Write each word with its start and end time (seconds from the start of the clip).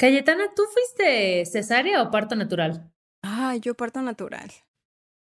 Cayetana, 0.00 0.44
¿tú 0.56 0.62
fuiste 0.72 1.44
cesárea 1.44 2.02
o 2.02 2.10
parto 2.10 2.34
natural? 2.34 2.90
Ah, 3.22 3.54
yo 3.56 3.74
parto 3.74 4.00
natural. 4.00 4.50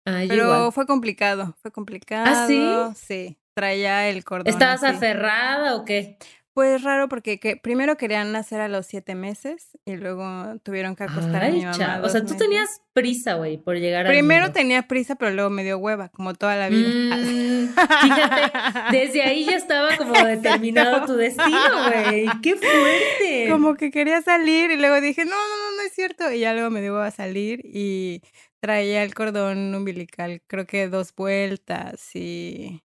Ah, 0.06 0.24
yo 0.24 0.30
Pero 0.30 0.44
igual. 0.46 0.72
fue 0.72 0.86
complicado, 0.86 1.58
fue 1.62 1.72
complicado. 1.74 2.34
¿Ah, 2.34 2.94
sí? 2.96 3.06
Sí, 3.06 3.38
traía 3.54 4.08
el 4.08 4.24
cordón. 4.24 4.48
¿Estabas 4.54 4.82
así. 4.82 4.96
aferrada 4.96 5.76
o 5.76 5.84
qué? 5.84 6.18
Pues 6.54 6.84
raro 6.84 7.08
porque 7.08 7.40
que, 7.40 7.56
primero 7.56 7.96
querían 7.96 8.34
nacer 8.34 8.60
a 8.60 8.68
los 8.68 8.86
siete 8.86 9.16
meses 9.16 9.78
y 9.86 9.96
luego 9.96 10.58
tuvieron 10.64 10.98
que 10.98 11.06
acostar 11.06 11.46
a 11.46 11.50
mi 11.50 11.62
mamá. 11.62 11.78
cha- 11.78 12.02
O 12.04 12.10
sea, 12.10 12.22
tú 12.22 12.34
meses. 12.34 12.40
tenías 12.40 12.82
prisa, 12.92 13.36
güey, 13.36 13.58
por 13.58 13.78
llegar 13.78 14.06
al 14.06 14.12
Primero 14.12 14.52
tenía 14.52 14.82
prisa, 14.88 15.16
pero 15.16 15.32
luego 15.32 15.50
me 15.50 15.64
dio 15.64 15.78
hueva, 15.78 16.10
como 16.10 16.34
toda 16.34 16.58
la 16.58 16.68
vida. 16.68 16.90
Mm, 17.16 17.70
fíjate, 18.02 18.98
desde 18.98 19.22
ahí 19.24 19.46
ya 19.46 19.56
estaba 19.56 19.96
como 19.96 20.14
determinado 20.14 21.06
tu 21.06 21.14
destino, 21.16 21.88
güey. 21.88 22.26
¡Qué 22.44 22.56
fuerte! 22.58 23.48
Como 23.50 23.76
que 23.76 23.90
quería 23.92 24.22
salir 24.22 24.72
y 24.72 24.78
luego 24.78 25.00
dije, 25.00 25.24
no, 25.24 25.32
no, 25.32 25.38
no, 25.72 25.78
no 25.78 25.82
es 25.84 25.94
cierto. 25.94 26.32
Y 26.32 26.40
ya 26.40 26.54
luego 26.54 26.70
me 26.70 26.82
dio 26.82 27.00
a 27.00 27.12
salir 27.12 27.62
y 27.64 28.22
traía 28.60 29.04
el 29.04 29.14
cordón 29.16 29.74
umbilical, 29.74 30.42
creo 30.48 30.66
que 30.68 30.88
dos 30.90 31.16
vueltas 31.16 32.16
y... 32.16 32.84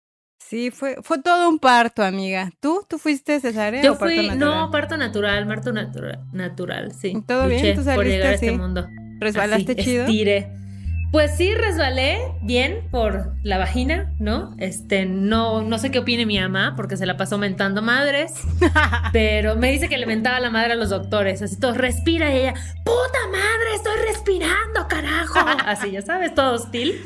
Sí, 0.48 0.70
fue, 0.70 0.96
fue 1.02 1.20
todo 1.20 1.46
un 1.46 1.58
parto, 1.58 2.02
amiga. 2.02 2.50
¿Tú? 2.60 2.82
¿Tú 2.88 2.96
fuiste 2.96 3.38
cesárea 3.38 3.82
Yo 3.82 3.92
o 3.92 3.98
parto 3.98 4.14
fui, 4.14 4.28
natural? 4.28 4.38
no, 4.38 4.70
parto 4.70 4.96
natural, 4.96 5.46
parto 5.46 5.72
natural, 5.72 6.20
natural, 6.32 6.92
sí. 6.92 7.22
¿Todo 7.26 7.48
bien? 7.48 7.76
¿Tú 7.76 7.84
por 7.84 7.94
saliste 7.94 8.10
llegar 8.10 8.30
a 8.30 8.34
este 8.34 8.52
mundo. 8.52 8.88
¿Resbalaste 9.20 9.72
Así, 9.72 9.82
chido? 9.84 10.04
estiré. 10.06 10.50
Pues 11.12 11.36
sí, 11.36 11.54
resbalé 11.54 12.18
bien 12.40 12.80
por 12.90 13.34
la 13.42 13.58
vagina, 13.58 14.14
¿no? 14.18 14.54
Este, 14.58 15.04
no, 15.04 15.62
no 15.62 15.78
sé 15.78 15.90
qué 15.90 15.98
opine 15.98 16.24
mi 16.24 16.40
mamá, 16.40 16.74
porque 16.76 16.96
se 16.96 17.04
la 17.04 17.18
pasó 17.18 17.36
mentando 17.36 17.82
madres, 17.82 18.32
pero 19.12 19.54
me 19.54 19.70
dice 19.70 19.90
que 19.90 19.98
le 19.98 20.06
mentaba 20.06 20.40
la 20.40 20.48
madre 20.48 20.72
a 20.72 20.76
los 20.76 20.88
doctores, 20.88 21.42
así 21.42 21.60
todos, 21.60 21.76
respira, 21.76 22.34
y 22.34 22.38
ella, 22.38 22.54
puta 22.84 23.18
madre, 23.30 23.74
estoy 23.74 23.96
respirando, 24.06 24.88
carajo. 24.88 25.38
Así, 25.66 25.90
ya 25.90 26.00
sabes, 26.00 26.34
todo 26.34 26.54
hostil. 26.54 27.02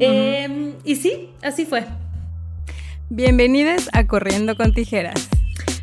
Em, 0.00 0.74
y 0.84 0.96
sí, 0.96 1.30
así 1.42 1.66
fue. 1.66 1.84
Bienvenidos 3.12 3.88
a 3.92 4.06
Corriendo 4.06 4.56
con 4.56 4.72
Tijeras. 4.72 5.28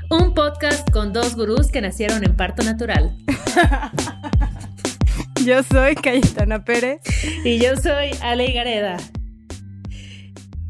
Un 0.09 0.33
podcast 0.33 0.89
con 0.91 1.11
dos 1.11 1.35
gurús 1.35 1.67
que 1.67 1.81
nacieron 1.81 2.23
en 2.23 2.35
parto 2.35 2.63
natural. 2.63 3.15
Yo 5.45 5.61
soy 5.63 5.95
Cayetana 5.95 6.63
Pérez. 6.65 6.99
Y 7.45 7.59
yo 7.59 7.77
soy 7.77 8.09
Ale 8.21 8.51
Gareda. 8.51 8.97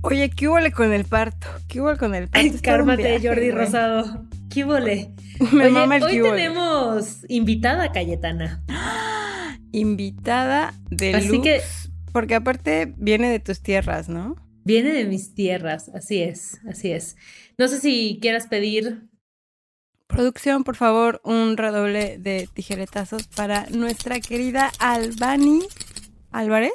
Oye, 0.02 0.30
¿qué 0.30 0.48
hubo 0.48 0.58
con 0.76 0.94
el 0.94 1.06
parto? 1.06 1.48
¿Qué 1.68 1.82
hubo 1.82 1.96
con 1.98 2.14
el 2.14 2.28
parto? 2.28 2.58
Cármate, 2.62 3.04
viaje, 3.04 3.28
Jordi 3.28 3.50
güey. 3.52 3.66
Rosado. 3.66 4.26
¿Qué 4.54 4.64
vole? 4.64 5.12
Me 5.52 5.66
Oye, 5.66 5.70
mama 5.72 5.98
el 5.98 6.04
hoy 6.04 6.22
tenemos 6.22 7.26
invitada 7.28 7.92
Cayetana. 7.92 8.64
Invitada 9.72 10.74
de 10.90 11.16
Así 11.16 11.28
luz, 11.30 11.44
que- 11.44 11.62
Porque 12.12 12.36
aparte 12.36 12.94
viene 12.98 13.30
de 13.30 13.40
tus 13.40 13.62
tierras, 13.62 14.10
¿no? 14.10 14.36
Viene 14.68 14.92
de 14.92 15.06
mis 15.06 15.34
tierras, 15.34 15.90
así 15.96 16.22
es, 16.22 16.60
así 16.70 16.92
es. 16.92 17.16
No 17.58 17.70
sé 17.70 17.80
si 17.80 18.20
quieras 18.22 18.48
pedir. 18.48 19.08
Producción, 20.08 20.66
por 20.66 20.76
favor, 20.76 21.22
un 21.23 21.56
redoble 21.56 22.18
de 22.18 22.50
tijeretazos 22.54 23.28
para 23.28 23.66
nuestra 23.70 24.20
querida 24.20 24.70
Albani 24.80 25.62
Álvarez. 26.34 26.73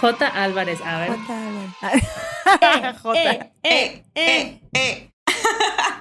J. 0.00 0.26
Álvarez, 0.28 0.80
a 0.82 1.00
ver. 1.00 1.10
Jota 1.10 1.46
Álvarez. 1.46 3.02
Jota. 3.02 3.32
Eh, 3.32 3.52
eh, 3.62 4.04
eh. 4.14 4.60
eh. 4.72 5.10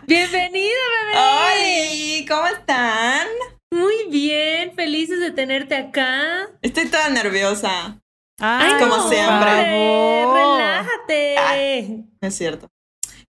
Bienvenida, 0.08 0.70
bebé. 1.02 1.17
¡Hola! 1.17 2.26
¿Cómo 2.30 2.48
están? 2.48 3.28
Muy 3.72 4.05
bien, 4.10 4.73
felices 4.73 5.20
de 5.20 5.32
tenerte 5.32 5.76
acá. 5.76 6.48
Estoy 6.61 6.87
toda 6.87 7.10
nerviosa. 7.10 7.99
Ay, 8.40 8.73
como 8.80 8.96
por 8.98 9.10
siempre. 9.10 9.50
favor. 9.50 10.36
Relájate. 10.38 11.38
Ay. 11.38 12.06
No 12.22 12.28
es 12.28 12.36
cierto. 12.36 12.70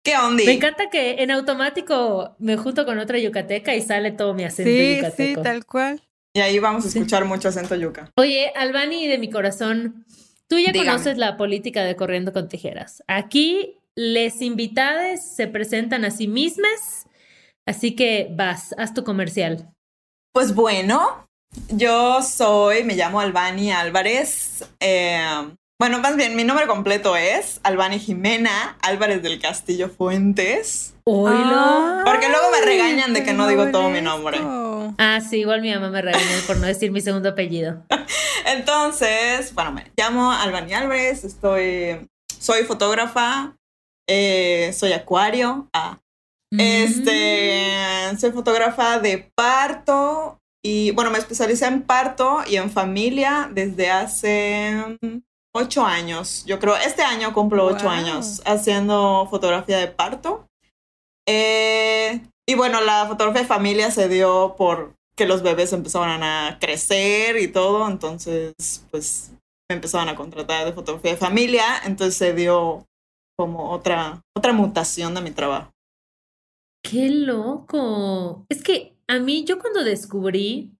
¿Qué 0.02 0.16
onda? 0.16 0.42
Me 0.44 0.52
encanta 0.52 0.88
que 0.90 1.22
en 1.22 1.30
automático 1.32 2.36
me 2.38 2.56
junto 2.56 2.84
con 2.86 2.98
otra 2.98 3.18
yucateca 3.18 3.74
y 3.74 3.82
sale 3.82 4.12
todo 4.12 4.34
mi 4.34 4.44
acento 4.44 4.70
Sí, 4.70 4.78
sí, 4.78 4.96
yucateco. 4.98 5.42
tal 5.42 5.66
cual. 5.66 6.02
Y 6.32 6.40
ahí 6.40 6.58
vamos 6.58 6.84
a 6.84 6.88
escuchar 6.88 7.24
mucho 7.24 7.48
acento 7.48 7.74
yuca. 7.74 8.10
Oye, 8.16 8.52
Albani 8.54 9.08
de 9.08 9.18
mi 9.18 9.30
corazón, 9.30 10.04
tú 10.48 10.58
ya 10.58 10.70
Dígame. 10.72 10.90
conoces 10.90 11.18
la 11.18 11.36
política 11.36 11.82
de 11.82 11.96
Corriendo 11.96 12.32
con 12.32 12.48
Tijeras. 12.48 13.02
Aquí 13.08 13.78
les 13.96 14.42
invitades 14.42 15.26
se 15.34 15.46
presentan 15.48 16.04
a 16.04 16.10
sí 16.10 16.28
mismas, 16.28 17.06
así 17.66 17.96
que 17.96 18.28
vas, 18.32 18.74
haz 18.78 18.92
tu 18.94 19.02
comercial. 19.02 19.70
Pues 20.32 20.54
bueno, 20.54 21.25
yo 21.68 22.22
soy, 22.22 22.84
me 22.84 22.94
llamo 22.94 23.20
Albani 23.20 23.72
Álvarez. 23.72 24.64
eh, 24.80 25.48
bueno, 25.78 25.98
más 26.00 26.16
bien, 26.16 26.36
mi 26.36 26.44
nombre 26.44 26.66
completo 26.66 27.16
es 27.16 27.60
Albani 27.62 27.98
Jimena 27.98 28.78
Álvarez 28.80 29.22
del 29.22 29.38
Castillo 29.38 29.90
Fuentes. 29.90 30.94
Oílo. 31.04 32.00
Porque 32.06 32.30
luego 32.30 32.50
me 32.50 32.64
regañan 32.64 33.12
de 33.12 33.22
que 33.22 33.34
no 33.34 33.46
digo 33.46 33.66
todo 33.70 33.90
mi 33.90 34.00
nombre. 34.00 34.38
Ah, 34.98 35.20
sí, 35.20 35.40
igual 35.40 35.60
mi 35.60 35.70
mamá 35.74 35.90
me 35.90 36.00
regañó 36.00 36.24
por 36.46 36.56
no 36.56 36.66
decir 36.66 36.92
mi 36.92 37.02
segundo 37.02 37.28
apellido. 37.28 37.84
Entonces, 38.46 39.52
bueno, 39.52 39.72
me 39.72 39.92
llamo 39.98 40.32
Albani 40.32 40.72
Álvarez, 40.72 41.24
estoy, 41.24 42.08
soy 42.38 42.62
fotógrafa, 42.64 43.54
eh, 44.08 44.72
soy 44.76 44.92
acuario, 44.94 45.68
ah, 45.74 45.98
Mm. 46.52 46.60
este, 46.60 48.18
soy 48.20 48.30
fotógrafa 48.30 49.00
de 49.00 49.28
parto 49.34 50.38
y 50.68 50.90
bueno, 50.90 51.12
me 51.12 51.18
especialicé 51.18 51.66
en 51.66 51.82
parto 51.82 52.40
y 52.44 52.56
en 52.56 52.72
familia 52.72 53.48
desde 53.52 53.88
hace 53.88 54.98
ocho 55.54 55.86
años. 55.86 56.44
Yo 56.44 56.58
creo, 56.58 56.74
este 56.74 57.02
año 57.02 57.32
cumplo 57.32 57.66
ocho 57.66 57.88
años 57.88 58.42
haciendo 58.44 59.28
fotografía 59.30 59.78
de 59.78 59.86
parto. 59.86 60.48
Eh, 61.24 62.20
y 62.48 62.54
bueno, 62.56 62.80
la 62.80 63.06
fotografía 63.06 63.42
de 63.42 63.46
familia 63.46 63.92
se 63.92 64.08
dio 64.08 64.56
por 64.58 64.96
que 65.16 65.24
los 65.26 65.44
bebés 65.44 65.72
empezaban 65.72 66.24
a 66.24 66.58
crecer 66.60 67.40
y 67.40 67.46
todo, 67.46 67.88
entonces 67.88 68.52
pues 68.90 69.30
me 69.70 69.76
empezaban 69.76 70.08
a 70.08 70.16
contratar 70.16 70.64
de 70.64 70.72
fotografía 70.72 71.12
de 71.12 71.16
familia, 71.16 71.64
entonces 71.84 72.16
se 72.16 72.34
dio 72.34 72.84
como 73.38 73.70
otra, 73.70 74.20
otra 74.36 74.52
mutación 74.52 75.14
de 75.14 75.20
mi 75.20 75.30
trabajo. 75.30 75.70
¡Qué 76.82 77.08
loco! 77.08 78.44
Es 78.48 78.64
que 78.64 78.95
a 79.08 79.18
mí, 79.18 79.44
yo 79.44 79.58
cuando 79.58 79.84
descubrí 79.84 80.72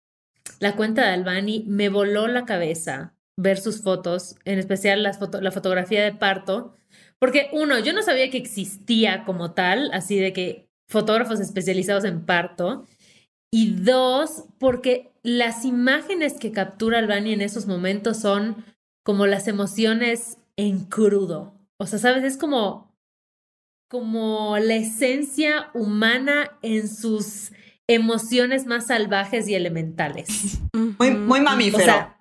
la 0.60 0.76
cuenta 0.76 1.02
de 1.02 1.14
Albani, 1.14 1.64
me 1.66 1.88
voló 1.88 2.26
la 2.26 2.44
cabeza 2.44 3.14
ver 3.36 3.58
sus 3.58 3.82
fotos, 3.82 4.36
en 4.44 4.58
especial 4.58 5.06
foto- 5.18 5.40
la 5.40 5.52
fotografía 5.52 6.02
de 6.02 6.12
parto, 6.14 6.76
porque 7.18 7.48
uno, 7.52 7.78
yo 7.78 7.92
no 7.92 8.02
sabía 8.02 8.30
que 8.30 8.38
existía 8.38 9.24
como 9.24 9.52
tal, 9.52 9.90
así 9.92 10.18
de 10.18 10.32
que 10.32 10.68
fotógrafos 10.88 11.40
especializados 11.40 12.04
en 12.04 12.24
parto, 12.24 12.86
y 13.52 13.74
dos, 13.76 14.44
porque 14.58 15.12
las 15.22 15.64
imágenes 15.64 16.34
que 16.34 16.52
captura 16.52 16.98
Albani 16.98 17.32
en 17.32 17.40
esos 17.40 17.66
momentos 17.66 18.18
son 18.18 18.64
como 19.04 19.26
las 19.26 19.48
emociones 19.48 20.38
en 20.56 20.84
crudo. 20.84 21.54
O 21.78 21.86
sea, 21.86 21.98
¿sabes? 21.98 22.24
Es 22.24 22.36
como 22.36 22.86
como 23.88 24.58
la 24.58 24.74
esencia 24.74 25.70
humana 25.72 26.58
en 26.62 26.88
sus 26.88 27.52
emociones 27.88 28.66
más 28.66 28.86
salvajes 28.88 29.48
y 29.48 29.54
elementales. 29.54 30.58
Muy, 30.98 31.10
muy 31.12 31.40
mamífero. 31.40 31.82
O 31.82 31.84
sea, 31.84 32.12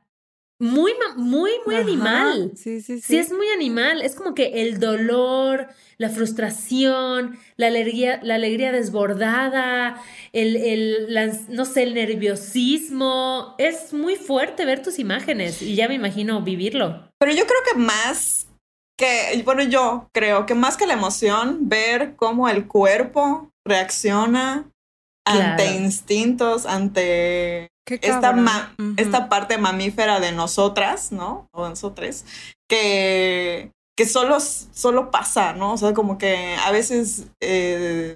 muy, 0.60 0.94
muy, 1.18 1.52
muy 1.66 1.76
Ajá, 1.76 1.84
animal. 1.84 2.52
Sí, 2.56 2.80
sí, 2.82 3.00
sí. 3.00 3.02
Sí, 3.02 3.18
es 3.18 3.32
muy 3.32 3.48
animal. 3.50 4.02
Es 4.02 4.16
como 4.16 4.34
que 4.34 4.62
el 4.62 4.80
dolor, 4.80 5.68
la 5.98 6.10
frustración, 6.10 7.38
la 7.58 7.68
alegría, 7.68 8.20
la 8.24 8.36
alegría 8.36 8.72
desbordada, 8.72 10.02
el, 10.32 10.56
el, 10.56 11.14
la- 11.14 11.34
no 11.50 11.66
sé, 11.66 11.84
el 11.84 11.94
nerviosismo. 11.94 13.56
Es 13.58 13.94
muy 13.94 14.16
fuerte 14.16 14.66
ver 14.66 14.82
tus 14.82 15.00
imágenes 15.00 15.62
y 15.62 15.76
ya 15.76 15.88
me 15.88 15.96
imagino 15.96 16.42
vivirlo. 16.42 17.10
Pero 17.20 17.34
yo 17.34 17.46
creo 17.46 17.60
que 17.74 17.78
más 17.80 18.48
que, 18.98 19.42
bueno, 19.44 19.64
yo 19.64 20.10
creo 20.14 20.46
que 20.46 20.56
más 20.56 20.78
que 20.78 20.88
la 20.88 20.94
emoción, 20.94 21.68
ver 21.68 22.16
cómo 22.16 22.48
el 22.48 22.66
cuerpo 22.68 23.52
reacciona 23.66 24.70
ante 25.26 25.64
Claro. 25.64 25.80
instintos, 25.80 26.66
ante 26.66 27.68
esta, 27.88 28.72
esta 28.98 29.30
parte 29.30 29.58
mamífera 29.58 30.20
de 30.20 30.32
nosotras, 30.32 31.12
¿no? 31.12 31.48
O 31.52 31.68
nosotros, 31.68 32.26
que, 32.70 33.72
que 33.98 34.06
solo, 34.06 34.40
solo 34.40 35.12
pasa, 35.12 35.54
¿no? 35.54 35.74
O 35.74 35.78
sea, 35.78 35.94
como 35.94 36.18
que 36.18 36.56
a 36.66 36.72
veces, 36.72 37.28
eh, 37.42 38.16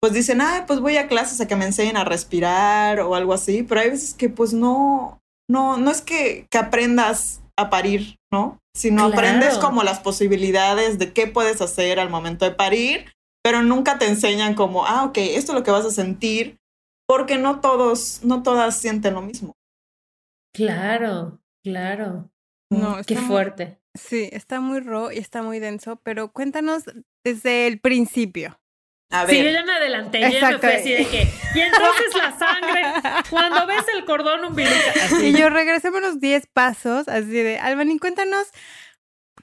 pues 0.00 0.12
dicen, 0.12 0.40
ay, 0.40 0.62
pues 0.66 0.80
voy 0.80 0.96
a 0.96 1.08
clases 1.08 1.40
a 1.40 1.48
que 1.48 1.56
me 1.56 1.64
enseñen 1.64 1.96
a 1.96 2.04
respirar 2.04 3.00
o 3.00 3.14
algo 3.14 3.32
así, 3.32 3.62
pero 3.62 3.80
hay 3.80 3.90
veces 3.90 4.14
que 4.14 4.28
pues 4.28 4.52
no, 4.52 5.18
no, 5.50 5.76
no 5.76 5.90
es 5.90 6.00
que, 6.02 6.46
que 6.50 6.58
aprendas 6.58 7.40
a 7.56 7.70
parir, 7.70 8.16
¿no? 8.32 8.58
Sino 8.76 9.06
Claro. 9.10 9.14
aprendes 9.14 9.58
como 9.58 9.82
las 9.82 10.00
posibilidades 10.00 10.98
de 10.98 11.12
qué 11.12 11.26
puedes 11.26 11.62
hacer 11.62 11.98
al 11.98 12.10
momento 12.10 12.44
de 12.44 12.50
parir, 12.50 13.12
pero 13.46 13.62
nunca 13.62 13.96
te 13.96 14.06
enseñan 14.08 14.54
como, 14.54 14.84
ah, 14.86 15.04
ok, 15.04 15.18
esto 15.18 15.52
es 15.52 15.58
lo 15.58 15.62
que 15.62 15.70
vas 15.70 15.84
a 15.86 15.92
sentir 15.92 16.58
porque 17.06 17.38
no 17.38 17.60
todos, 17.60 18.24
no 18.24 18.42
todas 18.42 18.76
sienten 18.76 19.14
lo 19.14 19.22
mismo. 19.22 19.52
Claro, 20.52 21.38
claro. 21.62 22.28
No, 22.72 22.96
Qué 23.06 23.14
muy- 23.14 23.24
fuerte. 23.24 23.78
Sí, 23.94 24.28
está 24.32 24.58
muy 24.60 24.80
raw 24.80 25.12
y 25.12 25.18
está 25.18 25.42
muy 25.42 25.60
denso, 25.60 26.00
pero 26.02 26.32
cuéntanos 26.32 26.82
desde 27.24 27.68
el 27.68 27.78
principio. 27.78 28.58
A 29.12 29.24
Sí, 29.28 29.38
yo 29.38 29.44
ver, 29.44 29.52
ya 29.52 29.64
me 29.64 29.72
adelanté, 29.72 30.20
yo 30.20 30.28
ya 30.40 30.50
me 30.50 30.58
fui 30.58 30.68
así 30.68 30.90
de 30.92 31.06
que. 31.06 31.28
Y 31.54 31.60
entonces 31.60 32.14
la 32.16 32.36
sangre, 32.36 32.82
cuando 33.30 33.64
ves 33.68 33.84
el 33.96 34.04
cordón 34.04 34.44
umbilical. 34.44 34.92
Así. 35.04 35.26
Y 35.28 35.38
yo 35.38 35.48
regresemos 35.50 36.00
unos 36.00 36.18
10 36.20 36.48
pasos, 36.48 37.06
así 37.06 37.30
de, 37.30 37.58
Albany, 37.60 38.00
cuéntanos 38.00 38.48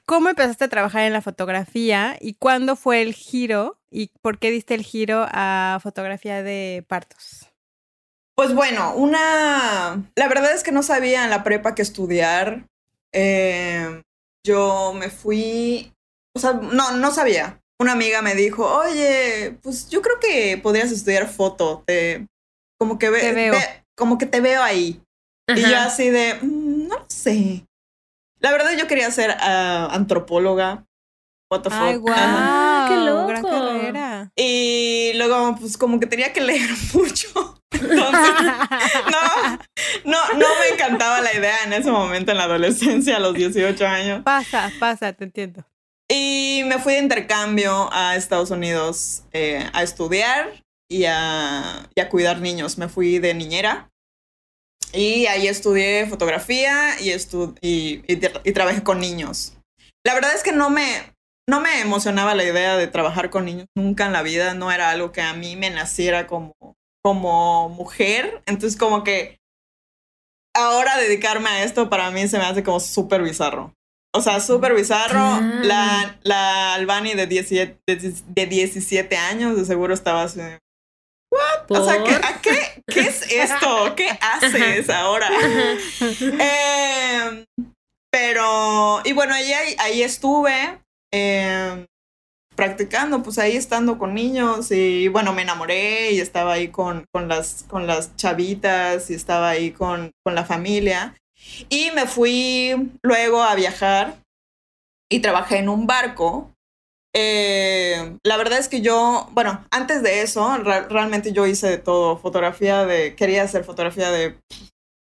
cómo 0.06 0.28
empezaste 0.28 0.64
a 0.64 0.68
trabajar 0.68 1.02
en 1.02 1.12
la 1.12 1.22
fotografía 1.22 2.16
y 2.20 2.34
cuándo 2.34 2.76
fue 2.76 3.02
el 3.02 3.14
giro 3.14 3.78
y 3.90 4.10
por 4.22 4.38
qué 4.38 4.50
diste 4.50 4.74
el 4.74 4.82
giro 4.82 5.26
a 5.30 5.78
fotografía 5.82 6.42
de 6.42 6.84
partos. 6.88 7.50
Pues 8.36 8.52
bueno, 8.54 8.94
una. 8.96 10.02
La 10.16 10.28
verdad 10.28 10.52
es 10.54 10.62
que 10.64 10.72
no 10.72 10.82
sabía 10.82 11.24
en 11.24 11.30
la 11.30 11.44
prepa 11.44 11.74
qué 11.74 11.82
estudiar. 11.82 12.66
Eh, 13.12 14.02
yo 14.44 14.92
me 14.92 15.08
fui. 15.10 15.92
O 16.36 16.40
sea, 16.40 16.52
no, 16.54 16.92
no 16.96 17.10
sabía. 17.12 17.60
Una 17.80 17.92
amiga 17.92 18.22
me 18.22 18.34
dijo, 18.34 18.66
oye, 18.66 19.56
pues 19.62 19.88
yo 19.88 20.02
creo 20.02 20.18
que 20.20 20.58
podrías 20.62 20.90
estudiar 20.90 21.28
foto. 21.28 21.84
Te, 21.86 22.26
como 22.78 22.98
que 22.98 23.10
ve- 23.10 23.20
Te 23.20 23.32
veo. 23.32 23.52
ve- 23.52 23.84
como 23.96 24.18
que 24.18 24.26
te 24.26 24.40
veo 24.40 24.62
ahí. 24.62 25.00
Y 25.54 25.60
yo 25.60 25.78
así 25.78 26.08
de, 26.10 26.34
"Mm, 26.42 26.88
no 26.88 26.98
lo 26.98 27.06
sé. 27.08 27.64
La 28.44 28.52
verdad 28.52 28.72
yo 28.78 28.86
quería 28.86 29.10
ser 29.10 29.34
ah, 29.40 29.88
antropóloga. 29.90 30.84
What 31.50 31.62
the 31.62 31.70
Ay, 31.72 31.94
fuck. 31.94 32.02
guau, 32.02 32.14
Ajá. 32.14 32.36
Ah, 32.38 32.86
qué 32.90 32.94
gran 33.32 33.42
loco. 33.42 33.48
carrera. 33.48 34.32
Y 34.36 35.12
luego, 35.14 35.56
pues 35.58 35.78
como 35.78 35.98
que 35.98 36.04
tenía 36.06 36.30
que 36.34 36.42
leer 36.42 36.68
mucho. 36.92 37.62
Entonces, 37.70 38.30
no, 39.10 39.58
no, 40.04 40.18
no 40.34 40.46
me 40.60 40.68
encantaba 40.74 41.22
la 41.22 41.32
idea 41.34 41.64
en 41.64 41.72
ese 41.72 41.90
momento, 41.90 42.32
en 42.32 42.36
la 42.38 42.44
adolescencia, 42.44 43.16
a 43.16 43.18
los 43.20 43.32
18 43.32 43.86
años. 43.86 44.22
pasa, 44.24 44.70
pasa, 44.78 45.14
te 45.14 45.24
entiendo. 45.24 45.64
Y 46.10 46.64
me 46.66 46.78
fui 46.78 46.92
de 46.92 46.98
intercambio 46.98 47.88
a 47.92 48.14
Estados 48.14 48.50
Unidos 48.50 49.22
eh, 49.32 49.66
a 49.72 49.82
estudiar 49.82 50.62
y 50.86 51.06
a, 51.06 51.88
y 51.94 52.00
a 52.02 52.08
cuidar 52.10 52.40
niños. 52.40 52.76
Me 52.76 52.88
fui 52.90 53.18
de 53.20 53.32
niñera. 53.32 53.90
Y 54.94 55.26
ahí 55.26 55.48
estudié 55.48 56.06
fotografía 56.06 57.00
y, 57.00 57.10
estu 57.10 57.54
y, 57.60 58.02
y 58.06 58.16
tra- 58.20 58.40
y 58.44 58.52
trabajé 58.52 58.82
con 58.82 59.00
niños. 59.00 59.54
La 60.06 60.14
verdad 60.14 60.34
es 60.34 60.42
que 60.42 60.52
no 60.52 60.70
me, 60.70 60.86
no 61.48 61.60
me 61.60 61.80
emocionaba 61.80 62.34
la 62.34 62.44
idea 62.44 62.76
de 62.76 62.86
trabajar 62.86 63.30
con 63.30 63.44
niños 63.44 63.66
nunca 63.76 64.06
en 64.06 64.12
la 64.12 64.22
vida. 64.22 64.54
No 64.54 64.70
era 64.70 64.90
algo 64.90 65.12
que 65.12 65.22
a 65.22 65.34
mí 65.34 65.56
me 65.56 65.70
naciera 65.70 66.26
como, 66.26 66.52
como 67.02 67.68
mujer. 67.70 68.42
Entonces 68.46 68.78
como 68.78 69.02
que 69.02 69.38
ahora 70.54 70.96
dedicarme 70.98 71.48
a 71.48 71.64
esto 71.64 71.90
para 71.90 72.10
mí 72.10 72.28
se 72.28 72.38
me 72.38 72.44
hace 72.44 72.62
como 72.62 72.80
súper 72.80 73.22
bizarro. 73.22 73.74
O 74.16 74.20
sea, 74.20 74.38
súper 74.40 74.74
bizarro. 74.74 75.18
La, 75.64 76.18
la 76.22 76.74
Albani 76.74 77.14
de 77.14 77.26
17, 77.26 77.78
de, 77.86 78.14
de 78.28 78.46
17 78.46 79.16
años 79.16 79.56
de 79.56 79.64
seguro 79.64 79.92
estaba 79.92 80.22
así. 80.22 80.40
De, 81.68 81.78
O 81.78 81.84
sea, 81.84 82.02
¿qué, 82.02 82.14
a 82.14 82.40
qué, 82.40 82.82
¿qué 82.86 83.00
es 83.00 83.30
esto? 83.30 83.94
¿Qué 83.96 84.08
haces 84.20 84.90
ahora? 84.90 85.28
Eh, 86.00 87.44
pero, 88.10 89.02
y 89.04 89.12
bueno, 89.12 89.34
ahí, 89.34 89.52
ahí, 89.52 89.76
ahí 89.78 90.02
estuve 90.02 90.78
eh, 91.12 91.86
practicando, 92.54 93.22
pues 93.22 93.38
ahí 93.38 93.56
estando 93.56 93.98
con 93.98 94.14
niños 94.14 94.70
y 94.70 95.08
bueno, 95.08 95.32
me 95.32 95.42
enamoré 95.42 96.12
y 96.12 96.20
estaba 96.20 96.54
ahí 96.54 96.68
con, 96.68 97.04
con, 97.12 97.28
las, 97.28 97.64
con 97.68 97.86
las 97.86 98.14
chavitas 98.16 99.10
y 99.10 99.14
estaba 99.14 99.50
ahí 99.50 99.72
con, 99.72 100.12
con 100.24 100.34
la 100.34 100.44
familia. 100.44 101.14
Y 101.68 101.90
me 101.90 102.06
fui 102.06 102.92
luego 103.02 103.42
a 103.42 103.54
viajar 103.54 104.16
y 105.10 105.20
trabajé 105.20 105.58
en 105.58 105.68
un 105.68 105.86
barco. 105.86 106.53
Eh, 107.16 108.18
la 108.24 108.36
verdad 108.36 108.58
es 108.58 108.68
que 108.68 108.80
yo, 108.80 109.28
bueno, 109.32 109.64
antes 109.70 110.02
de 110.02 110.22
eso, 110.22 110.56
re- 110.58 110.88
realmente 110.88 111.32
yo 111.32 111.46
hice 111.46 111.68
de 111.68 111.78
todo, 111.78 112.18
fotografía 112.18 112.84
de, 112.84 113.14
quería 113.14 113.44
hacer 113.44 113.62
fotografía 113.64 114.10
de 114.10 114.36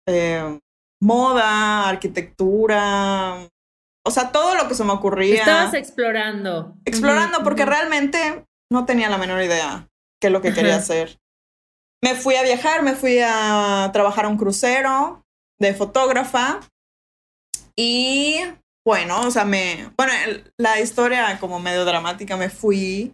eh, 0.08 0.60
moda, 1.02 1.88
arquitectura, 1.88 3.48
o 4.06 4.12
sea, 4.12 4.32
todo 4.32 4.56
lo 4.56 4.68
que 4.68 4.74
se 4.76 4.84
me 4.84 4.94
ocurría. 4.94 5.36
Estabas 5.42 5.74
explorando. 5.76 6.76
explorando 6.86 7.44
porque 7.44 7.66
realmente 7.66 8.44
no 8.72 8.86
tenía 8.86 9.10
la 9.10 9.18
menor 9.20 9.44
idea 9.44 9.88
qué 10.20 10.28
es 10.28 10.34
lo 10.34 10.42
que 10.42 10.54
quería 10.54 10.74
Ajá. 10.76 10.82
hacer. 10.82 11.20
Me 12.04 12.16
fui 12.16 12.36
a 12.36 12.44
viajar, 12.44 12.82
me 12.82 12.96
fui 12.96 13.20
a 13.22 13.90
trabajar 13.94 14.26
a 14.26 14.30
un 14.30 14.38
crucero 14.38 15.22
de 15.60 15.74
fotógrafa 15.76 16.62
y 17.76 18.40
bueno, 18.90 19.22
o 19.22 19.30
sea, 19.30 19.46
me, 19.46 19.92
bueno, 19.96 20.12
la 20.58 20.80
historia 20.80 21.38
como 21.40 21.60
medio 21.60 21.86
dramática, 21.86 22.38
me 22.38 22.50
fui, 22.50 23.14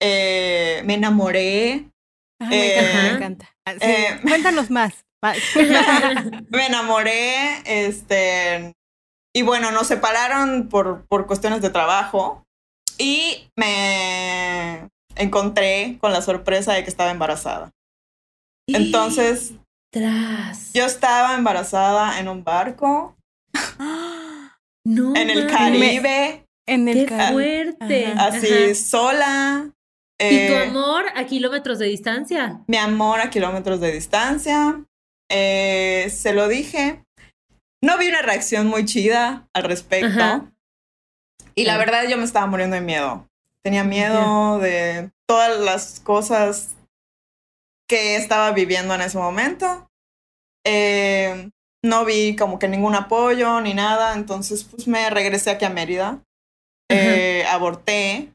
eh, 0.00 0.80
me 0.86 0.94
enamoré, 0.94 1.90
Ay, 2.40 2.48
me 2.48 2.76
encanta, 2.76 2.94
Eh, 2.94 3.02
me 3.02 3.16
encanta. 3.16 3.50
Ah, 3.66 3.72
sí, 3.74 3.78
eh, 3.82 4.20
cuéntanos 4.22 4.70
más. 4.70 5.04
más. 5.22 5.36
me 6.48 6.66
enamoré, 6.66 7.60
este, 7.66 8.72
y 9.36 9.42
bueno, 9.42 9.70
nos 9.72 9.88
separaron 9.88 10.70
por, 10.70 11.04
por 11.06 11.26
cuestiones 11.26 11.60
de 11.60 11.68
trabajo 11.68 12.46
y 12.96 13.50
me 13.56 14.88
encontré 15.16 15.98
con 16.00 16.14
la 16.14 16.22
sorpresa 16.22 16.72
de 16.72 16.82
que 16.82 16.88
estaba 16.88 17.10
embarazada. 17.10 17.68
Entonces, 18.66 19.52
Tras. 19.92 20.72
yo 20.72 20.86
estaba 20.86 21.34
embarazada 21.34 22.20
en 22.20 22.28
un 22.28 22.42
barco, 22.42 23.18
no 24.84 25.14
en 25.16 25.30
el. 25.30 25.46
Caribe, 25.46 26.46
en 26.66 26.88
el 26.88 26.98
Qué 27.00 27.06
ca- 27.06 27.32
fuerte. 27.32 28.06
Ajá. 28.06 28.26
así 28.26 28.46
Ajá. 28.64 28.74
sola. 28.74 29.70
¿Y 30.22 30.46
tu 30.48 30.52
eh, 30.52 30.64
amor 30.68 31.04
a 31.14 31.24
kilómetros 31.24 31.78
de 31.78 31.86
distancia? 31.86 32.60
mi 32.66 32.76
amor 32.76 33.20
a 33.20 33.30
kilómetros 33.30 33.80
de 33.80 33.92
distancia. 33.92 34.84
Eh, 35.30 36.10
se 36.10 36.32
lo 36.34 36.48
dije. 36.48 37.04
No 37.82 37.96
vi 37.96 38.08
una 38.08 38.20
reacción 38.20 38.66
muy 38.66 38.84
chida 38.84 39.48
al 39.54 39.62
respecto. 39.64 40.08
Ajá. 40.08 40.52
Y 41.54 41.64
la 41.64 41.78
verdad 41.78 42.04
yo 42.08 42.18
me 42.18 42.24
estaba 42.24 42.46
muriendo 42.46 42.74
de 42.74 42.82
miedo. 42.82 43.26
Tenía 43.64 43.84
miedo 43.84 44.58
de 44.58 45.10
todas 45.26 45.58
las 45.60 46.00
cosas 46.00 46.74
que 47.88 48.16
estaba 48.16 48.52
viviendo 48.52 48.94
en 48.94 49.00
ese 49.00 49.16
momento. 49.18 49.90
Eh, 50.66 51.50
no 51.82 52.04
vi 52.04 52.36
como 52.36 52.58
que 52.58 52.68
ningún 52.68 52.94
apoyo 52.94 53.60
ni 53.60 53.74
nada. 53.74 54.14
Entonces 54.14 54.64
pues 54.64 54.86
me 54.86 55.08
regresé 55.10 55.50
aquí 55.50 55.64
a 55.64 55.70
Mérida. 55.70 56.22
Eh, 56.90 57.44
aborté. 57.48 58.34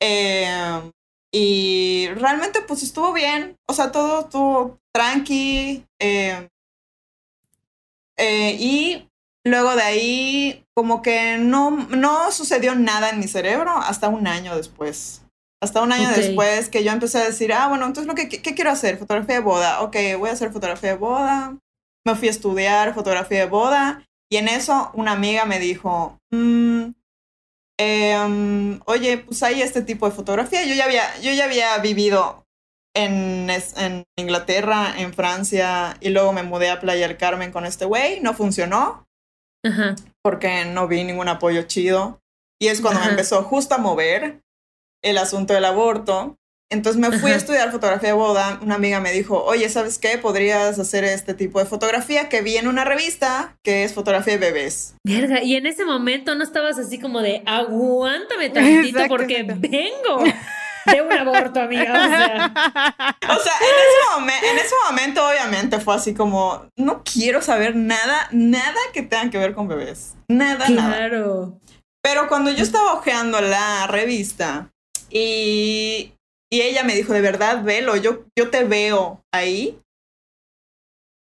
Eh, 0.00 0.90
y 1.32 2.08
realmente 2.16 2.60
pues 2.62 2.82
estuvo 2.82 3.12
bien. 3.12 3.56
O 3.68 3.72
sea, 3.72 3.90
todo 3.90 4.20
estuvo 4.20 4.78
tranqui. 4.92 5.84
eh, 6.00 6.48
eh, 8.16 8.56
y 8.58 9.08
luego 9.44 9.74
de 9.76 9.82
ahí, 9.82 10.64
como 10.74 11.02
que 11.02 11.36
no, 11.38 11.70
no 11.70 12.32
sucedió 12.32 12.74
nada 12.74 13.10
en 13.10 13.18
mi 13.18 13.28
cerebro 13.28 13.72
hasta 13.76 14.08
un 14.08 14.26
año 14.26 14.56
después. 14.56 15.22
Hasta 15.60 15.82
un 15.82 15.92
año 15.92 16.10
después 16.10 16.68
que 16.68 16.84
yo 16.84 16.92
empecé 16.92 17.18
a 17.18 17.24
decir, 17.24 17.52
ah, 17.52 17.68
bueno, 17.68 17.86
entonces 17.86 18.06
lo 18.06 18.14
que, 18.14 18.28
¿qué 18.28 18.54
quiero 18.54 18.70
hacer? 18.70 18.98
Fotografía 18.98 19.36
de 19.36 19.40
boda. 19.40 19.80
Ok, 19.82 19.96
voy 20.18 20.28
a 20.28 20.32
hacer 20.32 20.52
fotografía 20.52 20.90
de 20.90 20.96
boda. 20.98 21.56
Me 22.06 22.14
fui 22.14 22.28
a 22.28 22.32
estudiar 22.32 22.94
fotografía 22.94 23.40
de 23.40 23.46
boda. 23.46 24.04
Y 24.30 24.36
en 24.36 24.48
eso 24.48 24.90
una 24.94 25.12
amiga 25.12 25.44
me 25.44 25.58
dijo, 25.58 26.18
"Mm, 26.30 26.90
em, 27.78 28.80
oye, 28.86 29.18
pues 29.18 29.42
hay 29.42 29.62
este 29.62 29.82
tipo 29.82 30.08
de 30.08 30.14
fotografía. 30.14 30.64
Yo 30.64 30.74
ya 30.74 30.84
había, 30.84 31.18
yo 31.20 31.32
ya 31.32 31.44
había 31.44 31.76
vivido 31.78 32.44
en, 32.96 33.48
en 33.76 34.04
Inglaterra, 34.16 34.94
en 34.98 35.12
Francia, 35.14 35.96
y 36.00 36.10
luego 36.10 36.32
me 36.32 36.42
mudé 36.42 36.70
a 36.70 36.80
Playa 36.80 37.08
del 37.08 37.16
Carmen 37.16 37.52
con 37.52 37.66
este 37.66 37.84
güey. 37.84 38.20
No 38.20 38.34
funcionó 38.34 39.06
Ajá. 39.64 39.96
porque 40.22 40.64
no 40.66 40.86
vi 40.88 41.04
ningún 41.04 41.28
apoyo 41.28 41.62
chido. 41.62 42.20
Y 42.60 42.68
es 42.68 42.80
cuando 42.80 43.00
Ajá. 43.00 43.08
me 43.08 43.12
empezó 43.14 43.42
justo 43.42 43.74
a 43.74 43.78
mover 43.78 44.42
el 45.02 45.18
asunto 45.18 45.54
del 45.54 45.64
aborto. 45.64 46.36
Entonces 46.74 47.00
me 47.00 47.18
fui 47.18 47.30
a 47.30 47.36
estudiar 47.36 47.70
fotografía 47.72 48.10
de 48.10 48.14
boda. 48.14 48.58
Una 48.60 48.74
amiga 48.74 49.00
me 49.00 49.12
dijo, 49.12 49.42
oye, 49.44 49.68
¿sabes 49.68 49.98
qué? 49.98 50.18
Podrías 50.18 50.78
hacer 50.78 51.04
este 51.04 51.32
tipo 51.32 51.58
de 51.58 51.66
fotografía 51.66 52.28
que 52.28 52.42
vi 52.42 52.56
en 52.56 52.68
una 52.68 52.84
revista 52.84 53.56
que 53.62 53.84
es 53.84 53.94
fotografía 53.94 54.34
de 54.34 54.38
bebés. 54.38 54.94
Verga, 55.04 55.42
y 55.42 55.56
en 55.56 55.66
ese 55.66 55.84
momento 55.84 56.34
no 56.34 56.44
estabas 56.44 56.78
así 56.78 56.98
como 56.98 57.22
de 57.22 57.42
aguántame 57.46 58.50
tantito 58.50 58.98
Exacto, 58.98 59.08
porque 59.08 59.40
exacto. 59.40 59.68
vengo 59.68 60.24
de 60.86 61.00
un 61.00 61.12
aborto, 61.12 61.60
amiga. 61.60 61.92
O 61.92 62.08
sea, 62.08 63.16
O 63.24 63.40
sea, 63.40 63.52
en 63.60 64.28
ese, 64.28 64.50
en 64.50 64.58
ese 64.58 64.74
momento 64.86 65.26
obviamente 65.26 65.80
fue 65.80 65.94
así 65.94 66.14
como, 66.14 66.66
no 66.76 67.02
quiero 67.04 67.40
saber 67.40 67.74
nada, 67.76 68.28
nada 68.32 68.78
que 68.92 69.02
tenga 69.02 69.30
que 69.30 69.38
ver 69.38 69.54
con 69.54 69.68
bebés. 69.68 70.14
Nada, 70.28 70.68
nada. 70.68 70.96
claro. 70.96 71.58
Pero 72.02 72.28
cuando 72.28 72.50
yo 72.50 72.62
estaba 72.62 72.92
hojeando 72.92 73.40
la 73.40 73.86
revista 73.86 74.70
y 75.08 76.12
Y 76.50 76.60
ella 76.62 76.84
me 76.84 76.94
dijo, 76.94 77.12
de 77.12 77.20
verdad, 77.20 77.62
velo, 77.64 77.96
yo, 77.96 78.24
yo 78.38 78.50
te 78.50 78.64
veo 78.64 79.22
ahí. 79.32 79.78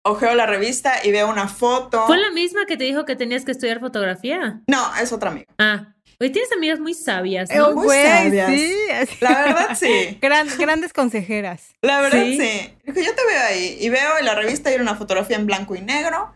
Ojeo 0.07 0.36
la 0.36 0.45
revista 0.45 1.03
y 1.03 1.12
veo 1.12 1.27
una 1.29 1.48
foto. 1.48 2.05
¿Fue 2.05 2.17
la 2.19 2.29
misma 2.31 2.65
que 2.67 2.77
te 2.77 2.84
dijo 2.84 3.05
que 3.05 3.15
tenías 3.15 3.43
que 3.43 3.51
estudiar 3.51 3.79
fotografía? 3.79 4.62
No, 4.67 4.95
es 4.98 5.12
otra 5.12 5.31
amiga. 5.31 5.48
Ah, 5.57 5.95
hoy 6.19 6.29
tienes 6.29 6.51
amigas 6.51 6.79
muy 6.79 6.93
sabias, 6.93 7.50
Eh, 7.50 7.57
¿no? 7.57 7.72
muy 7.72 7.86
güey, 7.86 8.05
sabias. 8.07 8.50
sí. 8.51 8.75
La 9.22 9.29
verdad, 9.41 9.75
sí. 9.75 10.17
Gran- 10.22 10.55
grandes 10.60 10.93
consejeras. 10.93 11.74
La 11.81 12.01
verdad, 12.01 12.22
Sí. 12.24 12.38
sí. 12.39 12.74
Dijo, 12.84 13.00
yo 13.00 13.15
te 13.15 13.25
veo 13.25 13.41
ahí. 13.50 13.77
Y 13.81 13.89
veo 13.89 14.19
en 14.19 14.25
la 14.25 14.36
revista 14.36 14.69
hay 14.69 14.75
una 14.75 14.93
fotografía 14.95 15.38
en 15.38 15.48
blanco 15.48 15.74
y 15.75 15.81
negro 15.81 16.36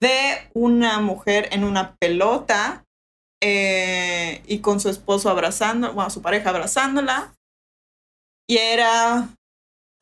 de 0.00 0.48
una 0.52 1.00
mujer 1.00 1.48
en 1.50 1.64
una 1.64 1.96
pelota 1.96 2.84
eh, 3.42 4.40
y 4.46 4.60
con 4.60 4.78
su 4.78 4.88
esposo 4.88 5.30
abrazando, 5.30 5.92
bueno, 5.94 6.10
su 6.10 6.22
pareja 6.22 6.50
abrazándola. 6.50 7.34
Y 8.48 8.58
era 8.58 9.28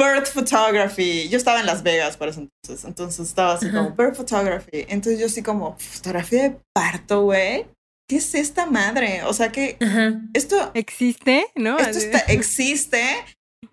bird 0.01 0.27
photography. 0.27 1.29
Yo 1.29 1.37
estaba 1.39 1.61
en 1.61 1.67
Las 1.67 1.83
Vegas 1.83 2.17
para 2.17 2.31
ese 2.33 2.41
entonces. 2.41 2.85
Entonces 2.85 3.29
estaba 3.29 3.55
así 3.55 3.67
Ajá. 3.69 3.79
como 3.85 3.91
bird 3.97 4.15
photography. 4.17 4.85
Entonces 4.89 5.21
yo 5.21 5.27
así 5.27 5.43
como, 5.43 5.77
fotografía 5.79 6.43
de 6.45 6.61
parto, 6.75 7.23
güey. 7.23 7.67
¿Qué 8.09 8.17
es 8.17 8.35
esta 8.35 8.67
madre? 8.67 9.23
O 9.25 9.33
sea 9.33 9.53
que 9.53 9.79
Ajá. 9.81 10.21
esto 10.35 10.71
¿Existe? 10.75 11.47
¿no? 11.55 11.79
esto 11.79 11.91
Así. 11.91 12.07
está- 12.07 12.19
existe. 12.33 13.05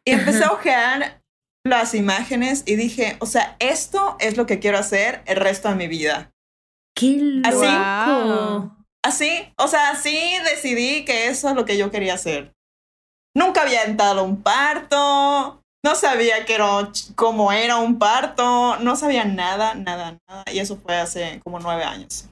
Y 0.05 0.11
empecé 0.11 0.43
a 0.43 0.51
ojear 0.51 1.21
las 1.65 1.93
imágenes 1.93 2.63
y 2.65 2.75
dije, 2.75 3.17
o 3.19 3.25
sea, 3.25 3.55
esto 3.59 4.15
es 4.19 4.37
lo 4.37 4.45
que 4.45 4.59
quiero 4.59 4.77
hacer 4.77 5.23
el 5.25 5.35
resto 5.37 5.67
de 5.69 5.75
mi 5.75 5.87
vida. 5.87 6.31
¡Qué 6.95 7.41
¿Así? 7.43 7.65
loco! 7.65 8.23
Wow. 8.23 8.75
Así, 9.03 9.31
o 9.57 9.67
sea, 9.67 9.91
así 9.91 10.19
decidí 10.45 11.05
que 11.05 11.27
eso 11.27 11.49
es 11.49 11.55
lo 11.55 11.65
que 11.65 11.77
yo 11.77 11.89
quería 11.91 12.13
hacer. 12.13 12.53
Nunca 13.39 13.61
había 13.61 13.83
entrado 13.83 14.19
a 14.19 14.23
un 14.23 14.41
parto, 14.43 15.63
no 15.85 15.95
sabía 15.95 16.43
que 16.45 16.55
era, 16.55 16.91
cómo 17.15 17.53
era 17.53 17.77
un 17.77 17.97
parto, 17.97 18.75
no 18.79 18.97
sabía 18.97 19.23
nada, 19.23 19.75
nada, 19.75 20.17
nada. 20.27 20.43
Y 20.51 20.59
eso 20.59 20.75
fue 20.75 20.97
hace 20.97 21.39
como 21.45 21.57
nueve 21.59 21.83
años. 21.85 22.25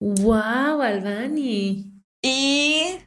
¡Wow, 0.00 0.80
Albani! 0.80 1.84
Y, 2.24 2.98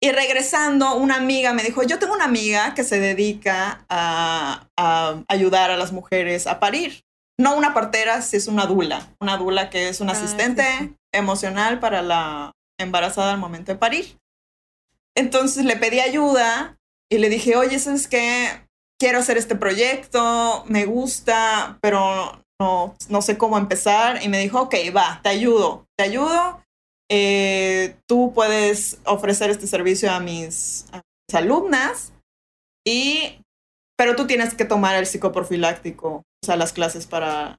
y 0.00 0.12
regresando, 0.12 0.94
una 0.94 1.16
amiga 1.16 1.52
me 1.52 1.64
dijo, 1.64 1.82
yo 1.82 1.98
tengo 1.98 2.14
una 2.14 2.26
amiga 2.26 2.74
que 2.74 2.84
se 2.84 3.00
dedica 3.00 3.84
a, 3.88 4.68
a 4.78 5.24
ayudar 5.26 5.72
a 5.72 5.76
las 5.76 5.90
mujeres 5.90 6.46
a 6.46 6.60
parir. 6.60 7.02
No 7.40 7.56
una 7.56 7.74
partera, 7.74 8.22
si 8.22 8.36
es 8.36 8.46
una 8.46 8.66
dula. 8.66 9.08
Una 9.20 9.36
dula 9.36 9.68
que 9.68 9.88
es 9.88 10.00
un 10.00 10.10
Ah, 10.10 10.12
asistente 10.12 10.62
sí. 10.78 10.94
emocional 11.12 11.80
para 11.80 12.02
la 12.02 12.52
embarazada 12.78 13.32
al 13.32 13.38
momento 13.38 13.72
de 13.72 13.78
parir. 13.78 14.16
Entonces 15.16 15.64
le 15.64 15.76
pedí 15.76 16.00
ayuda 16.00 16.78
y 17.10 17.18
le 17.18 17.28
dije, 17.28 17.56
oye, 17.56 17.78
¿sabes 17.78 18.06
qué? 18.06 18.62
Quiero 18.98 19.18
hacer 19.18 19.36
este 19.38 19.56
proyecto, 19.56 20.64
me 20.66 20.86
gusta, 20.86 21.78
pero 21.80 22.42
no, 22.60 22.94
no 23.08 23.22
sé 23.22 23.36
cómo 23.36 23.58
empezar. 23.58 24.22
Y 24.22 24.28
me 24.28 24.38
dijo, 24.38 24.62
ok, 24.62 24.74
va, 24.94 25.20
te 25.22 25.30
ayudo, 25.30 25.86
te 25.96 26.04
ayudo 26.04 26.62
eh, 27.08 27.96
tú 28.06 28.32
puedes 28.34 28.98
ofrecer 29.04 29.50
este 29.50 29.66
servicio 29.66 30.10
a 30.10 30.18
mis, 30.18 30.86
a 30.92 31.02
mis 31.28 31.34
alumnas 31.34 32.12
y 32.84 33.40
pero 33.96 34.16
tú 34.16 34.26
tienes 34.26 34.54
que 34.54 34.64
tomar 34.64 34.96
el 34.96 35.06
psicoprofiláctico, 35.06 36.08
o 36.08 36.24
sea, 36.44 36.56
las 36.56 36.72
clases 36.72 37.06
para 37.06 37.56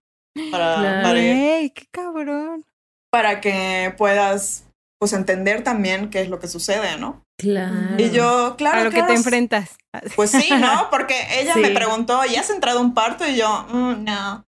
para, 0.51 0.75
Claro. 0.79 1.03
para, 1.03 1.19
Ey, 1.19 1.69
qué 1.69 1.85
cabrón. 1.91 2.65
para 3.09 3.39
que 3.39 3.93
puedas 3.97 4.65
pues 4.99 5.13
entender 5.13 5.63
también 5.63 6.09
qué 6.09 6.21
es 6.21 6.29
lo 6.29 6.39
que 6.39 6.47
sucede, 6.47 6.97
¿no? 6.97 7.23
Claro. 7.37 7.75
Y 7.99 8.09
yo, 8.09 8.55
claro, 8.57 8.79
a 8.79 8.83
lo 8.85 8.89
que 8.89 8.97
claro, 8.97 9.13
te 9.13 9.19
enfrentas. 9.19 9.77
Pues 10.15 10.31
sí, 10.31 10.49
¿no? 10.59 10.87
Porque 10.91 11.15
ella 11.39 11.53
Sí. 11.53 11.59
me 11.59 11.69
preguntó, 11.71 12.25
¿y 12.25 12.35
has 12.35 12.49
entrado 12.49 12.81
un 12.81 12.93
parto? 12.93 13.27
Y 13.27 13.35
yo, 13.35 13.65
"Mm, 13.69 14.03
no. 14.03 14.43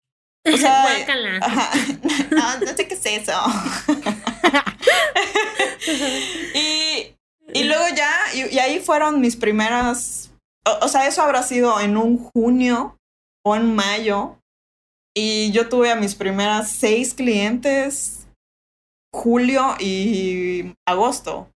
O 0.46 0.56
sea, 0.58 0.82
Guácala. 0.82 1.38
Ajá. 1.42 1.70
No, 2.30 2.58
no 2.60 2.66
sé 2.76 2.86
qué 2.86 2.94
es 2.94 3.06
eso. 3.06 3.32
y, 6.54 7.14
y 7.52 7.64
luego 7.64 7.84
ya, 7.94 8.10
y, 8.34 8.54
y 8.54 8.58
ahí 8.58 8.80
fueron 8.80 9.20
mis 9.20 9.36
primeras, 9.36 10.30
o, 10.66 10.84
o 10.84 10.88
sea, 10.88 11.06
eso 11.06 11.22
habrá 11.22 11.42
sido 11.42 11.80
en 11.80 11.96
un 11.96 12.18
junio 12.18 12.98
o 13.44 13.56
en 13.56 13.74
mayo. 13.74 14.38
Y 15.16 15.52
yo 15.52 15.68
tuve 15.68 15.92
a 15.92 15.96
mis 15.96 16.16
primeras 16.16 16.72
seis 16.72 17.14
clientes 17.14 18.26
julio 19.14 19.76
y 19.78 20.74
agosto. 20.86 21.48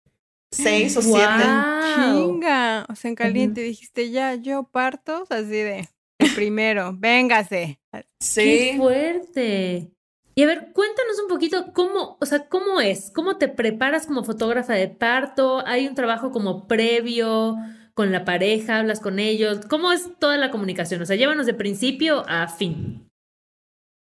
Seis 0.62 0.96
o 0.96 1.02
siete. 1.02 1.18
Guau. 1.18 2.30
Chinga. 2.32 2.86
O 2.88 2.94
sea, 2.94 3.08
en 3.08 3.14
caliente 3.14 3.60
dijiste, 3.60 4.10
ya, 4.10 4.34
yo 4.34 4.64
parto, 4.64 5.25
así 5.30 5.44
de, 5.50 5.88
primero, 6.34 6.92
véngase. 6.96 7.78
¡Qué 7.92 8.04
Sí. 8.20 8.75
fuerte! 8.76 9.90
Y 10.38 10.42
a 10.42 10.46
ver, 10.46 10.72
cuéntanos 10.75 11.18
un 11.22 11.28
poquito 11.28 11.72
cómo, 11.72 12.18
o 12.20 12.26
sea, 12.26 12.46
cómo 12.48 12.80
es, 12.80 13.10
cómo 13.14 13.38
te 13.38 13.48
preparas 13.48 14.06
como 14.06 14.22
fotógrafa 14.22 14.75
de 14.75 14.88
parto, 14.88 15.66
hay 15.66 15.86
un 15.86 15.94
trabajo 15.94 16.30
como 16.30 16.66
previo 16.68 17.56
con 17.94 18.12
la 18.12 18.26
pareja, 18.26 18.76
hablas 18.78 19.00
con 19.00 19.18
ellos, 19.18 19.60
¿cómo 19.70 19.92
es 19.92 20.10
toda 20.18 20.36
la 20.36 20.50
comunicación? 20.50 21.00
O 21.00 21.06
sea, 21.06 21.16
llévanos 21.16 21.46
de 21.46 21.54
principio 21.54 22.22
a 22.28 22.48
fin. 22.48 23.08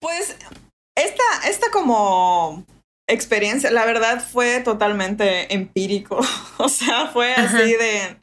Pues 0.01 0.37
esta, 0.97 1.23
esta 1.49 1.71
como 1.71 2.65
experiencia, 3.07 3.71
la 3.71 3.85
verdad 3.85 4.23
fue 4.23 4.59
totalmente 4.61 5.53
empírico. 5.53 6.19
O 6.59 6.69
sea, 6.69 7.07
fue 7.07 7.33
Ajá. 7.33 7.43
así 7.59 7.73
de, 7.73 8.17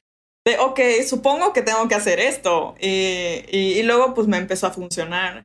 de, 0.45 0.59
ok, 0.59 0.81
supongo 1.09 1.53
que 1.53 1.63
tengo 1.63 1.87
que 1.87 1.95
hacer 1.95 2.19
esto. 2.19 2.75
Y, 2.81 3.45
y, 3.49 3.79
y 3.79 3.83
luego 3.85 4.13
pues 4.13 4.27
me 4.27 4.39
empezó 4.39 4.67
a 4.67 4.73
funcionar. 4.73 5.45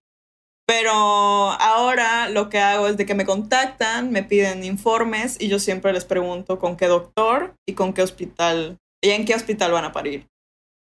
Pero 0.68 0.92
ahora 0.92 2.30
lo 2.30 2.50
que 2.50 2.60
hago 2.60 2.88
es 2.88 2.98
de 2.98 3.06
que 3.06 3.16
me 3.16 3.26
contactan, 3.26 4.12
me 4.12 4.24
piden 4.24 4.64
informes 4.64 5.38
y 5.40 5.48
yo 5.48 5.58
siempre 5.58 5.94
les 5.94 6.06
pregunto 6.06 6.60
con 6.60 6.78
qué 6.78 6.86
doctor 6.88 7.56
y 7.68 7.74
con 7.74 7.94
qué 7.94 8.04
hospital 8.04 8.78
y 9.04 9.10
en 9.10 9.26
qué 9.26 9.34
hospital 9.34 9.72
van 9.72 9.86
a 9.86 9.92
parir. 9.92 10.28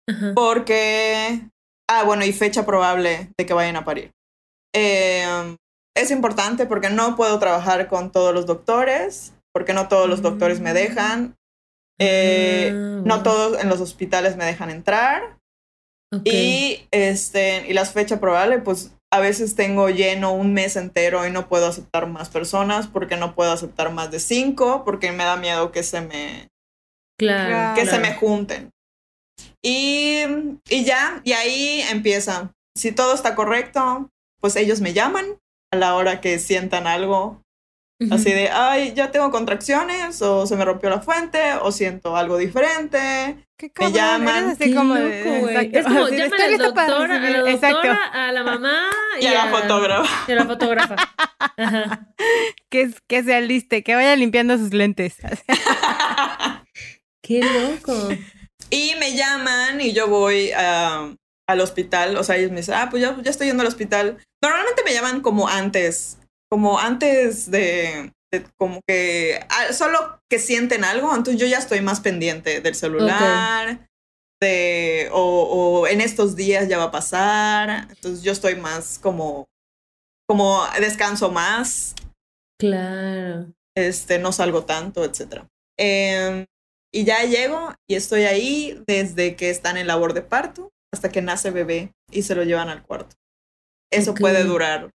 Ajá. 0.09 0.33
Porque, 0.35 1.41
ah, 1.89 2.03
bueno, 2.03 2.25
y 2.25 2.33
fecha 2.33 2.65
probable 2.65 3.29
de 3.37 3.45
que 3.45 3.53
vayan 3.53 3.77
a 3.77 3.85
parir. 3.85 4.11
Eh, 4.75 5.55
es 5.95 6.11
importante 6.11 6.65
porque 6.65 6.89
no 6.89 7.15
puedo 7.15 7.39
trabajar 7.39 7.87
con 7.87 8.11
todos 8.11 8.33
los 8.33 8.45
doctores, 8.45 9.33
porque 9.53 9.73
no 9.73 9.87
todos 9.87 10.07
los 10.09 10.21
doctores 10.21 10.59
me 10.59 10.73
dejan, 10.73 11.35
eh, 11.99 12.69
Ah, 12.73 13.01
no 13.03 13.23
todos 13.23 13.61
en 13.61 13.67
los 13.69 13.81
hospitales 13.81 14.37
me 14.37 14.45
dejan 14.45 14.69
entrar 14.69 15.37
Ok. 16.13 16.21
y, 16.25 16.87
este, 16.91 17.65
y 17.67 17.73
las 17.73 17.91
fechas 17.93 18.19
probables, 18.19 18.61
pues 18.63 18.91
a 19.11 19.19
veces 19.19 19.55
tengo 19.55 19.89
lleno 19.89 20.31
un 20.33 20.53
mes 20.53 20.75
entero 20.75 21.25
y 21.27 21.31
no 21.31 21.49
puedo 21.49 21.67
aceptar 21.67 22.07
más 22.07 22.29
personas 22.29 22.87
porque 22.87 23.17
no 23.17 23.33
puedo 23.35 23.51
aceptar 23.51 23.91
más 23.91 24.11
de 24.11 24.19
cinco 24.19 24.83
porque 24.85 25.11
me 25.11 25.23
da 25.23 25.35
miedo 25.35 25.71
que 25.71 25.83
se 25.83 26.01
me, 26.01 26.47
Claro. 27.19 27.75
que 27.75 27.81
se 27.81 27.87
claro. 27.97 28.03
me 28.03 28.13
junten. 28.15 28.71
Y, 29.61 30.21
y 30.69 30.83
ya, 30.85 31.21
y 31.23 31.33
ahí 31.33 31.81
empieza. 31.89 32.53
Si 32.75 32.91
todo 32.91 33.13
está 33.13 33.35
correcto, 33.35 34.09
pues 34.39 34.55
ellos 34.55 34.79
me 34.79 34.93
llaman 34.93 35.25
a 35.71 35.77
la 35.77 35.95
hora 35.95 36.21
que 36.21 36.39
sientan 36.39 36.87
algo, 36.87 37.41
así 38.11 38.31
de, 38.31 38.49
ay, 38.49 38.93
ya 38.95 39.11
tengo 39.11 39.29
contracciones, 39.29 40.21
o 40.21 40.47
se 40.47 40.55
me 40.55 40.63
rompió 40.65 40.89
la 40.89 41.01
fuente, 41.01 41.39
o 41.61 41.71
siento 41.71 42.15
algo 42.15 42.37
diferente. 42.37 43.45
Qué 43.57 43.69
cabrón, 43.71 43.93
llaman. 43.93 44.49
así 44.51 44.73
como 44.73 44.95
loco, 44.95 45.09
Es 45.49 45.83
como 45.85 46.05
así 46.05 46.15
llaman 46.15 46.39
"Estoy 46.39 46.53
al 46.53 46.57
doctor, 46.57 46.79
a 46.81 46.87
la 46.87 47.07
recibir". 47.19 47.35
doctora, 47.35 47.51
Exacto, 47.51 47.99
a 48.13 48.31
la 48.31 48.43
mamá 48.43 48.83
Y 49.21 49.25
a 49.25 49.33
la 49.33 49.45
fotógrafa. 49.51 50.23
y 50.27 50.31
a 50.31 50.35
la 50.35 50.45
fotógrafa. 50.45 50.95
Ajá. 51.57 52.07
que, 52.69 52.81
es- 52.83 53.01
que 53.07 53.23
se 53.23 53.35
aliste, 53.35 53.83
que 53.83 53.95
vaya 53.95 54.15
limpiando 54.15 54.57
sus 54.57 54.73
lentes. 54.73 55.17
Qué 57.21 57.41
loco. 57.41 58.09
Y 58.69 58.93
me 58.99 59.13
llaman 59.15 59.81
y 59.81 59.91
yo 59.93 60.07
voy 60.07 60.51
a- 60.55 61.13
al 61.49 61.61
hospital, 61.61 62.15
o 62.15 62.23
sea, 62.23 62.37
ellos 62.37 62.51
me 62.51 62.57
dicen, 62.57 62.75
ah, 62.75 62.89
pues 62.91 63.01
ya, 63.01 63.17
ya 63.23 63.31
estoy 63.31 63.47
yendo 63.47 63.61
al 63.61 63.67
hospital. 63.67 64.17
Normalmente 64.41 64.83
me 64.85 64.93
llaman 64.93 65.21
como 65.21 65.47
antes, 65.47 66.19
como 66.47 66.79
antes 66.79 67.49
de, 67.49 68.13
de 68.31 68.45
como 68.55 68.81
que, 68.87 69.43
ah, 69.49 69.73
solo 69.73 70.21
que 70.29 70.37
sienten 70.37 70.83
algo, 70.83 71.09
entonces 71.09 71.41
yo 71.41 71.47
ya 71.47 71.57
estoy 71.57 71.81
más 71.81 72.01
pendiente 72.01 72.61
del 72.61 72.75
celular, 72.75 73.87
de, 74.39 75.09
o, 75.11 75.21
o 75.81 75.87
en 75.87 76.01
estos 76.01 76.35
días 76.35 76.67
ya 76.67 76.77
va 76.77 76.85
a 76.85 76.91
pasar, 76.91 77.87
entonces 77.89 78.21
yo 78.21 78.31
estoy 78.31 78.55
más 78.55 78.99
como, 78.99 79.47
como 80.27 80.63
descanso 80.79 81.31
más, 81.31 81.95
Claro. 82.59 83.51
este, 83.75 84.19
no 84.19 84.31
salgo 84.31 84.65
tanto, 84.65 85.03
etc. 85.03 85.45
y 86.93 87.03
ya 87.05 87.23
llego 87.23 87.73
y 87.89 87.95
estoy 87.95 88.23
ahí 88.25 88.83
desde 88.85 89.35
que 89.35 89.49
están 89.49 89.77
en 89.77 89.87
labor 89.87 90.13
de 90.13 90.21
parto 90.21 90.69
hasta 90.93 91.09
que 91.09 91.21
nace 91.21 91.51
bebé 91.51 91.93
y 92.11 92.23
se 92.23 92.35
lo 92.35 92.43
llevan 92.43 92.69
al 92.69 92.83
cuarto. 92.83 93.15
Eso 93.91 94.13
puede 94.13 94.43
durar 94.43 94.89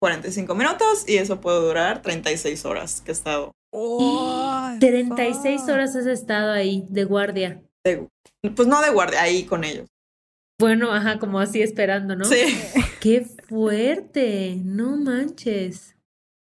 45 0.00 0.54
minutos 0.54 1.04
y 1.08 1.16
eso 1.16 1.40
puede 1.40 1.60
durar 1.60 2.02
36 2.02 2.64
horas 2.64 3.00
que 3.00 3.10
he 3.10 3.14
estado. 3.14 3.52
Oh, 3.72 4.70
36 4.80 5.60
fuck. 5.60 5.70
horas 5.70 5.96
has 5.96 6.06
estado 6.06 6.52
ahí 6.52 6.84
de 6.88 7.04
guardia. 7.04 7.62
de, 7.84 8.08
pues 8.54 8.68
no 8.68 8.80
de 8.80 8.90
guardia, 8.90 9.22
ahí 9.22 9.44
con 9.44 9.64
ellos. 9.64 9.86
Bueno, 10.58 10.92
ajá, 10.92 11.18
como 11.18 11.38
así 11.40 11.60
esperando, 11.60 12.16
¿no? 12.16 12.24
Sí. 12.24 12.42
Qué 13.00 13.20
fuerte, 13.22 14.56
no 14.64 14.96
manches. 14.96 15.96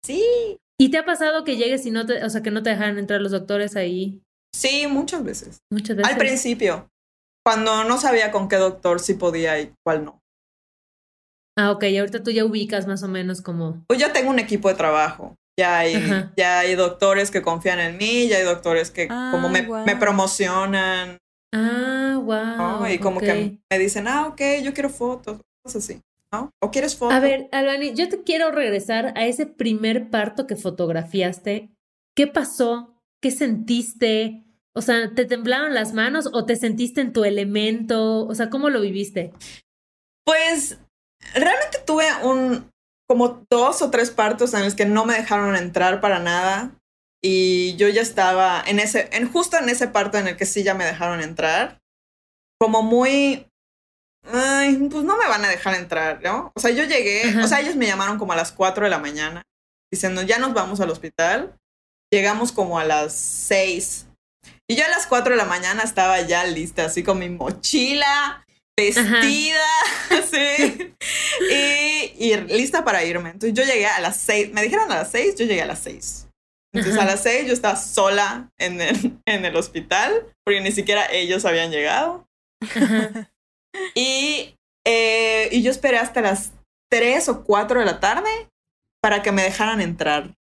Sí. 0.04 0.59
¿Y 0.81 0.90
te 0.90 0.99
ha 0.99 1.04
pasado 1.04 1.45
que 1.45 1.57
llegues 1.57 1.87
y 1.87 1.92
no 1.92 2.04
te, 2.07 2.25
o 2.25 2.31
sea, 2.31 2.42
que 2.42 2.50
no 2.50 2.62
te 2.64 2.71
dejan 2.71 2.99
entrar 2.99 3.21
los 3.21 3.31
doctores 3.31 3.76
ahí 3.76 4.21
Sí, 4.54 4.87
muchas 4.88 5.23
veces. 5.25 5.59
muchas 5.71 5.97
veces? 5.97 6.12
Al 6.12 6.19
principio, 6.19 6.88
cuando 7.45 7.85
no 7.85 7.99
sabía 7.99 8.31
con 8.31 8.49
qué 8.49 8.57
doctor 8.57 9.01
sí 9.01 9.15
podía 9.15 9.61
y 9.61 9.73
cuál 9.85 10.05
no. 10.05 10.21
Ah, 11.57 11.71
ok, 11.71 11.85
y 11.85 11.99
ahorita 11.99 12.23
tú 12.23 12.31
ya 12.31 12.45
ubicas 12.45 12.87
más 12.87 13.03
o 13.03 13.09
menos 13.09 13.43
como. 13.43 13.85
Pues 13.87 13.99
ya 13.99 14.13
tengo 14.13 14.31
un 14.31 14.39
equipo 14.39 14.69
de 14.69 14.75
trabajo. 14.75 15.35
Ya 15.59 15.81
hay, 15.81 15.95
Ajá. 15.95 16.33
ya 16.35 16.61
hay 16.61 16.75
doctores 16.77 17.31
que 17.31 17.43
confían 17.43 17.79
en 17.79 17.99
mí, 17.99 18.27
ya 18.29 18.39
hay 18.39 18.45
doctores 18.45 18.91
que 18.91 19.07
Ah, 19.11 19.29
como 19.33 19.51
me, 19.51 19.63
guau. 19.63 19.85
me 19.85 19.97
promocionan, 19.97 21.19
Ah, 21.55 22.19
wow. 22.23 22.81
¿no? 22.81 22.89
y 22.91 22.99
como 22.99 23.21
que 23.21 23.59
me 23.71 23.79
dicen, 23.79 24.09
ah, 24.09 24.29
ok, 24.29 24.41
yo 24.63 24.73
quiero 24.73 24.89
fotos, 24.89 25.43
cosas 25.63 25.85
así, 25.85 26.01
¿no? 26.33 26.49
¿O 26.63 26.71
quieres 26.71 26.97
fotos? 26.97 27.15
A 27.15 27.21
ver, 27.21 27.49
Albani, 27.53 27.93
yo 27.93 28.09
te 28.09 28.23
quiero 28.23 28.51
regresar 28.51 29.13
a 29.15 29.27
ese 29.27 29.45
primer 29.45 30.09
parto 30.09 30.47
que 30.47 30.57
fotografiaste. 30.57 31.69
¿Qué 32.17 32.27
pasó? 32.27 32.95
¿Qué 33.21 33.31
sentiste? 33.31 34.45
O 34.75 34.83
sea, 34.83 35.14
¿te 35.14 35.25
temblaron 35.25 35.75
las 35.75 35.93
manos 35.93 36.31
o 36.33 36.47
te 36.47 36.57
sentiste 36.57 37.00
en 37.00 37.12
tu 37.12 37.25
elemento? 37.25 38.26
O 38.26 38.35
sea, 38.35 38.49
¿cómo 38.49 38.71
lo 38.71 38.81
viviste? 38.81 39.33
Pues 40.25 40.79
realmente 41.35 41.79
tuve 41.87 42.07
un 42.23 42.71
como 43.09 43.45
dos 43.50 43.83
o 43.83 43.91
tres 43.91 44.11
partos 44.11 44.55
en 44.55 44.64
los 44.64 44.75
que 44.75 44.87
no 44.87 45.05
me 45.05 45.14
dejaron 45.14 45.55
entrar 45.57 46.00
para 46.00 46.19
nada 46.19 46.75
y 47.23 47.76
yo 47.76 47.88
ya 47.88 48.00
estaba 48.00 48.62
en 48.67 48.79
ese 48.79 49.11
en 49.12 49.31
justo 49.31 49.59
en 49.59 49.69
ese 49.69 49.88
parto 49.88 50.17
en 50.19 50.29
el 50.29 50.37
que 50.37 50.47
sí 50.47 50.62
ya 50.62 50.75
me 50.75 50.85
dejaron 50.87 51.21
entrar 51.21 51.79
como 52.59 52.83
muy 52.83 53.47
ay, 54.25 54.76
pues 54.91 55.05
no 55.05 55.17
me 55.17 55.29
van 55.29 55.45
a 55.45 55.49
dejar 55.49 55.75
entrar, 55.75 56.23
¿no? 56.23 56.52
O 56.55 56.61
sea, 56.61 56.71
yo 56.71 56.85
llegué, 56.85 57.25
Ajá. 57.25 57.45
o 57.45 57.49
sea, 57.49 57.61
ellos 57.61 57.76
me 57.76 57.87
llamaron 57.87 58.19
como 58.19 58.33
a 58.33 58.37
las 58.37 58.52
4 58.52 58.85
de 58.85 58.91
la 58.91 58.99
mañana 58.99 59.43
diciendo, 59.93 60.23
"Ya 60.23 60.38
nos 60.38 60.55
vamos 60.55 60.81
al 60.81 60.91
hospital." 60.91 61.59
Llegamos 62.12 62.52
como 62.52 62.79
a 62.79 62.85
las 62.85 63.14
6. 63.14 64.07
Y 64.69 64.77
yo 64.77 64.85
a 64.85 64.89
las 64.89 65.07
4 65.07 65.33
de 65.33 65.37
la 65.37 65.45
mañana 65.45 65.83
estaba 65.83 66.21
ya 66.23 66.45
lista, 66.45 66.87
así 66.87 67.03
con 67.03 67.19
mi 67.19 67.29
mochila, 67.29 68.45
vestida, 68.77 69.67
sí, 70.31 70.95
y, 71.51 72.13
y 72.19 72.37
lista 72.49 72.85
para 72.85 73.05
irme. 73.05 73.31
Entonces 73.31 73.55
yo 73.55 73.65
llegué 73.65 73.87
a 73.87 74.01
las 74.01 74.17
6, 74.19 74.53
me 74.53 74.63
dijeron 74.63 74.91
a 74.91 74.97
las 74.97 75.11
6, 75.11 75.37
yo 75.37 75.47
llegué 75.47 75.63
a 75.63 75.67
las 75.67 75.81
6. 75.81 76.29
Entonces 76.75 76.99
Ajá. 76.99 77.09
a 77.09 77.13
las 77.13 77.23
6 77.23 77.47
yo 77.47 77.53
estaba 77.53 77.77
sola 77.77 78.51
en 78.59 78.81
el, 78.81 79.19
en 79.27 79.45
el 79.45 79.57
hospital, 79.57 80.27
porque 80.45 80.61
ni 80.61 80.73
siquiera 80.73 81.07
ellos 81.13 81.45
habían 81.45 81.71
llegado. 81.71 82.27
Y, 83.95 84.55
eh, 84.87 85.49
y 85.51 85.63
yo 85.63 85.71
esperé 85.71 85.97
hasta 85.99 86.21
las 86.21 86.53
3 86.91 87.29
o 87.31 87.43
4 87.43 87.81
de 87.81 87.87
la 87.87 88.01
tarde 88.01 88.51
para 89.01 89.23
que 89.23 89.33
me 89.33 89.43
dejaran 89.43 89.81
entrar. 89.81 90.35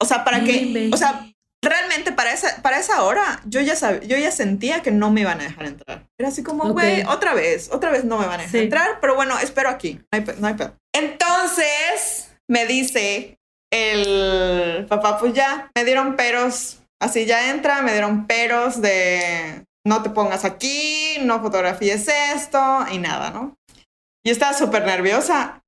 O 0.00 0.06
sea, 0.06 0.24
para 0.24 0.44
que, 0.44 0.90
o 0.92 0.96
sea, 0.96 1.30
realmente 1.62 2.12
para 2.12 2.32
esa, 2.32 2.62
para 2.62 2.78
esa 2.78 3.02
hora 3.02 3.40
yo 3.46 3.60
ya, 3.60 3.74
sab- 3.74 4.02
yo 4.06 4.16
ya 4.16 4.30
sentía 4.30 4.82
que 4.82 4.90
no 4.90 5.10
me 5.10 5.22
iban 5.22 5.40
a 5.40 5.44
dejar 5.44 5.66
entrar. 5.66 6.06
Era 6.18 6.28
así 6.28 6.42
como, 6.42 6.72
güey, 6.72 7.02
otra 7.04 7.34
vez, 7.34 7.68
otra 7.72 7.90
vez 7.90 8.04
no 8.04 8.16
me 8.18 8.26
van 8.26 8.40
a 8.40 8.42
dejar 8.44 8.52
Sí. 8.52 8.58
entrar, 8.58 9.00
pero 9.00 9.14
bueno, 9.16 9.38
espero 9.38 9.68
aquí, 9.68 10.00
no 10.12 10.18
hay, 10.18 10.24
no 10.38 10.46
hay 10.46 10.54
pedo. 10.54 10.76
Entonces 10.94 12.30
me 12.48 12.66
dice 12.66 13.38
el 13.72 14.86
papá, 14.88 15.18
pues 15.18 15.34
ya, 15.34 15.70
me 15.76 15.84
dieron 15.84 16.16
peros, 16.16 16.78
así 17.00 17.26
ya 17.26 17.50
entra, 17.50 17.82
me 17.82 17.92
dieron 17.92 18.26
peros 18.26 18.80
de 18.80 19.64
no 19.86 20.02
te 20.02 20.10
pongas 20.10 20.44
aquí, 20.44 21.18
no 21.22 21.40
fotografíes 21.40 22.08
esto 22.08 22.86
y 22.90 22.98
nada, 22.98 23.30
¿no? 23.30 23.56
Y 24.24 24.30
estaba 24.30 24.52
súper 24.52 24.84
nerviosa. 24.84 25.62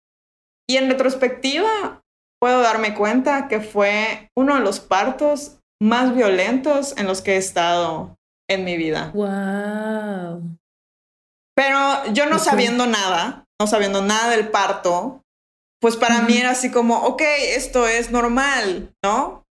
Y 0.69 0.77
en 0.77 0.89
retrospectiva, 0.91 2.03
puedo 2.41 2.61
darme 2.61 2.95
cuenta 2.95 3.49
que 3.49 3.61
fue 3.61 4.29
uno 4.37 4.55
de 4.55 4.61
los 4.61 4.81
partos 4.81 5.59
más 5.81 6.15
violentos 6.15 6.95
en 6.97 7.07
los 7.07 7.23
que 7.23 7.35
he 7.35 7.37
estado 7.37 8.17
en 8.49 8.65
mi 8.65 8.77
vida. 8.77 9.11
Wow. 9.15 10.59
Pero 11.57 12.13
yo 12.13 12.27
no 12.27 12.39
sabiendo 12.39 12.87
nada, 12.87 13.45
no 13.61 13.67
sabiendo 13.67 14.03
nada 14.03 14.31
del 14.31 14.49
parto, 14.49 15.23
pues 15.81 15.97
para 15.97 16.23
mí 16.23 16.37
era 16.37 16.51
así 16.51 16.71
como, 16.71 16.99
ok, 17.05 17.23
esto 17.55 17.87
es 17.87 18.11
normal, 18.11 18.95
¿no? 19.03 19.45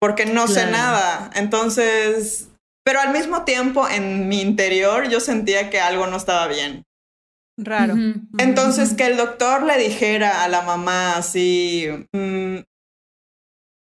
Porque 0.00 0.26
no 0.26 0.48
sé 0.48 0.66
nada. 0.66 1.30
Entonces, 1.34 2.48
pero 2.84 3.00
al 3.00 3.12
mismo 3.12 3.44
tiempo 3.44 3.88
en 3.88 4.28
mi 4.28 4.40
interior 4.40 5.08
yo 5.08 5.20
sentía 5.20 5.70
que 5.70 5.80
algo 5.80 6.06
no 6.06 6.16
estaba 6.16 6.46
bien. 6.48 6.84
Raro. 7.58 7.94
Entonces, 8.38 8.94
que 8.94 9.06
el 9.06 9.16
doctor 9.16 9.62
le 9.62 9.78
dijera 9.78 10.42
a 10.42 10.48
la 10.48 10.62
mamá 10.62 11.16
así, 11.16 11.88
mm, 12.12 12.58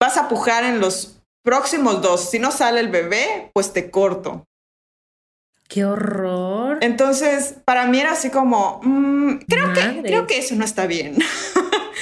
vas 0.00 0.16
a 0.16 0.28
pujar 0.28 0.64
en 0.64 0.80
los 0.80 1.19
próximos 1.42 2.02
dos, 2.02 2.30
si 2.30 2.38
no 2.38 2.50
sale 2.50 2.80
el 2.80 2.88
bebé, 2.88 3.50
pues 3.54 3.72
te 3.72 3.90
corto. 3.90 4.44
Qué 5.68 5.84
horror. 5.84 6.78
Entonces, 6.80 7.54
para 7.64 7.86
mí 7.86 8.00
era 8.00 8.12
así 8.12 8.30
como, 8.30 8.80
mm, 8.82 9.38
creo, 9.48 9.72
que, 9.72 10.02
creo 10.02 10.26
que 10.26 10.38
eso 10.38 10.56
no 10.56 10.64
está 10.64 10.86
bien. 10.86 11.16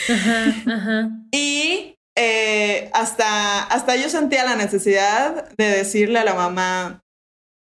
Ajá, 0.09 0.55
ajá. 0.67 1.11
Y 1.31 1.95
eh, 2.17 2.91
hasta, 2.95 3.63
hasta 3.65 3.95
yo 3.97 4.09
sentía 4.09 4.45
la 4.45 4.57
necesidad 4.57 5.51
de 5.57 5.65
decirle 5.67 6.19
a 6.19 6.25
la 6.25 6.35
mamá, 6.35 7.03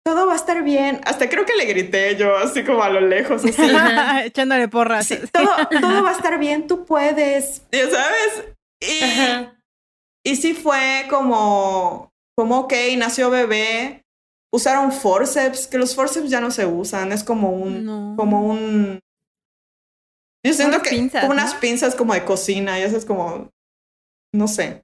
todo 0.05 0.27
va 0.27 0.33
a 0.33 0.35
estar 0.35 0.63
bien. 0.63 1.01
Hasta 1.05 1.27
creo 1.27 1.45
que 1.45 1.55
le 1.55 1.65
grité 1.65 2.15
yo, 2.15 2.37
así 2.37 2.63
como 2.63 2.83
a 2.83 2.89
lo 2.89 3.01
lejos, 3.01 3.43
así. 3.43 3.59
Ajá. 3.59 4.23
Echándole 4.25 4.67
porras. 4.67 5.07
Sí, 5.07 5.17
todo, 5.31 5.49
todo 5.81 6.03
va 6.03 6.11
a 6.11 6.13
estar 6.13 6.37
bien, 6.37 6.67
tú 6.67 6.85
puedes. 6.85 7.63
Ya 7.71 7.89
sabes. 7.89 8.45
Y, 8.79 9.03
Ajá. 9.03 9.54
Y 10.25 10.35
sí 10.35 10.53
fue 10.53 11.05
como, 11.09 12.11
como, 12.37 12.59
ok, 12.61 12.73
nació 12.97 13.29
bebé. 13.29 14.01
Usaron 14.53 14.91
forceps, 14.91 15.67
que 15.67 15.77
los 15.77 15.95
forceps 15.95 16.29
ya 16.29 16.39
no 16.39 16.49
se 16.49 16.65
usan. 16.65 17.11
Es 17.11 17.23
como 17.23 17.49
un, 17.51 17.85
No. 17.85 18.15
como 18.17 18.41
un. 18.45 18.99
Yo 20.45 20.53
siento 20.53 20.77
Unas 20.77 20.83
que 20.89 20.95
pinzas, 20.95 21.21
como 21.21 21.33
unas 21.33 21.53
pinzas 21.55 21.95
como 21.95 22.13
de 22.13 22.23
cocina, 22.23 22.79
y 22.79 22.83
eso 22.83 22.95
es 22.97 23.05
como, 23.05 23.49
no 24.33 24.47
sé. 24.47 24.83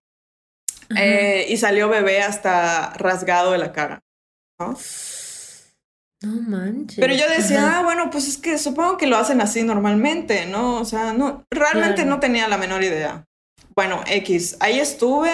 Eh, 0.98 1.46
y 1.50 1.56
salió 1.58 1.88
bebé 1.88 2.22
hasta 2.22 2.92
rasgado 2.96 3.52
de 3.54 3.60
la 3.60 3.72
cara. 3.72 4.02
¿no? 4.60 4.76
No 6.24 6.42
manches. 6.42 7.00
Pero 7.00 7.14
yo 7.16 7.28
decía, 7.30 7.66
Ajá. 7.68 7.80
ah, 7.80 7.84
bueno, 7.84 8.10
pues 8.12 8.28
es 8.28 8.38
que 8.38 8.58
supongo 8.58 8.98
que 8.98 9.08
lo 9.08 9.18
hacen 9.18 9.40
así 9.42 9.64
normalmente, 9.64 10.46
¿no? 10.46 10.80
O 10.82 10.86
sea, 10.86 11.14
no, 11.14 11.46
realmente 11.50 11.96
Claro. 12.04 12.10
no 12.10 12.20
tenía 12.20 12.48
la 12.48 12.58
menor 12.58 12.84
idea. 12.84 13.26
Bueno, 13.76 14.04
X, 14.08 14.58
ahí 14.60 14.80
estuve 14.80 15.32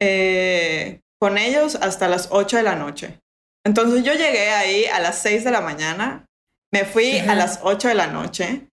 eh, 0.00 1.00
con 1.20 1.38
ellos 1.38 1.74
hasta 1.76 2.08
las 2.08 2.28
8 2.30 2.58
de 2.58 2.62
la 2.62 2.76
noche. 2.76 3.18
Entonces 3.64 4.04
yo 4.04 4.12
llegué 4.14 4.50
ahí 4.50 4.84
a 4.86 5.00
las 5.00 5.18
6 5.22 5.44
de 5.44 5.50
la 5.50 5.60
mañana, 5.60 6.26
me 6.72 6.84
fui 6.84 7.18
Ajá. 7.18 7.32
a 7.32 7.34
las 7.34 7.60
8 7.62 7.88
de 7.88 7.94
la 7.94 8.06
noche 8.08 8.68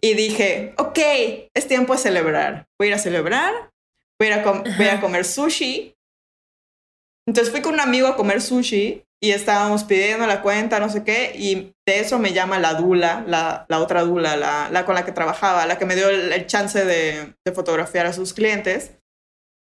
y 0.00 0.14
dije, 0.14 0.74
ok, 0.78 0.98
es 1.54 1.68
tiempo 1.68 1.92
de 1.92 1.98
celebrar. 1.98 2.66
Voy 2.78 2.88
a 2.88 2.90
ir 2.90 2.94
a 2.94 2.98
celebrar, 2.98 3.52
voy 4.18 4.28
a 4.28 4.32
ir 4.32 4.32
a, 4.38 4.42
com- 4.42 4.64
voy 4.78 4.88
a 4.88 5.00
comer 5.00 5.24
sushi. 5.24 5.94
Entonces 7.26 7.52
fui 7.52 7.60
con 7.60 7.74
un 7.74 7.80
amigo 7.80 8.06
a 8.08 8.16
comer 8.16 8.40
sushi 8.40 9.04
y 9.22 9.32
estábamos 9.32 9.84
pidiendo 9.84 10.26
la 10.26 10.40
cuenta, 10.42 10.80
no 10.80 10.88
sé 10.88 11.04
qué, 11.04 11.32
y 11.34 11.74
de 11.86 12.00
eso 12.00 12.18
me 12.18 12.32
llama 12.32 12.58
la 12.58 12.74
dula, 12.74 13.22
la, 13.26 13.66
la 13.68 13.80
otra 13.80 14.02
dula, 14.02 14.36
la, 14.36 14.68
la 14.70 14.86
con 14.86 14.94
la 14.94 15.04
que 15.04 15.12
trabajaba, 15.12 15.66
la 15.66 15.76
que 15.78 15.84
me 15.84 15.94
dio 15.96 16.08
el, 16.08 16.32
el 16.32 16.46
chance 16.46 16.84
de, 16.84 17.34
de 17.44 17.52
fotografiar 17.52 18.06
a 18.06 18.12
sus 18.14 18.32
clientes. 18.32 18.92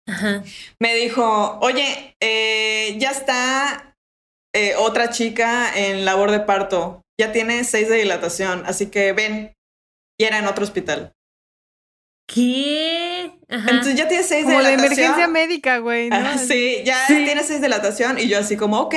Ajá. 0.08 0.42
Me 0.80 0.94
dijo, 0.94 1.58
oye, 1.60 2.16
eh, 2.20 2.96
ya 2.98 3.10
está 3.10 3.96
eh, 4.54 4.74
otra 4.76 5.10
chica 5.10 5.72
en 5.76 6.04
labor 6.04 6.30
de 6.30 6.40
parto, 6.40 7.02
ya 7.20 7.32
tiene 7.32 7.64
seis 7.64 7.88
de 7.88 7.96
dilatación, 7.96 8.62
así 8.66 8.86
que 8.86 9.12
ven, 9.12 9.52
y 10.18 10.24
era 10.24 10.38
en 10.38 10.46
otro 10.46 10.64
hospital. 10.64 11.12
¿Qué? 12.28 13.32
Ajá. 13.48 13.70
Entonces 13.70 13.96
ya 13.96 14.06
tiene 14.06 14.22
seis 14.22 14.46
de 14.46 14.52
Como 14.52 14.64
de 14.64 14.70
dilatación. 14.70 14.98
emergencia 15.04 15.26
médica, 15.28 15.78
güey, 15.78 16.10
¿no? 16.10 16.16
Ah, 16.16 16.38
sí, 16.38 16.82
ya 16.84 17.06
Sí. 17.08 17.24
tiene 17.24 17.42
seis 17.42 17.60
de 17.60 17.66
dilatación 17.66 18.18
y 18.18 18.28
yo 18.28 18.38
así 18.38 18.56
como, 18.56 18.80
ok, 18.82 18.94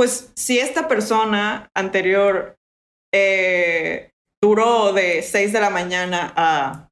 pues 0.00 0.30
si 0.34 0.58
esta 0.58 0.88
persona 0.88 1.70
anterior 1.74 2.56
eh, 3.12 4.08
duró 4.42 4.94
de 4.94 5.20
6 5.20 5.52
de 5.52 5.60
la 5.60 5.68
mañana 5.68 6.32
a 6.36 6.88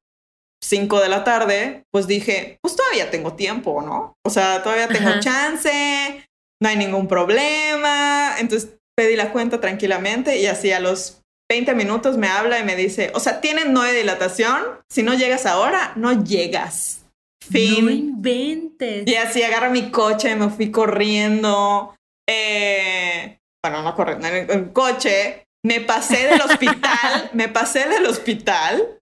5 0.63 0.99
de 0.99 1.09
la 1.09 1.23
tarde, 1.23 1.85
pues 1.91 2.05
dije, 2.05 2.59
pues 2.61 2.75
todavía 2.75 3.09
tengo 3.09 3.33
tiempo, 3.33 3.81
¿no? 3.81 4.13
O 4.23 4.29
sea, 4.29 4.61
todavía 4.61 4.89
tengo 4.89 5.09
Ajá. 5.09 5.21
chance, 5.21 6.29
no 6.61 6.69
hay 6.69 6.77
ningún 6.77 7.07
problema. 7.07 8.35
Entonces 8.37 8.75
pedí 8.95 9.15
la 9.15 9.31
cuenta 9.31 9.59
tranquilamente 9.59 10.37
y 10.37 10.45
así 10.45 10.71
a 10.71 10.79
los 10.79 11.23
20 11.49 11.73
minutos 11.73 12.15
me 12.15 12.27
habla 12.27 12.59
y 12.59 12.63
me 12.63 12.75
dice, 12.75 13.11
o 13.15 13.19
sea, 13.19 13.41
tienen 13.41 13.73
nueve 13.73 13.97
dilatación, 13.97 14.61
si 14.87 15.01
no 15.01 15.15
llegas 15.15 15.47
ahora, 15.47 15.93
no 15.95 16.23
llegas. 16.23 17.05
Fin. 17.41 17.85
No 17.85 17.89
inventes. 17.89 19.07
Y 19.07 19.15
así 19.15 19.41
agarré 19.41 19.71
mi 19.71 19.89
coche, 19.89 20.35
me 20.35 20.51
fui 20.51 20.69
corriendo. 20.69 21.95
Eh, 22.31 22.98
bueno, 23.69 23.83
no 23.83 23.95
corriendo, 23.95 24.27
en, 24.27 24.69
coche, 24.69 25.45
me 25.63 25.81
pasé 25.81 26.27
del 26.27 26.41
hospital, 26.41 27.29
me 27.33 27.47
pasé 27.47 27.87
del 27.87 28.05
hospital 28.05 28.99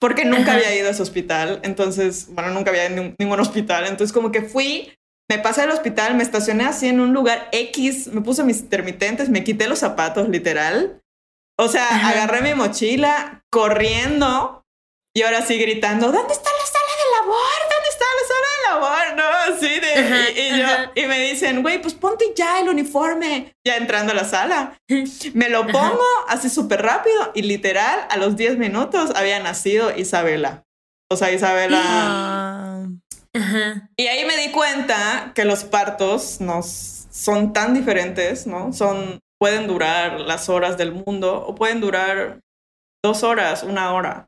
porque 0.00 0.24
nunca 0.24 0.52
había 0.52 0.74
ido 0.74 0.88
a 0.88 0.90
ese 0.90 1.02
hospital, 1.02 1.60
entonces, 1.62 2.26
bueno, 2.30 2.50
nunca 2.50 2.70
había 2.70 2.88
ido 2.88 3.02
a 3.02 3.14
ningún- 3.18 3.40
hospital, 3.40 3.86
entonces 3.86 4.12
como 4.12 4.30
que 4.30 4.42
fui, 4.42 4.92
me 5.28 5.38
pasé 5.38 5.62
del 5.62 5.70
hospital, 5.70 6.14
me 6.14 6.22
estacioné 6.22 6.64
así 6.64 6.88
en 6.88 7.00
un 7.00 7.12
lugar 7.12 7.48
X, 7.52 8.08
me 8.08 8.20
puse 8.20 8.44
mis 8.44 8.60
intermitentes, 8.60 9.28
me 9.28 9.42
quité 9.42 9.66
los 9.66 9.80
zapatos, 9.80 10.28
literal. 10.28 11.00
O 11.58 11.68
sea, 11.68 11.88
agarré 12.08 12.42
mi 12.42 12.54
mochila 12.54 13.42
corriendo 13.50 14.62
y 15.14 15.22
ahora 15.22 15.40
sí 15.42 15.58
gritando, 15.58 16.12
¿dónde 16.12 16.32
está 16.32 16.50
la 16.50 16.66
sala 16.66 16.92
de 17.00 17.06
labor? 17.18 17.58
¿Dónde 17.72 17.88
está 17.88 18.04
la 18.20 18.24
sala 18.28 18.48
de 18.52 18.62
labor? 18.68 19.04
No, 19.16 19.54
así 19.54 19.80
de... 19.80 19.85
Ajá, 19.96 20.30
y, 20.30 20.38
y 20.40 20.58
yo- 20.58 20.92
y 20.94 21.06
me 21.06 21.18
dicen, 21.20 21.62
güey, 21.62 21.80
pues 21.80 21.94
ponte 21.94 22.26
ya 22.36 22.60
el 22.60 22.68
uniforme, 22.68 23.54
ya 23.66 23.76
entrando 23.76 24.12
a 24.12 24.14
la 24.16 24.24
sala. 24.24 24.76
Me 25.34 25.48
lo 25.48 25.62
Ajá. 25.62 25.72
pongo 25.72 26.04
así 26.28 26.48
súper 26.50 26.82
rápido 26.82 27.32
y 27.34 27.42
literal 27.42 28.06
a 28.10 28.16
los 28.16 28.36
10 28.36 28.58
minutos 28.58 29.10
había 29.14 29.38
nacido 29.40 29.96
Isabela. 29.96 30.62
O 31.10 31.16
sea, 31.16 31.30
Isabela... 31.32 31.80
Ah, 31.84 32.86
Ajá. 33.34 33.90
Y 33.96 34.06
ahí 34.06 34.24
me 34.24 34.36
di 34.36 34.50
cuenta 34.50 35.32
que 35.34 35.44
los 35.44 35.64
partos 35.64 36.40
nos 36.40 37.06
son 37.10 37.52
tan 37.52 37.74
diferentes, 37.74 38.46
¿no? 38.46 38.72
Son, 38.72 39.20
pueden 39.38 39.66
durar 39.66 40.20
las 40.20 40.48
horas 40.48 40.76
del 40.78 40.92
mundo 40.92 41.44
o 41.46 41.54
pueden 41.54 41.80
durar 41.80 42.40
dos 43.04 43.22
horas, 43.22 43.62
una 43.62 43.92
hora. 43.94 44.26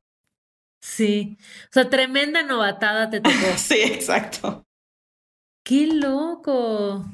Sí. 0.82 1.36
O 1.64 1.72
sea, 1.72 1.88
tremenda 1.90 2.42
novatada 2.42 3.10
te 3.10 3.20
tocó. 3.20 3.34
Sí, 3.56 3.80
exacto. 3.82 4.64
¡Qué 5.68 5.86
loco! 5.86 7.04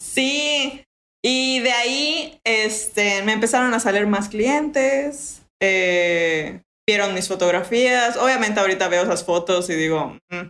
Sí. 0.00 0.84
Y 1.24 1.58
de 1.60 1.72
ahí, 1.72 2.40
este, 2.44 3.22
me 3.24 3.32
empezaron 3.32 3.74
a 3.74 3.80
salir 3.80 4.06
más 4.06 4.28
clientes. 4.28 5.42
eh, 5.62 6.62
vieron 6.88 7.12
mis 7.14 7.28
fotografías. 7.28 8.16
Obviamente 8.16 8.58
ahorita 8.60 8.88
veo 8.88 9.02
esas 9.02 9.24
fotos 9.24 9.68
y 9.68 9.74
digo, 9.74 10.16
"Mm, 10.30 10.48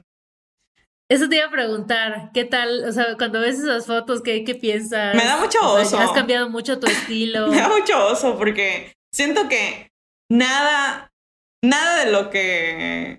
Eso 1.10 1.28
te 1.28 1.36
iba 1.36 1.46
a 1.46 1.50
preguntar, 1.50 2.30
¿qué 2.32 2.44
tal? 2.44 2.84
O 2.88 2.92
sea, 2.92 3.16
cuando 3.18 3.40
ves 3.40 3.58
esas 3.58 3.86
fotos, 3.86 4.22
¿qué, 4.22 4.44
qué 4.44 4.54
piensas? 4.54 5.16
Me 5.16 5.24
da 5.24 5.36
mucho 5.38 5.58
O 5.60 5.84
sea, 5.84 5.98
oso. 5.98 5.98
¿Has 5.98 6.12
cambiado 6.12 6.48
mucho 6.48 6.78
tu 6.78 6.86
estilo? 6.86 7.46
Me 7.50 7.56
da 7.56 7.68
mucho 7.68 8.06
oso 8.06 8.38
porque 8.38 8.92
siento 9.12 9.48
que 9.48 9.90
nada, 10.30 11.10
nada 11.64 12.04
de 12.04 12.12
lo 12.12 12.30
que 12.30 13.18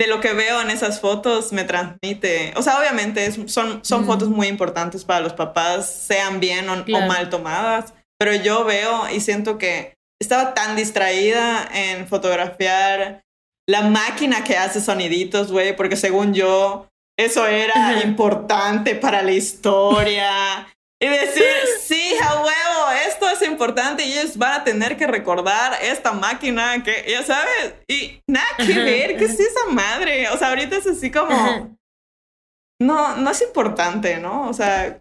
de 0.00 0.06
lo 0.08 0.20
que 0.20 0.32
veo 0.32 0.60
en 0.60 0.70
esas 0.70 1.00
fotos 1.00 1.52
me 1.52 1.64
transmite. 1.64 2.52
O 2.56 2.62
sea, 2.62 2.78
obviamente 2.78 3.24
es- 3.26 3.38
son, 3.52 3.84
son 3.84 4.02
Mm. 4.02 4.06
fotos 4.06 4.28
muy 4.28 4.48
importantes 4.48 5.04
para 5.04 5.20
los 5.20 5.32
papás, 5.32 5.88
sean 5.88 6.40
bien 6.40 6.68
o, 6.68 6.72
o 6.74 7.00
mal 7.06 7.30
tomadas. 7.30 7.94
Pero 8.18 8.34
yo 8.34 8.64
veo 8.64 9.08
y 9.10 9.20
siento 9.20 9.58
que 9.58 9.94
estaba 10.20 10.54
tan 10.54 10.76
distraída 10.76 11.68
en 11.72 12.06
fotografiar 12.08 13.22
la 13.68 13.82
máquina 13.82 14.44
que 14.44 14.56
hace 14.56 14.80
soniditos, 14.80 15.52
güey, 15.52 15.74
porque 15.76 15.96
según 15.96 16.34
yo, 16.34 16.88
eso 17.18 17.46
era 17.46 18.00
importante 18.02 18.94
para 18.96 19.22
la 19.22 19.32
historia. 19.32 20.66
Y 21.02 21.08
decir, 21.08 21.44
sí, 21.80 22.14
a 22.22 22.36
huevo, 22.36 22.90
esto 23.08 23.28
es 23.28 23.42
importante 23.42 24.04
y 24.04 24.12
ellos 24.12 24.36
van 24.36 24.60
a 24.60 24.64
tener 24.64 24.96
que 24.96 25.08
recordar 25.08 25.72
esta 25.82 26.12
máquina 26.12 26.80
que, 26.84 27.04
ya 27.08 27.24
sabes, 27.24 27.74
y 27.88 28.22
nada 28.28 28.46
que 28.56 28.74
ver, 28.74 29.16
¿qué 29.16 29.24
es 29.24 29.40
esa 29.40 29.66
madre? 29.70 30.28
O 30.28 30.38
sea, 30.38 30.50
ahorita 30.50 30.76
es 30.76 30.86
así 30.86 31.10
como, 31.10 31.76
no, 32.80 33.16
no 33.16 33.30
es 33.30 33.42
importante, 33.42 34.18
¿no? 34.18 34.48
O 34.48 34.52
sea, 34.54 35.00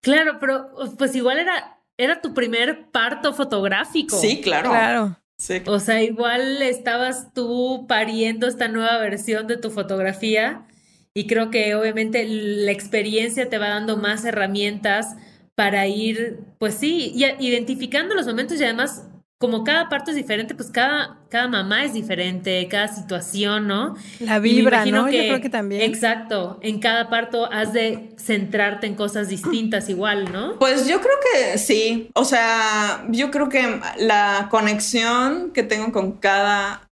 Claro, 0.00 0.38
pero 0.40 0.70
pues 0.96 1.14
igual 1.14 1.38
era, 1.38 1.78
era 1.98 2.20
tu 2.20 2.34
primer 2.34 2.90
parto 2.90 3.32
fotográfico. 3.34 4.16
sí, 4.16 4.40
claro. 4.40 4.70
claro. 4.70 5.16
Sí, 5.36 5.60
O 5.66 5.80
sea, 5.80 6.00
igual 6.00 6.62
estabas 6.62 7.34
tú 7.34 7.86
pariendo 7.88 8.46
esta 8.46 8.68
nueva 8.68 8.98
versión 8.98 9.48
de 9.48 9.56
tu 9.56 9.70
fotografía 9.70 10.64
y 11.12 11.26
creo 11.26 11.50
que 11.50 11.74
obviamente 11.74 12.24
la 12.24 12.70
experiencia 12.70 13.50
te 13.50 13.58
va 13.58 13.68
dando 13.68 13.96
más 13.96 14.24
herramientas 14.24 15.16
para 15.54 15.86
ir, 15.86 16.40
pues 16.58 16.74
sí, 16.74 17.12
y 17.14 17.24
identificando 17.46 18.14
los 18.14 18.26
momentos 18.26 18.60
y 18.60 18.64
además 18.64 19.06
como 19.44 19.62
cada 19.62 19.90
parto 19.90 20.10
es 20.10 20.16
diferente, 20.16 20.54
pues 20.54 20.70
cada, 20.70 21.18
cada 21.28 21.48
mamá 21.48 21.84
es 21.84 21.92
diferente, 21.92 22.66
cada 22.70 22.88
situación, 22.88 23.66
¿no? 23.66 23.94
La 24.20 24.38
vibra, 24.38 24.78
imagino 24.78 25.02
¿no? 25.02 25.10
Yo 25.10 25.18
creo 25.18 25.40
que 25.42 25.50
también. 25.50 25.82
Exacto, 25.82 26.58
en 26.62 26.78
cada 26.78 27.10
parto 27.10 27.52
has 27.52 27.74
de 27.74 28.14
centrarte 28.16 28.86
en 28.86 28.94
cosas 28.94 29.28
distintas 29.28 29.90
igual, 29.90 30.32
¿no? 30.32 30.58
Pues 30.58 30.88
yo 30.88 30.98
creo 31.00 31.16
que 31.30 31.58
sí. 31.58 32.08
O 32.14 32.24
sea, 32.24 33.04
yo 33.10 33.30
creo 33.30 33.50
que 33.50 33.80
la 33.98 34.48
conexión 34.50 35.50
que 35.52 35.62
tengo 35.62 35.92
con 35.92 36.12
cada 36.12 36.88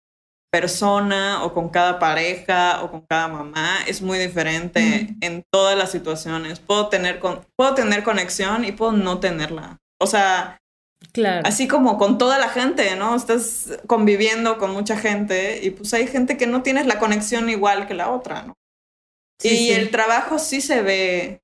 persona 0.51 1.43
o 1.43 1.53
con 1.53 1.69
cada 1.69 1.99
pareja 1.99 2.83
o 2.83 2.89
con 2.89 3.01
cada 3.01 3.27
mamá 3.27 3.79
es 3.87 4.01
muy 4.01 4.17
diferente 4.17 5.15
en 5.21 5.43
todas 5.51 5.77
las 5.77 5.91
situaciones. 5.91 6.59
Puedo 6.59 6.89
tener, 6.89 7.19
con, 7.19 7.45
puedo 7.55 7.75
tener 7.75 8.03
conexión 8.03 8.65
y 8.65 8.71
puedo 8.71 8.91
no 8.91 9.19
tenerla. 9.19 9.77
O 9.99 10.07
sea, 10.07 10.57
Claro. 11.13 11.47
así 11.47 11.67
como 11.67 11.97
con 11.97 12.17
toda 12.17 12.37
la 12.39 12.49
gente, 12.49 12.95
¿no? 12.97 13.15
Estás 13.15 13.79
conviviendo 13.87 14.57
con 14.57 14.71
mucha 14.71 14.97
gente 14.97 15.61
y 15.63 15.71
pues 15.71 15.93
hay 15.93 16.07
gente 16.07 16.35
que 16.37 16.45
no 16.45 16.61
tienes 16.61 16.87
la 16.87 16.99
conexión 16.99 17.49
igual 17.49 17.87
que 17.87 17.93
la 17.93 18.09
otra, 18.09 18.43
¿no? 18.43 18.53
Sí, 19.41 19.49
y 19.49 19.57
sí. 19.57 19.71
el 19.71 19.91
trabajo 19.91 20.39
sí 20.39 20.59
se 20.59 20.81
ve 20.81 21.41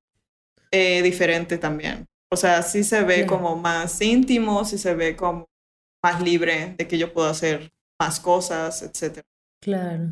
eh, 0.72 1.02
diferente 1.02 1.58
también. 1.58 2.06
O 2.32 2.38
sea, 2.38 2.64
sí 2.64 2.84
se 2.84 3.02
ve 3.04 3.26
como 3.26 3.56
más 3.56 4.02
íntimo, 4.02 4.66
sí 4.66 4.78
se 4.78 4.94
ve 4.94 5.16
como 5.16 5.46
más 6.04 6.22
libre 6.22 6.76
de 6.78 6.88
que 6.88 6.98
yo 6.98 7.14
puedo 7.14 7.30
hacer 7.30 7.72
más 8.00 8.20
cosas, 8.20 8.82
etc. 8.82 9.20
Claro. 9.62 10.04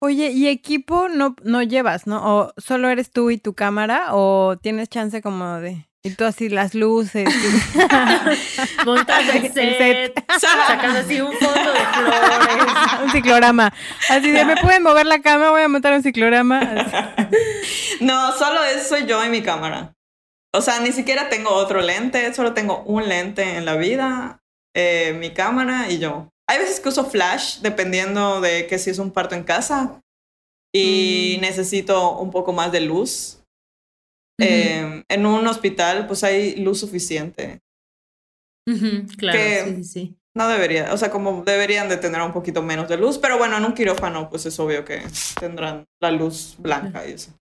Oye, 0.00 0.30
¿y 0.30 0.46
equipo 0.48 1.08
no, 1.08 1.34
no 1.42 1.62
llevas, 1.62 2.06
no? 2.06 2.20
¿O 2.22 2.52
solo 2.56 2.88
eres 2.88 3.10
tú 3.10 3.30
y 3.30 3.38
tu 3.38 3.54
cámara? 3.54 4.14
¿O 4.14 4.56
tienes 4.60 4.88
chance 4.88 5.20
como 5.22 5.56
de... 5.58 5.84
Y 6.04 6.10
tú 6.14 6.24
así 6.24 6.48
las 6.48 6.74
luces. 6.74 7.28
y- 7.28 8.84
Montas 8.86 9.28
el 9.34 9.46
El 9.46 9.52
set, 9.52 10.24
sacas 10.38 10.94
así 10.94 11.20
un 11.20 11.32
fondo 11.32 11.72
de 11.72 11.78
flores. 11.92 13.02
un 13.02 13.10
ciclorama. 13.10 13.72
Así 14.08 14.30
de, 14.30 14.44
¿me 14.46 14.56
pueden 14.58 14.84
mover 14.84 15.06
la 15.06 15.20
cámara? 15.20 15.50
Voy 15.50 15.62
a 15.62 15.68
montar 15.68 15.92
un 15.94 16.02
ciclorama. 16.04 16.60
Así. 16.60 17.36
No, 18.00 18.32
solo 18.32 18.62
es 18.62 18.88
soy 18.88 19.06
yo 19.06 19.24
y 19.24 19.28
mi 19.28 19.42
cámara. 19.42 19.92
O 20.54 20.62
sea, 20.62 20.78
ni 20.78 20.92
siquiera 20.92 21.28
tengo 21.28 21.50
otro 21.50 21.80
lente, 21.80 22.32
solo 22.32 22.54
tengo 22.54 22.82
un 22.84 23.08
lente 23.08 23.56
en 23.56 23.64
la 23.64 23.74
vida, 23.74 24.40
eh, 24.74 25.16
mi 25.18 25.30
cámara 25.34 25.90
y 25.90 25.98
yo. 25.98 26.28
Hay 26.48 26.58
veces 26.58 26.80
que 26.80 26.88
uso 26.88 27.04
flash, 27.04 27.58
dependiendo 27.60 28.40
de 28.40 28.66
que 28.66 28.78
si 28.78 28.90
es 28.90 28.98
un 28.98 29.10
parto 29.10 29.34
en 29.34 29.44
casa 29.44 30.00
y 30.74 31.36
Mm. 31.38 31.40
necesito 31.42 32.18
un 32.18 32.30
poco 32.30 32.52
más 32.52 32.72
de 32.72 32.80
luz. 32.80 33.38
Eh, 34.40 35.02
en 35.08 35.26
un 35.26 35.46
hospital, 35.46 36.06
pues 36.06 36.22
hay 36.24 36.56
luz 36.56 36.80
suficiente. 36.80 37.60
Claro, 39.16 39.38
que- 39.38 39.64
sí, 39.64 39.74
sí, 39.76 39.84
sí. 39.84 40.14
No 40.36 40.46
debería, 40.46 40.92
o 40.92 40.96
sea, 40.96 41.10
como 41.10 41.42
deberían 41.42 41.88
de 41.88 41.96
tener 41.96 42.20
un 42.22 42.32
poquito 42.32 42.62
menos 42.62 42.88
de 42.88 42.96
luz, 42.96 43.18
pero 43.18 43.38
bueno, 43.38 43.56
en 43.56 43.64
un 43.64 43.72
quirófano, 43.74 44.30
pues 44.30 44.46
es 44.46 44.58
obvio 44.60 44.84
que 44.84 45.02
tendrán 45.40 45.84
la 46.00 46.10
luz 46.12 46.54
blanca 46.58 47.04
y 47.08 47.12
eso. 47.12 47.32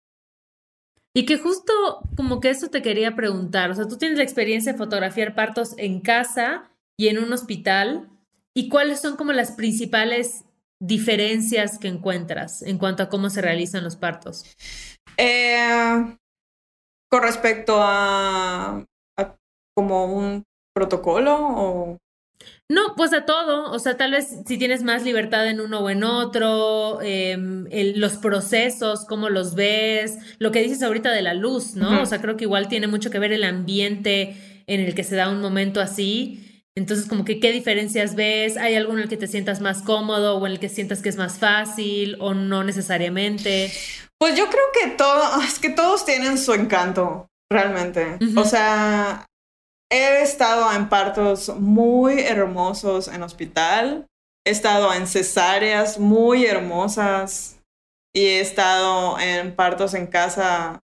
Y 1.15 1.25
que 1.25 1.37
justo 1.37 1.73
como 2.15 2.39
que 2.39 2.49
eso 2.49 2.69
te 2.69 2.81
quería 2.81 3.15
preguntar, 3.15 3.69
o 3.71 3.75
sea, 3.75 3.87
tú 3.87 3.97
tienes 3.97 4.17
la 4.17 4.23
experiencia 4.23 4.71
de 4.71 4.77
fotografiar 4.77 5.35
partos 5.35 5.73
en 5.77 5.99
casa 5.99 6.71
y 6.97 7.09
en 7.09 7.19
un 7.19 7.31
hospital, 7.33 8.09
¿y 8.57 8.69
cuáles 8.69 8.99
son 9.01 9.15
como 9.17 9.33
las 9.33 9.51
principales 9.51 10.43
diferencias 10.81 11.77
que 11.79 11.87
encuentras 11.87 12.61
en 12.63 12.77
cuanto 12.77 13.03
a 13.03 13.09
cómo 13.09 13.29
se 13.29 13.41
realizan 13.41 13.83
los 13.83 13.95
partos? 13.95 14.45
Eh, 15.17 16.17
con 17.11 17.21
respecto 17.23 17.77
a, 17.81 18.83
a 19.17 19.35
como 19.75 20.05
un 20.13 20.43
protocolo 20.75 21.35
o 21.39 21.97
No, 22.69 22.95
pues 22.95 23.13
a 23.13 23.25
todo, 23.25 23.71
o 23.71 23.79
sea, 23.79 23.95
tal 23.97 24.11
vez 24.11 24.41
si 24.45 24.57
tienes 24.57 24.83
más 24.83 25.03
libertad 25.03 25.47
en 25.47 25.61
uno 25.61 25.79
o 25.79 25.89
en 25.89 26.03
otro, 26.03 26.99
em, 27.01 27.65
el- 27.71 27.99
los 27.99 28.17
procesos, 28.17 29.05
cómo 29.05 29.29
los 29.29 29.55
ves, 29.55 30.17
lo 30.39 30.51
que 30.51 30.61
dices 30.61 30.83
ahorita 30.83 31.11
de 31.11 31.21
la 31.21 31.33
luz, 31.33 31.75
¿no? 31.75 32.01
O 32.01 32.05
sea, 32.05 32.21
creo 32.21 32.35
que 32.37 32.43
igual 32.43 32.67
tiene 32.67 32.87
mucho 32.87 33.09
que 33.09 33.19
ver 33.19 33.31
el 33.31 33.43
ambiente 33.45 34.35
en 34.67 34.81
el 34.81 34.93
que 34.95 35.03
se 35.03 35.15
da 35.15 35.29
un 35.29 35.41
momento 35.41 35.79
así. 35.79 36.46
Entonces, 36.77 37.07
como 37.07 37.25
que 37.25 37.39
qué 37.39 37.51
diferencias 37.51 38.13
ves, 38.13 38.55
¿hay 38.55 38.75
alguno 38.75 38.99
en 38.99 39.03
el 39.05 39.09
que 39.09 39.17
te 39.17 39.25
sientas 39.25 39.61
más 39.61 39.81
cómodo 39.81 40.37
o 40.37 40.45
en 40.45 40.51
el 40.51 40.59
que 40.59 40.69
sientas 40.69 41.01
que 41.01 41.09
es 41.09 41.17
más 41.17 41.39
fácil 41.39 42.17
o 42.19 42.35
no 42.35 42.63
necesariamente? 42.63 43.71
Pues 44.19 44.37
yo 44.37 44.47
creo 44.47 44.65
que 44.79 44.91
todo, 44.91 45.41
es 45.41 45.57
que 45.57 45.71
todos 45.71 46.05
tienen 46.05 46.37
su 46.37 46.53
encanto, 46.53 47.25
realmente. 47.51 48.19
O 48.35 48.45
sea, 48.45 49.25
he 49.91 50.21
estado 50.21 50.71
en 50.71 50.87
partos 50.87 51.49
muy 51.57 52.19
hermosos 52.19 53.07
en 53.07 53.23
hospital, 53.23 54.05
he 54.45 54.51
estado 54.51 54.93
en 54.93 55.07
cesáreas 55.07 55.97
muy 55.97 56.45
hermosas 56.45 57.57
y 58.15 58.21
he 58.21 58.39
estado 58.39 59.19
en 59.19 59.55
partos 59.55 59.95
en 59.95 60.05
casa 60.05 60.79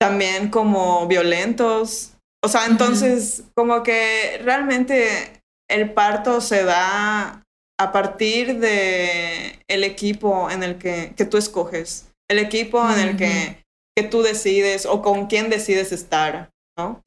también 0.00 0.50
como 0.50 1.06
violentos. 1.06 2.11
O 2.44 2.48
sea, 2.48 2.66
entonces, 2.66 3.44
como 3.54 3.82
que 3.82 4.40
realmente 4.42 5.42
el 5.70 5.92
parto 5.92 6.40
se 6.40 6.64
da 6.64 7.44
a 7.78 7.92
partir 7.92 8.58
de 8.58 9.60
el 9.68 9.84
equipo 9.84 10.50
en 10.50 10.62
el 10.62 10.76
que, 10.78 11.14
que 11.16 11.24
tú 11.24 11.36
escoges, 11.36 12.10
el 12.28 12.38
equipo 12.38 12.88
en 12.90 12.98
el 12.98 13.16
que, 13.16 13.64
que 13.96 14.04
tú 14.04 14.22
decides 14.22 14.86
o 14.86 15.02
con 15.02 15.26
quién 15.26 15.50
decides 15.50 15.92
estar, 15.92 16.50
¿no? 16.76 17.02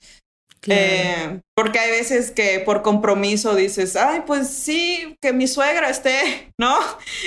Eh, 0.67 1.41
porque 1.55 1.79
hay 1.79 1.91
veces 1.91 2.31
que 2.31 2.59
por 2.59 2.81
compromiso 2.81 3.55
dices, 3.55 3.95
ay, 3.95 4.23
pues 4.25 4.49
sí, 4.49 5.15
que 5.21 5.33
mi 5.33 5.47
suegra 5.47 5.89
esté, 5.89 6.51
¿no? 6.59 6.77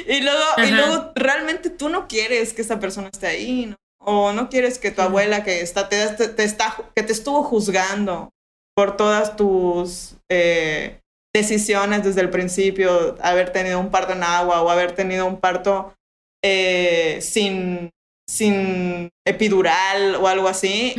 Y 0.06 0.20
luego, 0.22 0.44
y 0.66 0.70
luego 0.70 1.12
realmente 1.14 1.70
tú 1.70 1.88
no 1.88 2.08
quieres 2.08 2.52
que 2.52 2.62
esa 2.62 2.80
persona 2.80 3.08
esté 3.12 3.26
ahí, 3.26 3.66
¿no? 3.66 3.76
O 4.10 4.32
no 4.32 4.48
quieres 4.48 4.78
que 4.78 4.90
tu 4.90 5.02
abuela 5.02 5.44
que 5.44 5.60
está 5.60 5.90
te, 5.90 6.02
está, 6.42 6.74
que 6.96 7.02
te 7.02 7.12
estuvo 7.12 7.42
juzgando 7.42 8.30
por 8.74 8.96
todas 8.96 9.36
tus 9.36 10.16
eh, 10.30 11.02
decisiones 11.34 12.04
desde 12.04 12.22
el 12.22 12.30
principio, 12.30 13.18
haber 13.20 13.52
tenido 13.52 13.78
un 13.78 13.90
parto 13.90 14.14
en 14.14 14.22
agua 14.22 14.62
o 14.62 14.70
haber 14.70 14.92
tenido 14.92 15.26
un 15.26 15.38
parto 15.38 15.94
eh, 16.42 17.18
sin, 17.20 17.90
sin 18.26 19.10
epidural 19.26 20.14
o 20.14 20.26
algo 20.26 20.48
así, 20.48 20.94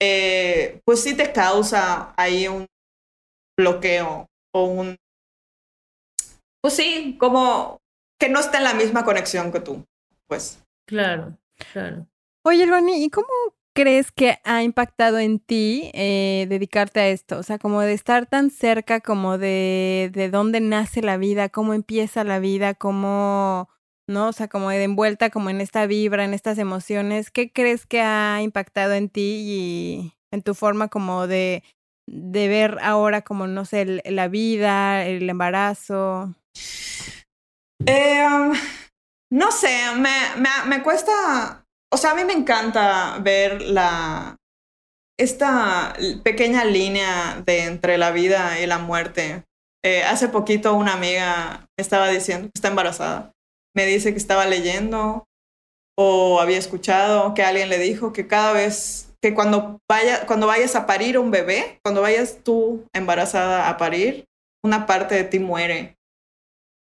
eh, 0.00 0.80
pues 0.84 1.04
sí 1.04 1.14
te 1.14 1.30
causa 1.30 2.12
ahí 2.16 2.48
un 2.48 2.66
bloqueo 3.56 4.26
o 4.52 4.64
un... 4.64 4.96
Pues 6.60 6.74
sí, 6.74 7.16
como 7.20 7.78
que 8.18 8.28
no 8.28 8.40
está 8.40 8.58
en 8.58 8.64
la 8.64 8.74
misma 8.74 9.04
conexión 9.04 9.52
que 9.52 9.60
tú, 9.60 9.84
pues. 10.26 10.60
Claro, 10.88 11.38
claro. 11.72 12.08
Oye, 12.42 12.64
Ronnie, 12.66 13.04
¿y 13.04 13.10
cómo 13.10 13.26
crees 13.74 14.12
que 14.12 14.38
ha 14.44 14.62
impactado 14.62 15.18
en 15.18 15.40
ti 15.40 15.90
eh, 15.94 16.46
dedicarte 16.48 17.00
a 17.00 17.08
esto? 17.08 17.38
O 17.38 17.42
sea, 17.42 17.58
como 17.58 17.82
de 17.82 17.92
estar 17.92 18.26
tan 18.26 18.50
cerca 18.50 19.00
como 19.00 19.36
de, 19.36 20.10
de 20.12 20.30
dónde 20.30 20.60
nace 20.60 21.02
la 21.02 21.18
vida, 21.18 21.50
cómo 21.50 21.74
empieza 21.74 22.24
la 22.24 22.38
vida, 22.38 22.74
cómo 22.74 23.68
¿no? 24.10 24.28
O 24.28 24.32
sea, 24.32 24.48
como 24.48 24.70
de 24.70 24.82
envuelta 24.82 25.30
como 25.30 25.50
en 25.50 25.60
esta 25.60 25.86
vibra, 25.86 26.24
en 26.24 26.34
estas 26.34 26.58
emociones, 26.58 27.30
¿qué 27.30 27.52
crees 27.52 27.86
que 27.86 28.00
ha 28.00 28.42
impactado 28.42 28.92
en 28.94 29.08
ti 29.08 29.42
y 29.46 30.14
en 30.32 30.42
tu 30.42 30.54
forma 30.54 30.88
como 30.88 31.26
de, 31.26 31.62
de 32.06 32.48
ver 32.48 32.78
ahora 32.82 33.22
como, 33.22 33.46
no 33.46 33.64
sé, 33.64 34.02
la 34.04 34.28
vida, 34.28 35.06
el 35.06 35.30
embarazo? 35.30 36.34
Eh, 37.86 38.26
no 39.30 39.52
sé, 39.52 39.78
me, 39.96 40.10
me, 40.36 40.48
me 40.66 40.82
cuesta, 40.82 41.64
o 41.92 41.96
sea, 41.96 42.12
a 42.12 42.14
mí 42.14 42.24
me 42.24 42.32
encanta 42.32 43.18
ver 43.20 43.62
la, 43.62 44.36
esta 45.18 45.94
pequeña 46.22 46.64
línea 46.64 47.42
de 47.44 47.64
entre 47.64 47.98
la 47.98 48.10
vida 48.10 48.60
y 48.60 48.66
la 48.66 48.78
muerte. 48.78 49.44
Eh, 49.84 50.02
hace 50.04 50.28
poquito 50.28 50.74
una 50.74 50.92
amiga 50.92 51.66
estaba 51.78 52.08
diciendo 52.08 52.48
que 52.48 52.52
está 52.58 52.68
embarazada 52.68 53.32
me 53.74 53.86
dice 53.86 54.12
que 54.12 54.18
estaba 54.18 54.46
leyendo 54.46 55.26
o 55.96 56.40
había 56.40 56.58
escuchado 56.58 57.34
que 57.34 57.42
alguien 57.42 57.68
le 57.68 57.78
dijo 57.78 58.12
que 58.12 58.26
cada 58.26 58.52
vez 58.52 59.14
que 59.22 59.34
cuando, 59.34 59.78
vaya, 59.88 60.26
cuando 60.26 60.46
vayas 60.46 60.74
a 60.76 60.86
parir 60.86 61.18
un 61.18 61.30
bebé, 61.30 61.78
cuando 61.84 62.00
vayas 62.00 62.38
tú 62.42 62.86
embarazada 62.94 63.68
a 63.68 63.76
parir, 63.76 64.24
una 64.64 64.86
parte 64.86 65.14
de 65.14 65.24
ti 65.24 65.38
muere 65.38 65.96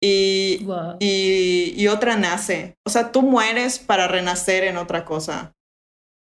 y, 0.02 0.66
y, 0.98 1.74
y, 1.76 1.88
otra 1.88 2.16
nace. 2.16 2.76
O 2.86 2.90
sea, 2.90 3.12
tú 3.12 3.22
mueres 3.22 3.78
para 3.78 4.08
renacer 4.08 4.64
en 4.64 4.78
otra 4.78 5.04
cosa. 5.04 5.52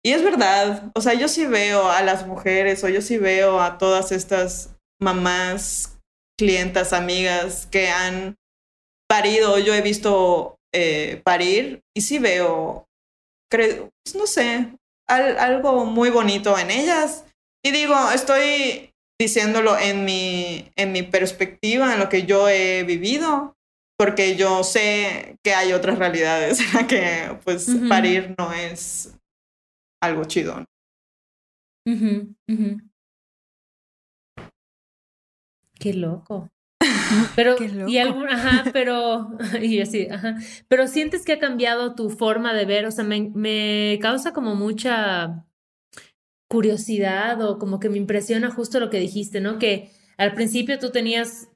Y 0.05 0.13
es 0.13 0.23
verdad, 0.23 0.93
o 0.95 1.01
sea, 1.01 1.15
yo 1.15 1.29
sí 1.29 1.47
veo 1.47 1.91
a 1.91 2.03
las 2.03 2.27
mujeres 2.27 2.85
o 2.85 2.89
yo 2.89 3.01
sí 3.01 3.17
veo 3.17 3.61
a 3.61 3.79
todas 3.79 4.13
estas 4.13 4.77
mamás, 5.01 5.99
clientas, 6.39 6.93
amigas 6.93 7.67
que 7.67 7.89
han 7.89 8.37
parido, 9.09 9.59
yo 9.59 9.75
he 9.75 9.81
visto 9.81 10.57
eh, 10.75 11.23
parir 11.25 11.81
y 11.97 12.03
sí 12.03 12.19
veo, 12.19 12.87
creo, 13.51 13.91
pues 14.05 14.15
no 14.15 14.27
sé, 14.27 14.77
algo 15.09 15.85
muy 15.87 16.11
bonito 16.11 16.59
en 16.59 16.71
ellas. 16.71 17.25
Y 17.65 17.71
digo, 17.71 17.95
estoy 18.13 18.93
diciéndolo 19.19 19.79
en 19.79 20.05
mi, 20.05 20.71
en 20.77 20.93
mi 20.93 21.03
perspectiva, 21.03 21.95
en 21.95 22.01
lo 22.01 22.09
que 22.09 22.25
yo 22.25 22.49
he 22.49 22.83
vivido, 22.83 23.55
porque 23.97 24.37
yo 24.37 24.65
sé 24.65 25.39
que 25.43 25.55
hay 25.55 25.73
otras 25.73 25.99
realidades 25.99 26.61
en 26.61 26.73
las 26.75 26.87
que 26.87 27.39
pues 27.45 27.69
parir 27.89 28.35
no 28.39 28.53
es 28.53 29.17
algo 30.03 30.25
chido. 30.25 30.65
Qué 35.79 35.93
loco. 35.95 36.49
Pero, 37.37 37.57
y 37.87 37.99
ajá, 37.99 38.71
pero, 38.73 39.31
y 39.63 39.81
así, 39.81 40.09
ajá, 40.11 40.37
pero 40.69 40.87
sientes 40.87 41.25
que 41.25 41.33
ha 41.33 41.39
cambiado 41.39 41.95
tu 41.95 42.11
forma 42.11 42.53
de 42.53 42.65
ver, 42.65 42.87
o 42.87 42.91
sea, 42.91 43.05
me, 43.05 43.31
me 43.35 43.99
causa 44.03 44.33
como 44.33 44.55
mucha 44.55 45.45
curiosidad 46.49 47.41
o 47.43 47.59
como 47.59 47.81
que 47.81 47.89
me 47.89 47.99
impresiona 47.99 48.51
justo 48.51 48.81
lo 48.81 48.91
que 48.91 48.99
dijiste, 48.99 49.41
¿no? 49.41 49.59
Que 49.59 49.91
al 50.17 50.35
principio 50.35 50.79
tú 50.79 50.91
tenías 50.91 51.49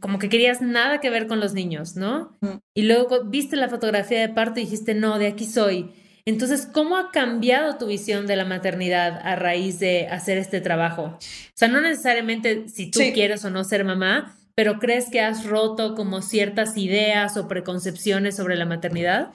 como 0.00 0.18
que 0.18 0.28
querías 0.28 0.60
nada 0.60 1.00
que 1.00 1.10
ver 1.10 1.26
con 1.26 1.40
los 1.40 1.52
niños, 1.54 1.96
¿no? 1.96 2.36
Y 2.74 2.82
luego 2.82 3.24
viste 3.24 3.56
la 3.56 3.68
fotografía 3.68 4.20
de 4.20 4.28
parto 4.28 4.60
y 4.60 4.64
dijiste, 4.64 4.94
no, 4.94 5.18
de 5.18 5.28
aquí 5.28 5.44
soy. 5.44 5.92
Entonces, 6.24 6.66
¿cómo 6.66 6.96
ha 6.96 7.12
cambiado 7.12 7.76
tu 7.76 7.86
visión 7.86 8.26
de 8.26 8.34
la 8.34 8.44
maternidad 8.44 9.20
a 9.22 9.36
raíz 9.36 9.78
de 9.78 10.08
hacer 10.08 10.38
este 10.38 10.60
trabajo? 10.60 11.02
O 11.04 11.18
sea, 11.54 11.68
no 11.68 11.80
necesariamente 11.80 12.68
si 12.68 12.90
tú 12.90 12.98
quieres 13.14 13.44
o 13.44 13.50
no 13.50 13.62
ser 13.62 13.84
mamá, 13.84 14.36
pero 14.56 14.80
¿crees 14.80 15.08
que 15.08 15.20
has 15.20 15.44
roto 15.44 15.94
como 15.94 16.22
ciertas 16.22 16.76
ideas 16.76 17.36
o 17.36 17.46
preconcepciones 17.46 18.34
sobre 18.34 18.56
la 18.56 18.64
maternidad? 18.64 19.32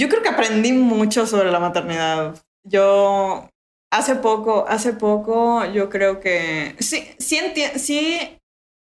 Yo 0.00 0.08
creo 0.08 0.22
que 0.22 0.28
aprendí 0.28 0.72
mucho 0.72 1.26
sobre 1.26 1.50
la 1.50 1.58
maternidad. 1.58 2.40
Yo 2.64 3.48
hace 3.90 4.14
poco, 4.14 4.64
hace 4.68 4.92
poco, 4.92 5.64
yo 5.72 5.88
creo 5.88 6.20
que 6.20 6.76
sí, 6.78 7.04
sí, 7.18 7.40
sí, 7.76 8.37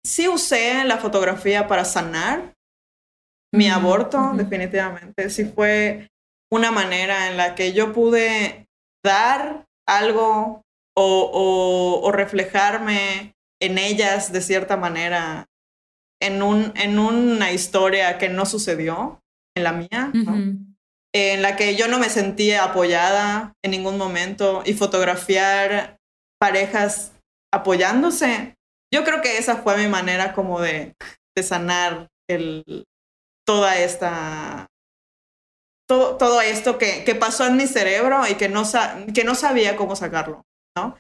sí 0.05 0.29
usé 0.29 0.85
la 0.85 0.99
fotografía 0.99 1.69
para 1.69 1.85
sanar 1.85 2.55
mi 3.53 3.69
aborto, 3.69 4.33
definitivamente. 4.35 5.31
Sí 5.31 5.45
fue 5.45 6.09
una 6.53 6.71
manera 6.71 7.29
en 7.29 7.37
la 7.37 7.55
que 7.55 7.73
yo 7.73 7.93
pude 7.93 8.67
dar 9.05 9.67
algo 9.87 10.63
o, 10.97 12.01
o 12.03 12.13
reflejarme 12.13 13.35
en 13.61 13.79
ellas 13.79 14.33
de 14.33 14.41
cierta 14.41 14.77
manera 14.77 15.47
en, 16.21 16.43
un, 16.43 16.73
en 16.77 16.99
una 16.99 17.53
historia 17.53 18.19
que 18.19 18.29
no 18.29 18.47
sucedió, 18.47 19.21
en 19.57 19.65
la 19.65 19.73
mía, 19.73 20.13
en 21.13 21.43
la 21.43 21.57
que 21.57 21.77
yo 21.77 21.89
no 21.89 21.99
me 21.99 22.09
sentía 22.09 22.65
apoyada 22.65 23.55
en 23.65 23.73
ningún 23.73 23.99
momento 23.99 24.63
y 24.65 24.75
fotografiar 24.75 25.99
parejas 26.39 27.13
apoyándose. 27.53 28.55
Yo 28.93 29.05
creo 29.05 29.23
que 29.23 29.39
esa 29.39 29.57
fue 29.57 29.77
mi 29.77 29.87
manera 29.87 30.33
como 30.33 30.61
de, 30.61 30.95
de 31.37 31.43
sanar 31.43 32.09
el, 32.29 32.85
toda 33.47 33.79
esta 33.79 34.67
todo, 35.89 36.17
todo 36.17 36.41
esto 36.41 36.79
que, 36.79 37.03
que, 37.05 37.17
pasó 37.17 37.47
en 37.47 37.57
mi 37.57 37.67
cerebro 37.67 38.23
y 38.29 38.35
que 38.37 38.49
no, 38.49 38.63
que 39.13 39.25
no 39.25 39.35
sabía 39.35 39.77
cómo 39.77 39.97
sacarlo, 39.97 40.43
¿no? 40.77 40.97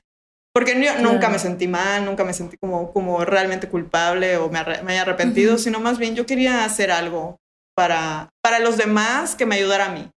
Porque 0.52 0.82
yo 0.82 0.98
nunca 0.98 1.28
me 1.28 1.38
sentí 1.38 1.68
mal, 1.68 2.04
nunca 2.04 2.24
me 2.24 2.34
sentí 2.34 2.56
como, 2.56 2.92
como 2.92 3.24
realmente 3.24 3.68
culpable 3.68 4.36
o 4.36 4.50
me, 4.50 4.64
me 4.82 4.92
haya 4.92 5.02
arrepentido, 5.02 5.58
sino 5.58 5.78
más 5.78 5.98
bien 5.98 6.16
yo 6.16 6.26
quería 6.26 6.64
hacer 6.64 6.90
algo 6.90 7.36
para, 7.76 8.30
para 8.42 8.58
los 8.58 8.76
demás 8.76 9.36
que 9.36 9.46
me 9.46 9.54
ayudara 9.54 9.86
a 9.86 9.90
mí. 9.90 10.10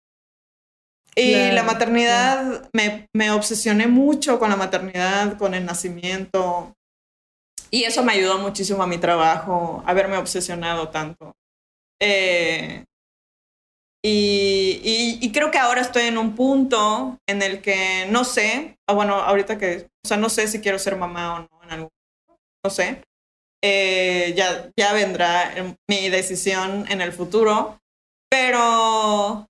Y 1.15 1.51
la 1.51 1.61
maternidad, 1.61 2.67
me, 2.73 3.07
me 3.13 3.29
obsesioné 3.29 3.85
mucho 3.85 4.39
con 4.39 4.49
la 4.49 4.55
maternidad, 4.55 5.37
con 5.37 5.53
el 5.53 5.65
nacimiento. 5.65 6.73
Y 7.73 7.85
eso 7.85 8.03
me 8.03 8.13
ayudó 8.13 8.37
muchísimo 8.37 8.83
a 8.83 8.87
mi 8.87 8.99
trabajo, 8.99 9.81
haberme 9.87 10.17
obsesionado 10.17 10.89
tanto. 10.89 11.35
Eh, 11.99 12.85
y, 14.05 15.31
creo 15.31 15.49
que 15.49 15.57
ahora 15.57 15.81
estoy 15.81 16.03
en 16.03 16.19
un 16.19 16.35
punto 16.35 17.17
en 17.27 17.41
el 17.41 17.63
que 17.63 18.05
no 18.11 18.25
sé, 18.25 18.77
ah, 18.87 18.93
bueno, 18.93 19.15
ahorita 19.15 19.57
que, 19.57 19.87
o 20.05 20.07
sea, 20.07 20.17
no 20.17 20.29
sé 20.29 20.47
si 20.47 20.61
quiero 20.61 20.77
ser 20.77 20.97
mamá 20.97 21.33
o 21.33 21.39
no 21.39 21.63
en 21.63 21.71
algún 21.71 21.89
no 22.63 22.69
sé. 22.69 23.03
Eh, 23.63 24.35
ya, 24.37 24.69
ya 24.77 24.93
vendrá 24.93 25.51
mi 25.89 26.09
decisión 26.09 26.85
en 26.91 27.01
el 27.01 27.11
futuro, 27.11 27.79
pero, 28.29 29.47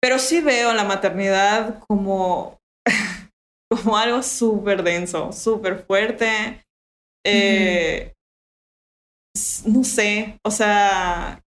pero 0.00 0.20
sí 0.20 0.40
veo 0.40 0.72
la 0.74 0.84
maternidad 0.84 1.80
como, 1.88 2.60
como 3.68 3.96
algo 3.96 4.22
súper 4.22 4.84
denso, 4.84 5.32
súper 5.32 5.84
fuerte. 5.84 6.63
Eh, 7.26 8.12
no 9.66 9.82
sé, 9.82 10.38
o 10.44 10.50
sea, 10.50 11.42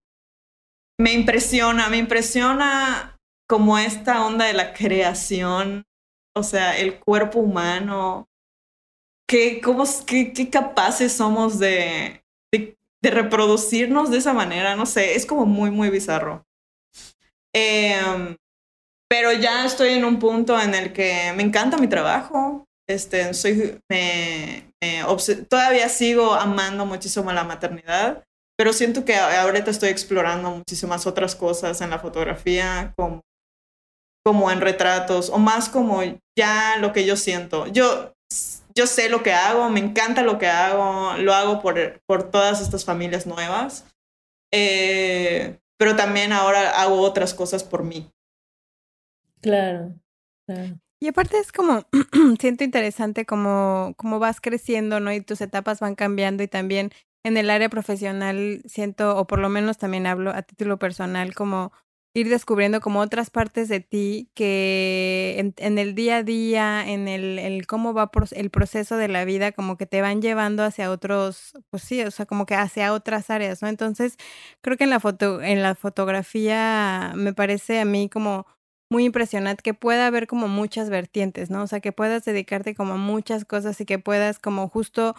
me 1.00 1.14
impresiona, 1.14 1.90
me 1.90 1.98
impresiona 1.98 3.18
como 3.48 3.78
esta 3.78 4.26
onda 4.26 4.46
de 4.46 4.54
la 4.54 4.74
creación, 4.74 5.86
o 6.36 6.44
sea, 6.44 6.78
el 6.78 7.00
cuerpo 7.00 7.40
humano, 7.40 8.28
qué, 9.28 9.62
cómo, 9.62 9.84
qué, 10.06 10.34
qué 10.34 10.50
capaces 10.50 11.14
somos 11.14 11.60
de, 11.60 12.24
de, 12.52 12.76
reproducirnos 13.04 14.12
de 14.12 14.18
esa 14.18 14.34
manera, 14.34 14.76
no 14.76 14.86
sé, 14.86 15.16
es 15.16 15.26
como 15.26 15.46
muy, 15.46 15.72
muy 15.72 15.90
bizarro. 15.90 16.46
Eh, 17.56 18.36
pero 19.10 19.32
ya 19.32 19.66
estoy 19.66 19.94
en 19.94 20.04
un 20.04 20.20
punto 20.20 20.60
en 20.60 20.76
el 20.76 20.92
que 20.92 21.32
me 21.36 21.44
encanta 21.44 21.78
mi 21.78 21.88
trabajo, 21.88 22.66
este, 22.88 23.34
soy, 23.34 23.80
todavía 25.50 25.90
sigo 25.90 26.34
amando 26.34 26.86
muchísimo 26.86 27.32
la 27.32 27.44
maternidad, 27.44 28.24
pero 28.58 28.74
siento 28.74 29.06
que 29.06 29.16
ahorita 29.16 29.72
estoy 29.72 29.90
explorando 29.90 30.52
muchísimas 30.52 31.06
otras 31.06 31.36
cosas 31.36 31.82
en 31.82 31.90
la 31.90 32.00
fotografía, 32.00 32.94
como, 32.98 33.22
como 34.26 34.52
en 34.52 34.62
retratos, 34.62 35.30
o 35.30 35.38
más 35.38 35.70
como 35.70 36.02
ya 36.38 36.78
lo 36.78 36.92
que 36.92 37.06
yo 37.06 37.16
siento. 37.16 37.68
Yo, 37.68 38.14
yo 38.76 38.88
sé 38.88 39.10
lo 39.10 39.24
que 39.24 39.34
hago, 39.34 39.70
me 39.70 39.80
encanta 39.80 40.24
lo 40.24 40.38
que 40.38 40.48
hago, 40.48 41.18
lo 41.18 41.34
hago 41.34 41.62
por, 41.62 42.02
por 42.08 42.30
todas 42.32 42.62
estas 42.62 42.84
familias 42.84 43.26
nuevas, 43.28 43.86
eh, 44.52 45.60
pero 45.78 45.96
también 45.96 46.34
ahora 46.34 46.82
hago 46.82 47.02
otras 47.02 47.34
cosas 47.34 47.64
por 47.64 47.84
mí. 47.84 48.12
Claro, 49.42 49.94
claro. 50.48 50.80
Y 51.00 51.08
aparte 51.08 51.38
es 51.38 51.52
como, 51.52 51.84
siento 52.40 52.64
interesante 52.64 53.26
como, 53.26 53.94
como 53.98 54.20
vas 54.20 54.42
creciendo, 54.42 55.00
¿no? 55.00 55.14
Y 55.14 55.22
tus 55.22 55.42
etapas 55.42 55.80
van 55.80 55.96
cambiando 55.96 56.44
y 56.44 56.48
también 56.48 56.92
en 57.24 57.38
el 57.38 57.50
área 57.50 57.70
profesional 57.70 58.62
siento, 58.66 59.18
o 59.18 59.28
por 59.28 59.40
lo 59.40 59.50
menos 59.50 59.78
también 59.78 60.08
hablo 60.08 60.32
a 60.32 60.42
título 60.42 60.80
personal, 60.80 61.36
como 61.36 61.72
ir 62.16 62.30
descubriendo 62.30 62.82
como 62.82 63.00
otras 63.00 63.30
partes 63.30 63.70
de 63.70 63.80
ti 63.80 64.32
que 64.34 65.54
en, 65.58 65.78
el 65.78 65.94
día 65.94 66.18
a 66.18 66.24
día, 66.24 66.88
en 66.88 67.08
el, 67.08 67.38
el 67.38 67.68
cómo 67.68 67.94
va 67.94 68.10
el 68.32 68.50
proceso 68.50 68.98
de 68.98 69.08
la 69.08 69.24
vida, 69.26 69.52
como 69.52 69.78
que 69.78 69.86
te 69.86 70.02
van 70.02 70.22
llevando 70.22 70.64
hacia 70.64 70.90
otros, 70.90 71.54
pues 71.70 71.84
sí, 71.84 72.02
o 72.02 72.10
sea, 72.12 72.26
como 72.26 72.46
que 72.48 72.56
hacia 72.56 72.94
otras 72.94 73.30
áreas, 73.30 73.62
¿no? 73.62 73.68
Entonces, 73.68 74.18
creo 74.62 74.78
que 74.78 74.86
en 74.86 74.90
la 74.90 75.00
foto, 75.00 75.42
en 75.42 75.62
la 75.62 75.76
fotografía 75.76 77.14
me 77.16 77.34
parece 77.34 77.80
a 77.80 77.86
mí 77.86 78.10
como 78.10 78.48
muy 78.90 79.06
impresionante 79.06 79.64
que 79.64 79.74
pueda 79.74 80.08
haber 80.08 80.28
como 80.28 80.48
muchas 80.48 80.90
vertientes, 80.90 81.50
¿no? 81.50 81.64
O 81.64 81.68
sea, 81.68 81.80
que 81.80 81.92
puedas 81.92 82.26
dedicarte 82.26 82.76
como 82.76 82.94
a 82.94 82.98
muchas 82.98 83.46
cosas 83.46 83.80
y 83.82 83.86
que 83.86 84.00
puedas 84.00 84.40
como 84.40 84.70
justo, 84.70 85.16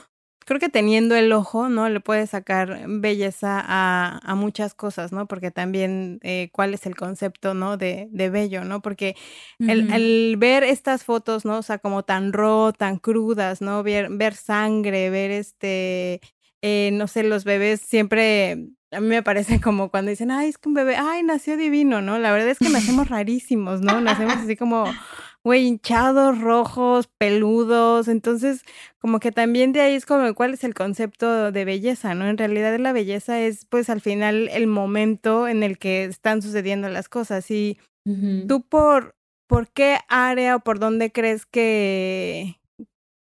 creo 0.47 0.59
que 0.61 0.71
teniendo 0.71 1.15
el 1.15 1.31
ojo, 1.33 1.69
¿no? 1.69 1.89
Le 1.91 2.01
puedes 2.01 2.31
sacar 2.31 2.87
belleza 2.89 3.63
a, 3.63 4.21
a 4.25 4.35
muchas 4.35 4.75
cosas, 4.75 5.13
¿no? 5.13 5.27
Porque 5.27 5.51
también 5.51 6.21
eh, 6.23 6.49
cuál 6.53 6.73
es 6.73 6.87
el 6.87 6.97
concepto, 6.97 7.53
¿no? 7.53 7.77
De, 7.77 8.09
de 8.11 8.31
bello, 8.31 8.65
¿no? 8.65 8.81
Porque 8.81 9.15
el, 9.59 9.93
el, 9.93 10.37
ver 10.39 10.65
estas 10.65 11.05
fotos, 11.05 11.45
¿no? 11.45 11.59
O 11.59 11.63
sea, 11.63 11.79
como 11.79 12.03
tan 12.05 12.33
raw, 12.33 12.73
tan 12.73 12.97
crudas, 12.99 13.61
¿no? 13.61 13.83
Ver, 13.83 14.09
ver 14.11 14.35
sangre, 14.35 15.11
ver 15.11 15.31
este... 15.31 16.21
Eh, 16.63 16.91
no 16.93 17.07
sé, 17.07 17.23
los 17.23 17.45
bebés 17.45 17.81
siempre 17.81 18.69
a 18.91 19.01
mí 19.01 19.09
me 19.09 19.23
parece 19.23 19.61
como 19.61 19.91
cuando 19.91 20.11
dicen, 20.11 20.31
ay, 20.31 20.49
es 20.49 20.59
que 20.59 20.69
un 20.69 20.75
bebé, 20.75 20.97
ay, 20.97 21.23
nació 21.23 21.57
divino, 21.57 22.01
¿no? 22.01 22.19
La 22.19 22.33
verdad 22.33 22.49
es 22.49 22.59
que 22.59 22.69
nacemos 22.69 23.09
rarísimos, 23.09 23.81
¿no? 23.81 24.01
Nacemos 24.01 24.37
así 24.37 24.57
como, 24.57 24.85
güey, 25.45 25.67
hinchados, 25.67 26.41
rojos, 26.41 27.09
peludos. 27.19 28.09
Entonces, 28.09 28.63
como 28.99 29.21
que 29.21 29.33
también 29.33 29.73
de 29.73 29.83
ahí 29.83 29.95
es 29.95 30.07
como, 30.07 30.35
¿cuál 30.35 30.55
es 30.55 30.65
el 30.65 30.75
concepto 30.75 31.53
de 31.53 31.65
belleza, 31.65 32.15
¿no? 32.15 32.29
En 32.29 32.39
realidad 32.39 32.79
la 32.79 32.93
belleza 32.93 33.41
es, 33.41 33.67
pues, 33.67 33.91
al 33.91 34.01
final 34.01 34.49
el 34.49 34.67
momento 34.67 35.49
en 35.49 35.63
el 35.63 35.79
que 35.79 36.05
están 36.05 36.41
sucediendo 36.43 36.89
las 36.89 37.09
cosas. 37.09 37.51
Y 37.51 37.79
tú 38.47 38.63
por, 38.63 39.17
¿por 39.47 39.69
qué 39.69 39.99
área 40.09 40.57
o 40.57 40.61
por 40.61 40.79
dónde 40.79 41.13
crees 41.13 41.45
que, 41.45 42.59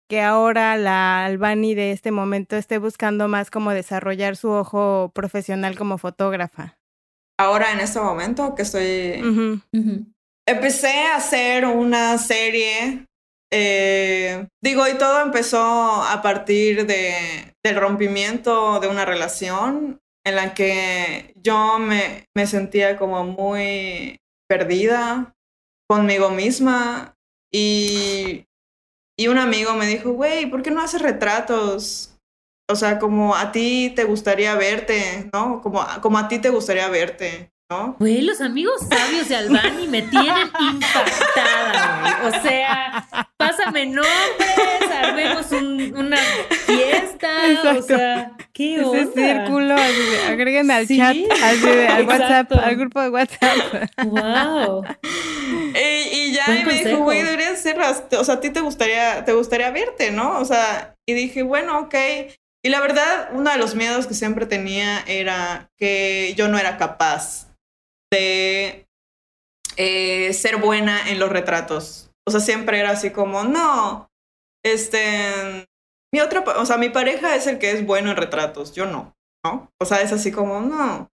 que 0.08 0.20
ahora 0.22 0.76
la 0.76 1.24
Albani 1.24 1.74
de 1.74 1.92
este 1.92 2.10
momento 2.10 2.56
esté 2.56 2.78
buscando 2.78 3.28
más 3.28 3.50
como 3.50 3.72
desarrollar 3.72 4.36
su 4.36 4.50
ojo 4.50 5.10
profesional 5.14 5.76
como 5.76 5.98
fotógrafa? 5.98 6.78
Ahora 7.38 7.72
en 7.72 7.80
este 7.80 8.00
momento 8.00 8.54
que 8.54 8.62
estoy... 8.62 9.20
Uh 9.22 9.60
-huh. 9.72 10.06
Empecé 10.48 11.08
a 11.08 11.16
hacer 11.16 11.66
una 11.66 12.16
serie, 12.18 13.06
eh, 13.52 14.46
digo, 14.62 14.86
y 14.86 14.96
todo 14.96 15.20
empezó 15.20 16.02
a 16.04 16.22
partir 16.22 16.86
de, 16.86 17.52
del 17.64 17.76
rompimiento 17.76 18.78
de 18.78 18.86
una 18.86 19.04
relación 19.04 19.98
en 20.24 20.36
la 20.36 20.54
que 20.54 21.34
yo 21.36 21.80
me, 21.80 22.26
me 22.36 22.46
sentía 22.46 22.96
como 22.96 23.24
muy 23.24 24.18
perdida 24.48 25.34
conmigo 25.88 26.30
misma 26.30 27.16
y 27.52 28.45
y 29.18 29.28
un 29.28 29.38
amigo 29.38 29.74
me 29.74 29.86
dijo, 29.86 30.12
güey, 30.12 30.46
¿por 30.46 30.62
qué 30.62 30.70
no 30.70 30.80
haces 30.80 31.02
retratos? 31.02 32.18
O 32.68 32.76
sea, 32.76 32.98
como 32.98 33.34
a 33.34 33.52
ti 33.52 33.92
te 33.94 34.04
gustaría 34.04 34.54
verte, 34.56 35.30
¿no? 35.32 35.62
Como, 35.62 35.84
como 36.02 36.18
a 36.18 36.28
ti 36.28 36.38
te 36.38 36.50
gustaría 36.50 36.88
verte, 36.88 37.50
¿no? 37.68 37.96
Güey, 37.98 38.22
los 38.22 38.40
amigos 38.40 38.74
sabios 38.88 39.28
de 39.28 39.36
Albani 39.36 39.88
me 39.88 40.02
tienen 40.02 40.50
impactada, 40.60 42.20
güey. 42.22 42.32
O 42.32 42.42
sea, 42.42 43.08
pásame 43.36 43.86
nombres, 43.86 44.90
armemos 45.02 45.50
un, 45.50 45.96
una 45.96 46.16
fiesta, 46.66 47.50
Exacto. 47.50 47.78
o 47.78 47.82
sea, 47.82 48.32
¿qué 48.52 48.84
onda? 48.84 49.00
Ese 49.00 49.12
círculo, 49.12 49.74
agréguenme 50.28 50.74
al 50.74 50.86
sí, 50.86 50.96
chat, 50.96 51.16
al, 51.42 51.88
al 51.88 52.06
WhatsApp, 52.06 52.52
al 52.52 52.76
grupo 52.76 53.00
de 53.00 53.10
WhatsApp. 53.10 53.56
Wow. 54.04 54.84
Y, 55.48 56.28
y 56.28 56.32
ya 56.32 56.44
y 56.60 56.64
me 56.64 56.72
dijo, 56.72 57.02
güey, 57.04 57.22
deberías 57.22 57.60
ser, 57.60 57.78
o 57.78 58.24
sea, 58.24 58.34
a 58.34 58.40
ti 58.40 58.50
te 58.50 58.60
gustaría, 58.60 59.24
te 59.24 59.32
gustaría 59.32 59.70
verte, 59.70 60.10
¿no? 60.10 60.40
O 60.40 60.44
sea, 60.44 60.96
y 61.06 61.12
dije, 61.14 61.42
bueno, 61.42 61.78
ok. 61.80 61.94
Y 62.64 62.68
la 62.68 62.80
verdad, 62.80 63.28
uno 63.32 63.50
de 63.50 63.58
los 63.58 63.74
miedos 63.74 64.06
que 64.06 64.14
siempre 64.14 64.46
tenía 64.46 65.04
era 65.06 65.70
que 65.76 66.34
yo 66.36 66.48
no 66.48 66.58
era 66.58 66.78
capaz 66.78 67.45
de 68.12 68.86
eh, 69.76 70.32
ser 70.32 70.56
buena 70.56 71.10
en 71.10 71.18
los 71.18 71.30
retratos. 71.30 72.10
O 72.26 72.30
sea, 72.30 72.40
siempre 72.40 72.78
era 72.78 72.90
así 72.90 73.10
como, 73.10 73.44
no, 73.44 74.08
este, 74.64 75.66
mi 76.12 76.20
otra, 76.20 76.40
o 76.40 76.66
sea, 76.66 76.76
mi 76.76 76.88
pareja 76.88 77.36
es 77.36 77.46
el 77.46 77.58
que 77.58 77.70
es 77.70 77.86
bueno 77.86 78.10
en 78.10 78.16
retratos, 78.16 78.72
yo 78.72 78.86
no, 78.86 79.14
¿no? 79.44 79.70
O 79.80 79.84
sea, 79.84 80.00
es 80.02 80.12
así 80.12 80.32
como, 80.32 80.60
no. 80.60 81.08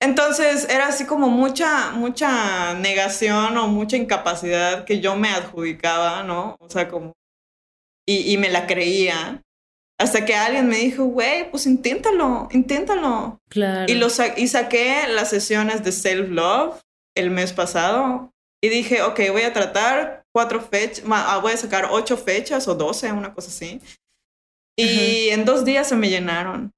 Entonces 0.00 0.68
era 0.68 0.88
así 0.88 1.06
como 1.06 1.28
mucha, 1.28 1.92
mucha 1.92 2.74
negación 2.74 3.56
o 3.56 3.68
mucha 3.68 3.96
incapacidad 3.96 4.84
que 4.84 5.00
yo 5.00 5.16
me 5.16 5.30
adjudicaba, 5.30 6.22
¿no? 6.24 6.56
O 6.60 6.68
sea, 6.68 6.88
como, 6.88 7.14
y, 8.06 8.32
y 8.32 8.36
me 8.36 8.50
la 8.50 8.66
creía. 8.66 9.42
Hasta 9.98 10.24
que 10.24 10.34
alguien 10.34 10.66
me 10.68 10.78
dijo, 10.78 11.04
güey, 11.04 11.50
pues 11.50 11.66
inténtalo, 11.66 12.48
inténtalo. 12.50 13.40
Claro. 13.48 13.90
Y, 13.90 13.94
lo 13.94 14.10
sa 14.10 14.36
y 14.36 14.48
saqué 14.48 15.06
las 15.08 15.30
sesiones 15.30 15.84
de 15.84 15.92
self-love 15.92 16.80
el 17.16 17.30
mes 17.30 17.52
pasado 17.52 18.32
y 18.62 18.68
dije, 18.68 19.02
ok, 19.02 19.20
voy 19.30 19.42
a 19.42 19.52
tratar 19.52 20.24
cuatro 20.34 20.60
fechas, 20.60 21.04
voy 21.04 21.52
a 21.52 21.56
sacar 21.56 21.88
ocho 21.90 22.16
fechas 22.16 22.66
o 22.66 22.74
doce, 22.74 23.12
una 23.12 23.32
cosa 23.32 23.48
así. 23.48 23.80
Y 24.76 24.84
uh 24.84 24.88
-huh. 24.88 25.32
en 25.34 25.44
dos 25.44 25.64
días 25.64 25.88
se 25.88 25.96
me 25.96 26.08
llenaron. 26.08 26.72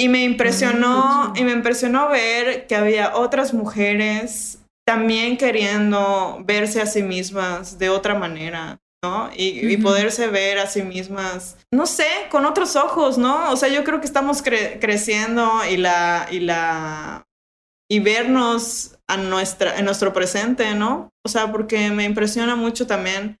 Y 0.00 0.08
me 0.08 0.22
impresionó, 0.22 1.32
y 1.34 1.42
me 1.42 1.52
impresionó 1.52 2.08
ver 2.08 2.66
que 2.66 2.76
había 2.76 3.16
otras 3.16 3.52
mujeres 3.52 4.60
también 4.86 5.36
queriendo 5.36 6.40
verse 6.44 6.80
a 6.80 6.86
sí 6.86 7.02
mismas 7.02 7.78
de 7.78 7.90
otra 7.90 8.14
manera. 8.14 8.78
¿No? 9.02 9.30
Y, 9.36 9.64
uh 9.64 9.68
-huh. 9.68 9.72
y, 9.72 9.76
poderse 9.76 10.26
ver 10.28 10.58
a 10.58 10.66
sí 10.66 10.82
mismas, 10.82 11.56
no 11.72 11.86
sé, 11.86 12.06
con 12.30 12.44
otros 12.44 12.76
ojos, 12.76 13.18
¿no? 13.18 13.50
O 13.52 13.56
sea, 13.56 13.68
yo 13.68 13.84
creo 13.84 14.00
que 14.00 14.06
estamos 14.06 14.42
cre 14.42 14.78
creciendo 14.80 15.64
y 15.70 15.76
la, 15.76 16.26
y 16.30 16.40
la, 16.40 17.26
y 17.90 18.00
vernos 18.00 18.98
a 19.06 19.16
nuestra, 19.16 19.78
en 19.78 19.84
nuestro 19.84 20.12
presente, 20.12 20.74
¿no? 20.74 21.10
O 21.24 21.28
sea, 21.28 21.52
porque 21.52 21.90
me 21.90 22.04
impresiona 22.04 22.56
mucho 22.56 22.86
también 22.86 23.38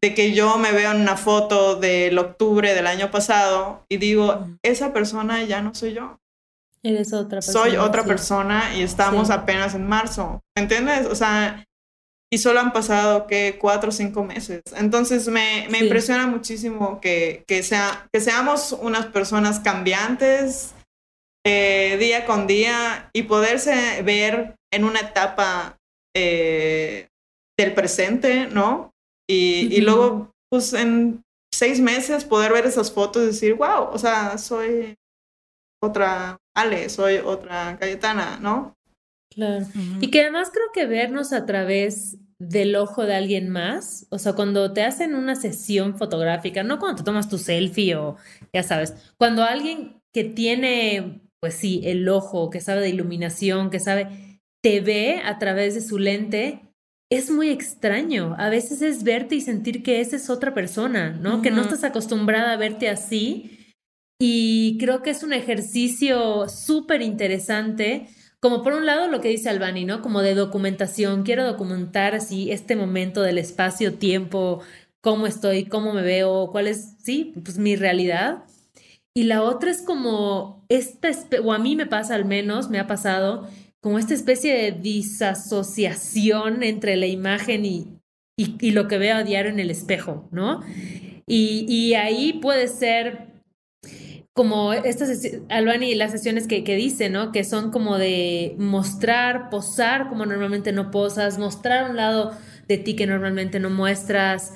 de 0.00 0.14
que 0.14 0.32
yo 0.32 0.58
me 0.58 0.72
veo 0.72 0.90
en 0.90 1.00
una 1.00 1.16
foto 1.16 1.76
del 1.76 2.18
octubre 2.18 2.74
del 2.74 2.86
año 2.86 3.10
pasado 3.10 3.84
y 3.88 3.98
digo, 3.98 4.26
uh 4.26 4.30
-huh. 4.32 4.58
esa 4.62 4.92
persona 4.92 5.42
ya 5.44 5.62
no 5.62 5.74
soy 5.74 5.94
yo. 5.94 6.18
Eres 6.82 7.12
otra 7.12 7.40
persona. 7.40 7.60
Soy 7.60 7.76
otra 7.76 8.02
sí. 8.02 8.08
persona 8.08 8.74
y 8.74 8.82
estamos 8.82 9.28
sí. 9.28 9.34
apenas 9.34 9.74
en 9.74 9.86
marzo, 9.86 10.40
¿entiendes? 10.56 11.06
O 11.06 11.14
sea, 11.14 11.64
y 12.32 12.38
solo 12.38 12.60
han 12.60 12.72
pasado 12.72 13.26
que 13.26 13.58
cuatro 13.58 13.88
o 13.88 13.92
cinco 13.92 14.24
meses. 14.24 14.62
Entonces 14.76 15.26
me, 15.28 15.66
me 15.68 15.78
sí. 15.78 15.84
impresiona 15.84 16.26
muchísimo 16.26 17.00
que, 17.00 17.42
que, 17.46 17.62
sea, 17.62 18.08
que 18.12 18.20
seamos 18.20 18.72
unas 18.72 19.06
personas 19.06 19.58
cambiantes 19.58 20.74
eh, 21.44 21.96
día 21.98 22.26
con 22.26 22.46
día 22.46 23.10
y 23.12 23.24
poderse 23.24 24.02
ver 24.02 24.54
en 24.72 24.84
una 24.84 25.00
etapa 25.00 25.78
eh, 26.14 27.08
del 27.58 27.74
presente, 27.74 28.46
¿no? 28.46 28.90
Y, 29.28 29.66
uh 29.66 29.68
-huh. 29.68 29.72
y, 29.72 29.80
luego, 29.80 30.30
pues 30.50 30.72
en 30.72 31.22
seis 31.52 31.80
meses 31.80 32.24
poder 32.24 32.52
ver 32.52 32.66
esas 32.66 32.92
fotos 32.92 33.22
y 33.22 33.26
decir, 33.26 33.54
wow, 33.54 33.88
o 33.90 33.98
sea, 33.98 34.38
soy 34.38 34.96
otra 35.82 36.36
Ale, 36.54 36.88
soy 36.88 37.16
otra 37.16 37.76
Cayetana, 37.78 38.38
¿no? 38.40 38.76
Claro. 39.30 39.64
Uh 39.64 39.78
-huh. 39.78 39.98
Y 40.00 40.10
que 40.10 40.22
además 40.22 40.50
creo 40.52 40.66
que 40.72 40.86
vernos 40.86 41.32
a 41.32 41.46
través 41.46 42.18
del 42.40 42.74
ojo 42.74 43.04
de 43.04 43.14
alguien 43.14 43.50
más. 43.50 44.06
O 44.10 44.18
sea, 44.18 44.32
cuando 44.32 44.72
te 44.72 44.82
hacen 44.82 45.14
una 45.14 45.36
sesión 45.36 45.96
fotográfica, 45.96 46.62
no 46.64 46.78
cuando 46.78 46.98
te 46.98 47.04
tomas 47.04 47.28
tu 47.28 47.38
selfie 47.38 47.94
o 47.96 48.16
ya 48.52 48.62
sabes, 48.62 48.94
cuando 49.18 49.44
alguien 49.44 50.00
que 50.12 50.24
tiene, 50.24 51.20
pues 51.40 51.54
sí, 51.54 51.82
el 51.84 52.08
ojo, 52.08 52.50
que 52.50 52.60
sabe 52.60 52.80
de 52.80 52.88
iluminación, 52.88 53.70
que 53.70 53.78
sabe, 53.78 54.40
te 54.62 54.80
ve 54.80 55.20
a 55.24 55.38
través 55.38 55.74
de 55.74 55.82
su 55.82 55.98
lente, 55.98 56.62
es 57.12 57.30
muy 57.30 57.50
extraño. 57.50 58.34
A 58.38 58.48
veces 58.48 58.82
es 58.82 59.04
verte 59.04 59.34
y 59.34 59.40
sentir 59.40 59.82
que 59.82 60.00
esa 60.00 60.16
es 60.16 60.30
otra 60.30 60.54
persona, 60.54 61.10
¿no? 61.10 61.42
Que 61.42 61.50
no 61.50 61.60
estás 61.62 61.84
acostumbrada 61.84 62.52
a 62.52 62.56
verte 62.56 62.88
así. 62.88 63.58
Y 64.20 64.78
creo 64.78 65.02
que 65.02 65.10
es 65.10 65.22
un 65.22 65.32
ejercicio 65.32 66.48
súper 66.48 67.02
interesante 67.02 68.08
como 68.40 68.62
por 68.62 68.72
un 68.72 68.86
lado 68.86 69.06
lo 69.06 69.20
que 69.20 69.28
dice 69.28 69.50
Albani, 69.50 69.84
¿no? 69.84 70.00
Como 70.00 70.22
de 70.22 70.34
documentación, 70.34 71.22
quiero 71.22 71.44
documentar 71.44 72.14
así 72.14 72.50
este 72.50 72.74
momento 72.74 73.22
del 73.22 73.36
espacio, 73.38 73.94
tiempo, 73.94 74.62
cómo 75.02 75.26
estoy, 75.26 75.66
cómo 75.66 75.92
me 75.92 76.02
veo, 76.02 76.48
cuál 76.50 76.66
es, 76.66 76.94
sí, 77.02 77.34
pues 77.44 77.58
mi 77.58 77.76
realidad. 77.76 78.44
Y 79.14 79.24
la 79.24 79.42
otra 79.42 79.70
es 79.70 79.82
como 79.82 80.64
esta, 80.68 81.10
o 81.44 81.52
a 81.52 81.58
mí 81.58 81.76
me 81.76 81.86
pasa 81.86 82.14
al 82.14 82.24
menos, 82.24 82.70
me 82.70 82.78
ha 82.78 82.86
pasado, 82.86 83.48
como 83.80 83.98
esta 83.98 84.14
especie 84.14 84.54
de 84.54 84.72
disasociación 84.72 86.62
entre 86.62 86.96
la 86.96 87.06
imagen 87.06 87.64
y, 87.64 87.88
y, 88.36 88.70
lo 88.70 88.88
que 88.88 88.98
veo 88.98 89.16
a 89.16 89.22
diario 89.22 89.50
en 89.50 89.58
el 89.60 89.70
espejo, 89.70 90.28
¿no? 90.30 90.60
Y, 91.26 91.66
y 91.68 91.94
ahí 91.94 92.34
puede 92.34 92.68
ser 92.68 93.29
como 94.34 94.72
estas, 94.72 95.10
Albani, 95.48 95.94
las 95.94 96.12
sesiones 96.12 96.46
que, 96.46 96.64
que 96.64 96.76
dice, 96.76 97.10
¿no? 97.10 97.32
Que 97.32 97.44
son 97.44 97.70
como 97.70 97.98
de 97.98 98.54
mostrar, 98.58 99.50
posar 99.50 100.08
como 100.08 100.24
normalmente 100.24 100.72
no 100.72 100.90
posas, 100.90 101.38
mostrar 101.38 101.90
un 101.90 101.96
lado 101.96 102.36
de 102.68 102.78
ti 102.78 102.94
que 102.94 103.06
normalmente 103.06 103.58
no 103.58 103.70
muestras. 103.70 104.54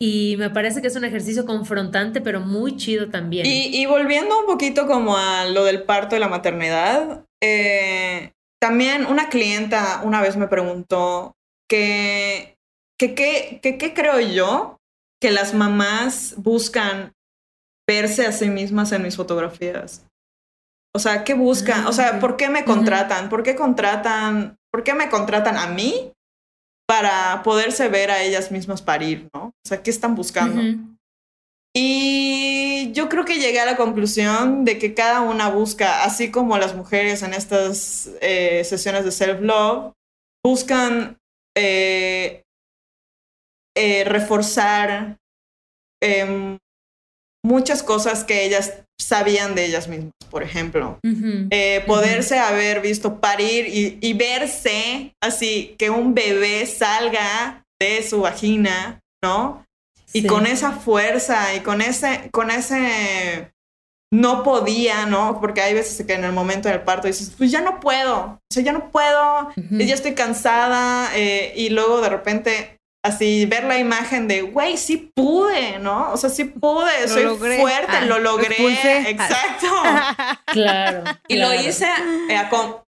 Y 0.00 0.34
me 0.36 0.50
parece 0.50 0.82
que 0.82 0.88
es 0.88 0.96
un 0.96 1.04
ejercicio 1.04 1.46
confrontante, 1.46 2.20
pero 2.20 2.40
muy 2.40 2.76
chido 2.76 3.08
también. 3.08 3.46
Y, 3.46 3.86
volviendo 3.86 4.36
un 4.40 4.46
poquito 4.46 4.88
como 4.88 5.16
a 5.16 5.44
lo 5.44 5.62
del 5.62 5.84
parto 5.84 6.16
y 6.16 6.18
la 6.18 6.26
maternidad, 6.26 7.24
eh, 7.40 8.32
también 8.60 9.06
una 9.06 9.28
clienta 9.28 10.02
una 10.04 10.20
vez 10.20 10.36
me 10.36 10.48
preguntó 10.48 11.36
que, 11.68 12.56
que, 12.98 13.14
que, 13.14 13.94
creo 13.94 14.18
yo 14.18 14.78
que 15.20 15.30
las 15.30 15.54
mamás 15.54 16.34
buscan 16.36 17.12
verse 17.88 18.26
a 18.26 18.32
sí 18.32 18.48
mismas 18.48 18.92
en 18.92 19.02
mis 19.02 19.16
fotografías. 19.16 20.06
O 20.94 20.98
sea, 20.98 21.24
¿qué 21.24 21.34
buscan? 21.34 21.86
O 21.86 21.92
sea, 21.92 22.20
¿por 22.20 22.36
qué 22.36 22.48
me 22.48 22.64
contratan? 22.64 23.28
¿Por 23.28 23.42
qué 23.42 23.56
contratan? 23.56 24.56
¿Por 24.70 24.84
qué 24.84 24.94
me 24.94 25.08
contratan 25.08 25.56
a 25.56 25.66
mí 25.68 26.12
para 26.86 27.42
poderse 27.42 27.88
ver 27.88 28.10
a 28.10 28.22
ellas 28.22 28.50
mismas 28.50 28.82
parir, 28.82 29.28
no? 29.32 29.46
O 29.46 29.68
sea, 29.68 29.82
¿qué 29.82 29.90
están 29.90 30.14
buscando? 30.14 30.60
Y 31.74 32.92
yo 32.92 33.08
creo 33.08 33.24
que 33.24 33.38
llegué 33.38 33.60
a 33.60 33.64
la 33.64 33.76
conclusión 33.76 34.66
de 34.66 34.78
que 34.78 34.92
cada 34.92 35.22
una 35.22 35.48
busca, 35.48 36.04
así 36.04 36.30
como 36.30 36.58
las 36.58 36.74
mujeres 36.74 37.22
en 37.22 37.32
estas 37.32 38.10
eh, 38.20 38.62
sesiones 38.64 39.06
de 39.06 39.10
self-love, 39.12 39.94
buscan 40.44 41.16
eh, 41.56 42.42
eh, 43.74 44.04
reforzar 44.04 45.16
em, 46.02 46.58
muchas 47.44 47.82
cosas 47.82 48.24
que 48.24 48.44
ellas 48.44 48.72
sabían 49.00 49.54
de 49.54 49.66
ellas 49.66 49.88
mismas, 49.88 50.12
por 50.30 50.42
ejemplo. 50.42 50.98
Eh, 51.50 51.82
poderse 51.86 52.38
haber 52.38 52.80
visto 52.80 53.20
parir 53.20 53.98
y, 54.00 54.12
verse 54.14 55.14
así, 55.20 55.74
que 55.78 55.90
un 55.90 56.14
bebé 56.14 56.66
salga 56.66 57.64
de 57.80 58.02
su 58.02 58.20
vagina, 58.20 59.00
¿no? 59.22 59.64
Y 60.12 60.26
con 60.26 60.46
esa 60.46 60.72
fuerza 60.72 61.54
y 61.54 61.60
con 61.60 61.80
ese, 61.80 62.28
con 62.32 62.50
ese 62.50 63.50
no 64.12 64.42
podía, 64.42 65.06
¿no? 65.06 65.40
Porque 65.40 65.62
hay 65.62 65.72
veces 65.72 66.06
que 66.06 66.12
en 66.12 66.24
el 66.24 66.32
momento 66.32 66.68
del 66.68 66.82
parto 66.82 67.06
dices, 67.06 67.32
pues 67.36 67.50
ya 67.50 67.62
no 67.62 67.80
puedo, 67.80 68.18
o 68.18 68.40
sea, 68.52 68.62
ya 68.62 68.72
no 68.72 68.90
puedo, 68.90 69.48
ya 69.56 69.94
estoy 69.94 70.14
cansada, 70.14 71.10
eh, 71.16 71.54
y 71.56 71.70
luego 71.70 72.02
de 72.02 72.10
repente 72.10 72.78
así 73.04 73.46
ver 73.46 73.64
la 73.64 73.78
imagen 73.78 74.28
de, 74.28 74.42
güey, 74.42 74.76
sí 74.76 75.12
pude, 75.14 75.78
¿no? 75.78 76.12
O 76.12 76.16
sea, 76.16 76.30
sí 76.30 76.44
pude, 76.44 77.08
soy 77.08 77.24
fuerte, 77.36 77.96
ah, 77.96 78.04
lo 78.04 78.18
logré. 78.18 78.56
Exacto. 79.08 79.66
claro. 80.46 81.04
Y 81.28 81.36
lo 81.36 81.52
hice 81.52 81.88
eh, 82.28 82.38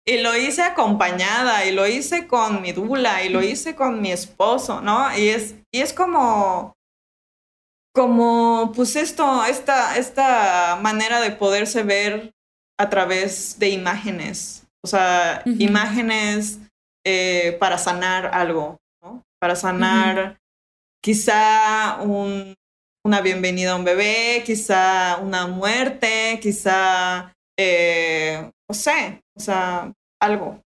y 0.07 0.19
lo 0.19 0.37
hice 0.37 0.63
acompañada 0.63 1.65
y 1.65 1.73
lo 1.73 1.87
hice 1.87 2.27
con 2.27 2.61
mi 2.61 2.73
dula 2.73 3.23
y 3.23 3.31
lo 3.31 3.43
hice 3.43 3.75
con 3.75 4.03
mi 4.03 4.13
esposo, 4.13 4.81
¿no? 4.83 5.17
Y 5.17 5.29
es 5.29 5.55
y 5.73 5.81
es 5.81 5.93
como 5.93 6.75
como 7.95 8.73
pues 8.75 8.97
esto 8.97 9.45
esta 9.47 9.97
esta 9.97 10.79
manera 10.83 11.21
de 11.21 11.31
poderse 11.31 11.83
ver 11.83 12.33
a 12.79 12.91
través 12.91 13.59
de 13.59 13.69
imágenes, 13.71 14.67
o 14.83 14.89
sea, 14.89 15.43
imágenes 15.47 16.59
eh, 17.07 17.57
para 17.61 17.79
sanar 17.79 18.27
algo, 18.35 18.79
para 19.45 19.57
sanar 19.57 20.39
quizá 21.03 21.99
un, 22.01 22.55
una 23.05 23.21
bienvenida 23.21 23.73
a 23.73 23.77
un 23.77 23.85
bebé, 23.85 24.43
quizá 24.43 25.19
una 25.19 25.47
muerte, 25.47 26.39
quizá, 26.41 27.31
eh, 27.59 28.51
no 28.67 28.75
sé, 28.75 29.21
o 29.37 29.41
sea, 29.41 29.93
algo. 30.19 30.63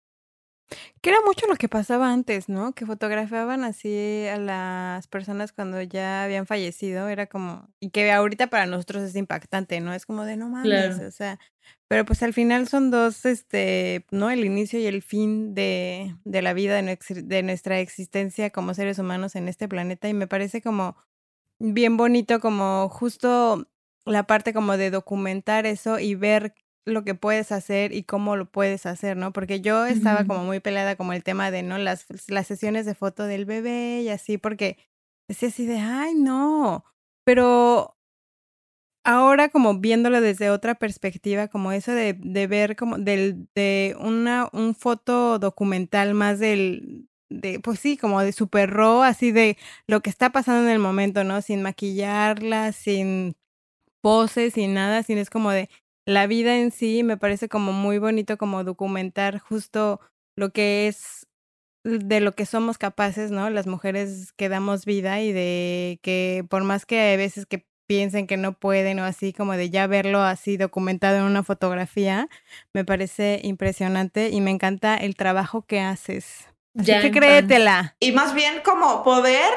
Que 1.02 1.10
era 1.10 1.18
mucho 1.26 1.48
lo 1.48 1.56
que 1.56 1.68
pasaba 1.68 2.12
antes, 2.12 2.48
¿no? 2.48 2.74
Que 2.74 2.86
fotografiaban 2.86 3.64
así 3.64 4.24
a 4.28 4.38
las 4.38 5.08
personas 5.08 5.52
cuando 5.52 5.82
ya 5.82 6.22
habían 6.22 6.46
fallecido. 6.46 7.08
Era 7.08 7.26
como. 7.26 7.68
Y 7.80 7.90
que 7.90 8.12
ahorita 8.12 8.46
para 8.46 8.66
nosotros 8.66 9.02
es 9.02 9.16
impactante, 9.16 9.80
¿no? 9.80 9.92
Es 9.92 10.06
como 10.06 10.24
de 10.24 10.36
no 10.36 10.48
mames. 10.48 11.00
O 11.00 11.10
sea. 11.10 11.40
Pero 11.88 12.04
pues 12.04 12.22
al 12.22 12.32
final 12.32 12.68
son 12.68 12.92
dos, 12.92 13.24
este, 13.24 14.06
¿no? 14.12 14.30
El 14.30 14.44
inicio 14.44 14.78
y 14.78 14.86
el 14.86 15.02
fin 15.02 15.54
de, 15.54 16.16
de 16.24 16.40
la 16.40 16.54
vida, 16.54 16.80
de, 16.80 16.98
de 17.24 17.42
nuestra 17.42 17.80
existencia 17.80 18.50
como 18.50 18.72
seres 18.72 19.00
humanos 19.00 19.34
en 19.34 19.48
este 19.48 19.68
planeta. 19.68 20.08
Y 20.08 20.14
me 20.14 20.28
parece 20.28 20.62
como 20.62 20.96
bien 21.58 21.96
bonito, 21.96 22.38
como 22.38 22.88
justo 22.88 23.68
la 24.04 24.24
parte 24.24 24.52
como 24.52 24.76
de 24.76 24.90
documentar 24.90 25.66
eso 25.66 25.98
y 25.98 26.14
ver 26.14 26.54
lo 26.84 27.04
que 27.04 27.14
puedes 27.14 27.52
hacer 27.52 27.92
y 27.92 28.04
cómo 28.04 28.36
lo 28.36 28.46
puedes 28.50 28.86
hacer, 28.86 29.16
¿no? 29.16 29.32
Porque 29.32 29.60
yo 29.60 29.86
estaba 29.86 30.24
como 30.24 30.44
muy 30.44 30.60
peleada 30.60 30.96
como 30.96 31.12
el 31.12 31.22
tema 31.22 31.50
de, 31.50 31.62
¿no? 31.62 31.78
Las, 31.78 32.06
las 32.28 32.46
sesiones 32.46 32.86
de 32.86 32.94
foto 32.94 33.24
del 33.24 33.44
bebé 33.44 34.02
y 34.02 34.08
así, 34.08 34.38
porque 34.38 34.78
decía 35.28 35.48
así 35.48 35.66
de, 35.66 35.78
ay, 35.78 36.14
no, 36.14 36.84
pero 37.24 37.96
ahora 39.04 39.48
como 39.48 39.78
viéndolo 39.78 40.20
desde 40.20 40.50
otra 40.50 40.74
perspectiva, 40.74 41.48
como 41.48 41.72
eso 41.72 41.92
de, 41.92 42.14
de 42.14 42.46
ver 42.46 42.76
como 42.76 42.98
del, 42.98 43.48
de 43.54 43.96
una, 44.00 44.48
un 44.52 44.74
foto 44.74 45.38
documental 45.38 46.14
más 46.14 46.38
del, 46.38 47.08
de, 47.30 47.60
pues 47.60 47.80
sí, 47.80 47.96
como 47.96 48.20
de 48.22 48.32
super 48.32 48.70
raw, 48.70 49.02
así 49.02 49.32
de 49.32 49.56
lo 49.86 50.00
que 50.00 50.10
está 50.10 50.30
pasando 50.30 50.68
en 50.68 50.72
el 50.74 50.78
momento, 50.78 51.24
¿no? 51.24 51.42
Sin 51.42 51.62
maquillarla, 51.62 52.72
sin 52.72 53.36
poses, 54.02 54.54
sin 54.54 54.74
nada, 54.74 55.02
sin 55.02 55.18
es 55.18 55.30
como 55.30 55.50
de, 55.50 55.68
la 56.06 56.26
vida 56.26 56.58
en 56.58 56.70
sí 56.70 57.02
me 57.02 57.16
parece 57.16 57.48
como 57.48 57.72
muy 57.72 57.98
bonito 57.98 58.36
como 58.36 58.64
documentar 58.64 59.38
justo 59.38 60.00
lo 60.36 60.50
que 60.50 60.88
es 60.88 61.26
de 61.84 62.20
lo 62.20 62.32
que 62.32 62.46
somos 62.46 62.78
capaces, 62.78 63.30
¿no? 63.30 63.50
Las 63.50 63.66
mujeres 63.66 64.32
que 64.32 64.48
damos 64.48 64.84
vida 64.84 65.20
y 65.20 65.32
de 65.32 65.98
que 66.02 66.44
por 66.48 66.62
más 66.62 66.86
que 66.86 67.00
hay 67.00 67.16
veces 67.16 67.46
que 67.46 67.66
piensen 67.86 68.26
que 68.26 68.36
no 68.36 68.52
pueden 68.52 69.00
o 69.00 69.04
así 69.04 69.32
como 69.32 69.52
de 69.52 69.68
ya 69.68 69.86
verlo 69.86 70.22
así 70.22 70.56
documentado 70.56 71.18
en 71.18 71.24
una 71.24 71.42
fotografía, 71.42 72.28
me 72.72 72.84
parece 72.84 73.40
impresionante 73.42 74.30
y 74.30 74.40
me 74.40 74.50
encanta 74.50 74.96
el 74.96 75.16
trabajo 75.16 75.62
que 75.62 75.80
haces. 75.80 76.48
ya 76.74 77.02
que 77.02 77.10
créetela. 77.10 77.96
Y 78.00 78.12
más 78.12 78.34
bien 78.34 78.62
como 78.64 79.02
poder 79.02 79.52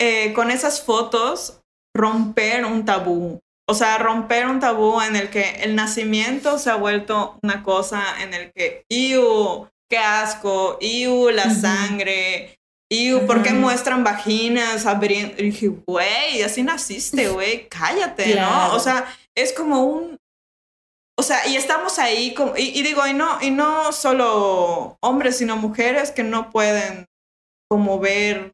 eh, 0.00 0.32
con 0.32 0.50
esas 0.50 0.82
fotos 0.82 1.60
romper 1.94 2.64
un 2.64 2.84
tabú, 2.84 3.40
o 3.68 3.74
sea, 3.74 3.98
romper 3.98 4.46
un 4.46 4.60
tabú 4.60 5.00
en 5.00 5.16
el 5.16 5.28
que 5.28 5.62
el 5.62 5.74
nacimiento 5.74 6.58
se 6.58 6.70
ha 6.70 6.76
vuelto 6.76 7.38
una 7.42 7.62
cosa 7.62 8.22
en 8.22 8.32
el 8.32 8.52
que, 8.52 8.84
¡iu! 8.88 9.68
¡Qué 9.90 9.98
asco! 9.98 10.78
¡iu! 10.80 11.30
La 11.30 11.52
sangre. 11.52 12.58
¡iu! 12.88 13.26
¿Por 13.26 13.42
qué 13.42 13.52
muestran 13.52 14.04
vaginas 14.04 14.86
abriendo? 14.86 15.34
Y 15.38 15.50
dije, 15.50 15.68
güey, 15.68 16.42
así 16.42 16.62
naciste, 16.62 17.28
güey, 17.30 17.68
cállate, 17.68 18.36
¿no? 18.36 18.72
O 18.74 18.78
sea, 18.78 19.06
es 19.34 19.52
como 19.52 19.84
un. 19.84 20.16
O 21.18 21.22
sea, 21.22 21.46
y 21.48 21.56
estamos 21.56 21.98
ahí, 21.98 22.34
como, 22.34 22.56
y, 22.56 22.78
y 22.78 22.82
digo, 22.82 23.04
y 23.06 23.14
no, 23.14 23.38
y 23.40 23.50
no 23.50 23.90
solo 23.90 24.96
hombres, 25.00 25.38
sino 25.38 25.56
mujeres 25.56 26.10
que 26.10 26.22
no 26.22 26.50
pueden 26.50 27.06
como 27.68 27.98
ver 27.98 28.52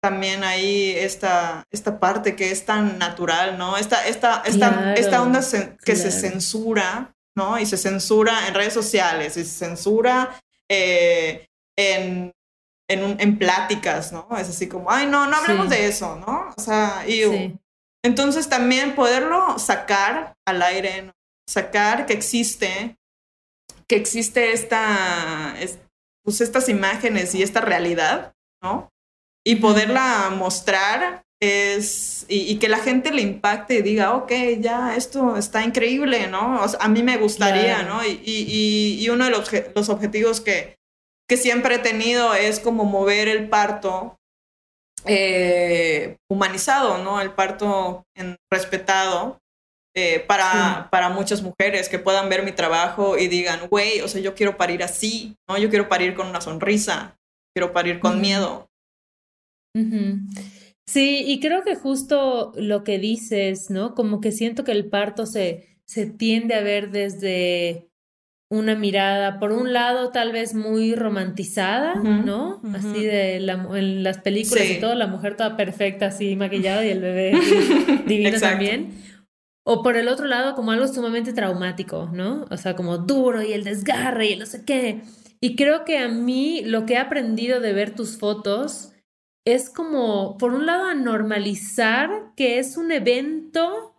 también 0.00 0.44
ahí 0.44 0.92
esta, 0.96 1.64
esta 1.70 2.00
parte 2.00 2.34
que 2.34 2.50
es 2.50 2.64
tan 2.64 2.98
natural, 2.98 3.58
¿no? 3.58 3.76
Esta, 3.76 4.06
esta, 4.06 4.42
esta, 4.46 4.94
esta 4.94 5.22
onda 5.22 5.40
que 5.84 5.96
se 5.96 6.10
censura, 6.10 7.14
¿no? 7.36 7.58
Y 7.58 7.66
se 7.66 7.76
censura 7.76 8.48
en 8.48 8.54
redes 8.54 8.72
sociales, 8.72 9.36
y 9.36 9.44
se 9.44 9.66
censura 9.66 10.40
eh, 10.68 11.48
en, 11.76 12.32
en, 12.88 13.38
pláticas, 13.38 14.12
¿no? 14.12 14.26
Es 14.38 14.48
así 14.48 14.68
como, 14.68 14.90
ay, 14.90 15.06
no, 15.06 15.26
no 15.26 15.36
hablemos 15.36 15.68
de 15.68 15.86
eso, 15.86 16.16
¿no? 16.16 16.54
O 16.56 16.60
sea, 16.60 17.04
y 17.06 17.58
entonces 18.02 18.48
también 18.48 18.94
poderlo 18.94 19.58
sacar 19.58 20.34
al 20.46 20.62
aire, 20.62 21.12
sacar 21.46 22.06
que 22.06 22.14
existe, 22.14 22.96
que 23.86 23.96
existe 23.96 24.52
esta, 24.52 25.54
pues 26.24 26.40
estas 26.40 26.68
imágenes 26.68 27.34
y 27.34 27.42
esta 27.42 27.60
realidad, 27.60 28.34
¿no? 28.62 28.90
Y 29.44 29.56
poderla 29.56 30.30
mostrar 30.36 31.22
es, 31.40 32.26
y, 32.28 32.58
que 32.58 32.68
la 32.68 32.78
gente 32.78 33.10
le 33.10 33.22
impacte 33.22 33.76
y 33.76 33.82
diga, 33.82 34.14
ok, 34.14 34.32
ya, 34.58 34.94
esto 34.96 35.36
está 35.36 35.64
increíble, 35.64 36.26
¿no? 36.26 36.60
a 36.62 36.88
mí 36.88 37.02
me 37.02 37.16
gustaría, 37.16 37.82
¿no? 37.82 38.04
Y, 38.04 38.20
y, 38.22 39.02
y, 39.02 39.08
uno 39.08 39.24
de 39.24 39.30
los, 39.30 39.50
los 39.74 39.88
objetivos 39.88 40.42
que, 40.42 40.76
que 41.26 41.38
siempre 41.38 41.76
he 41.76 41.78
tenido 41.78 42.34
es 42.34 42.60
como 42.60 42.84
mover 42.84 43.28
el 43.28 43.48
parto 43.48 44.18
eh, 45.06 46.16
humanizado, 46.28 46.98
¿no? 46.98 47.20
El 47.20 47.32
parto 47.32 48.04
en, 48.14 48.36
respetado 48.50 49.38
eh, 49.94 50.20
para, 50.20 50.88
para 50.90 51.08
muchas 51.08 51.42
mujeres 51.42 51.88
que 51.88 51.98
puedan 51.98 52.28
ver 52.28 52.42
mi 52.42 52.52
trabajo 52.52 53.16
y 53.16 53.28
digan, 53.28 53.68
güey, 53.68 54.02
o 54.02 54.08
sea, 54.08 54.20
yo 54.20 54.34
quiero 54.34 54.56
parir 54.56 54.82
así, 54.82 55.36
¿no? 55.48 55.56
Yo 55.56 55.70
quiero 55.70 55.88
parir 55.88 56.14
con 56.14 56.26
una 56.26 56.40
sonrisa, 56.40 57.16
quiero 57.54 57.72
parir 57.72 57.98
con 57.98 58.20
miedo. 58.20 58.69
Sí, 60.86 61.22
y 61.26 61.38
creo 61.40 61.62
que 61.62 61.76
justo 61.76 62.52
lo 62.56 62.82
que 62.82 62.98
dices, 62.98 63.70
¿no? 63.70 63.94
Como 63.94 64.20
que 64.20 64.32
siento 64.32 64.64
que 64.64 64.72
el 64.72 64.88
parto 64.88 65.24
se, 65.26 65.78
se 65.84 66.06
tiende 66.06 66.54
a 66.54 66.62
ver 66.62 66.90
desde 66.90 67.90
una 68.50 68.74
mirada, 68.74 69.38
por 69.38 69.52
un 69.52 69.72
lado, 69.72 70.10
tal 70.10 70.32
vez 70.32 70.54
muy 70.54 70.96
romantizada, 70.96 71.94
¿no? 71.94 72.60
Así 72.74 73.04
de 73.04 73.36
en 73.36 74.02
las 74.02 74.18
películas 74.18 74.68
y 74.68 74.80
todo, 74.80 74.96
la 74.96 75.06
mujer 75.06 75.36
toda 75.36 75.56
perfecta, 75.56 76.06
así 76.06 76.34
maquillada 76.34 76.84
y 76.84 76.90
el 76.90 77.00
bebé 77.00 77.32
divino 78.08 78.40
también. 78.40 79.00
O 79.64 79.84
por 79.84 79.96
el 79.96 80.08
otro 80.08 80.26
lado, 80.26 80.56
como 80.56 80.72
algo 80.72 80.88
sumamente 80.88 81.32
traumático, 81.32 82.10
¿no? 82.12 82.46
O 82.50 82.56
sea, 82.56 82.74
como 82.74 82.98
duro 82.98 83.40
y 83.40 83.52
el 83.52 83.62
desgarre 83.62 84.30
y 84.30 84.32
el 84.32 84.40
no 84.40 84.46
sé 84.46 84.64
qué. 84.64 85.02
Y 85.40 85.54
creo 85.54 85.84
que 85.84 85.98
a 85.98 86.08
mí 86.08 86.62
lo 86.64 86.86
que 86.86 86.94
he 86.94 86.98
aprendido 86.98 87.60
de 87.60 87.72
ver 87.72 87.94
tus 87.94 88.18
fotos 88.18 88.90
es 89.44 89.70
como, 89.70 90.36
por 90.38 90.52
un 90.52 90.66
lado, 90.66 90.84
a 90.84 90.94
normalizar 90.94 92.32
que 92.36 92.58
es 92.58 92.76
un 92.76 92.92
evento, 92.92 93.94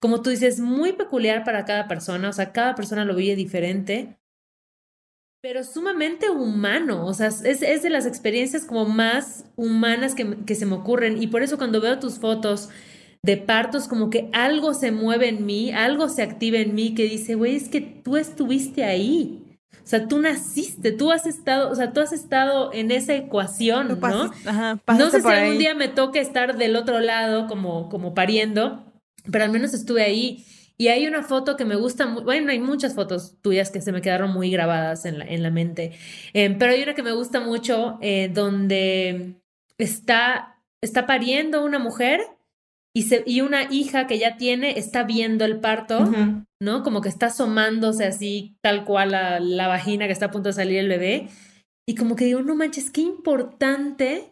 como 0.00 0.22
tú 0.22 0.30
dices, 0.30 0.60
muy 0.60 0.92
peculiar 0.92 1.44
para 1.44 1.64
cada 1.64 1.88
persona, 1.88 2.28
o 2.28 2.32
sea, 2.32 2.52
cada 2.52 2.74
persona 2.74 3.04
lo 3.04 3.14
vive 3.14 3.36
diferente, 3.36 4.18
pero 5.40 5.62
sumamente 5.62 6.30
humano, 6.30 7.06
o 7.06 7.14
sea, 7.14 7.28
es, 7.28 7.44
es 7.44 7.82
de 7.82 7.90
las 7.90 8.06
experiencias 8.06 8.64
como 8.64 8.86
más 8.86 9.44
humanas 9.56 10.14
que, 10.14 10.44
que 10.44 10.56
se 10.56 10.66
me 10.66 10.74
ocurren. 10.74 11.22
Y 11.22 11.28
por 11.28 11.42
eso 11.42 11.58
cuando 11.58 11.80
veo 11.80 12.00
tus 12.00 12.18
fotos 12.18 12.70
de 13.22 13.36
partos, 13.36 13.86
como 13.86 14.10
que 14.10 14.30
algo 14.32 14.74
se 14.74 14.90
mueve 14.90 15.28
en 15.28 15.46
mí, 15.46 15.70
algo 15.72 16.08
se 16.08 16.22
activa 16.22 16.58
en 16.58 16.74
mí 16.74 16.94
que 16.94 17.04
dice, 17.04 17.36
güey, 17.36 17.54
es 17.54 17.68
que 17.68 17.80
tú 17.80 18.16
estuviste 18.16 18.84
ahí. 18.84 19.47
O 19.72 19.90
sea, 19.90 20.06
tú 20.06 20.18
naciste, 20.18 20.92
tú 20.92 21.10
has 21.12 21.26
estado, 21.26 21.70
o 21.70 21.74
sea, 21.74 21.92
tú 21.92 22.00
has 22.00 22.12
estado 22.12 22.70
en 22.74 22.90
esa 22.90 23.14
ecuación, 23.14 23.98
¿no? 24.00 24.30
no 24.86 25.10
sé 25.10 25.22
si 25.22 25.28
algún 25.28 25.58
día 25.58 25.74
me 25.74 25.88
toque 25.88 26.20
estar 26.20 26.58
del 26.58 26.76
otro 26.76 27.00
lado 27.00 27.46
como, 27.46 27.88
como 27.88 28.12
pariendo, 28.12 28.84
pero 29.30 29.44
al 29.44 29.50
menos 29.50 29.72
estuve 29.72 30.02
ahí. 30.02 30.44
Y 30.76 30.88
hay 30.88 31.06
una 31.06 31.22
foto 31.22 31.56
que 31.56 31.64
me 31.64 31.74
gusta, 31.74 32.06
bueno, 32.06 32.50
hay 32.50 32.60
muchas 32.60 32.94
fotos 32.94 33.36
tuyas 33.40 33.70
que 33.70 33.80
se 33.80 33.90
me 33.90 34.02
quedaron 34.02 34.30
muy 34.30 34.50
grabadas 34.50 35.06
en 35.06 35.18
la, 35.18 35.24
en 35.24 35.42
la 35.42 35.50
mente, 35.50 35.92
eh, 36.34 36.54
pero 36.58 36.72
hay 36.72 36.82
una 36.82 36.94
que 36.94 37.02
me 37.02 37.12
gusta 37.12 37.40
mucho 37.40 37.98
eh, 38.00 38.30
donde 38.32 39.40
está, 39.78 40.60
está 40.82 41.06
pariendo 41.06 41.64
una 41.64 41.78
mujer 41.78 42.20
y, 43.26 43.40
una 43.40 43.64
hija 43.70 44.06
que 44.06 44.18
ya 44.18 44.36
tiene 44.36 44.78
está 44.78 45.04
viendo 45.04 45.44
el 45.44 45.60
parto, 45.60 46.10
¿no? 46.60 46.82
Como 46.82 47.00
que 47.00 47.08
está 47.08 47.26
asomándose 47.26 48.04
así, 48.04 48.56
tal 48.62 48.84
cual 48.84 49.14
a 49.14 49.40
la 49.40 49.68
vagina 49.68 50.06
que 50.06 50.12
está 50.12 50.26
a 50.26 50.30
punto 50.30 50.48
de 50.48 50.54
salir 50.54 50.78
el 50.78 50.88
bebé. 50.88 51.28
Y 51.86 51.94
como 51.94 52.16
que 52.16 52.24
digo, 52.24 52.42
no 52.42 52.54
manches, 52.54 52.90
qué 52.90 53.00
importante 53.00 54.30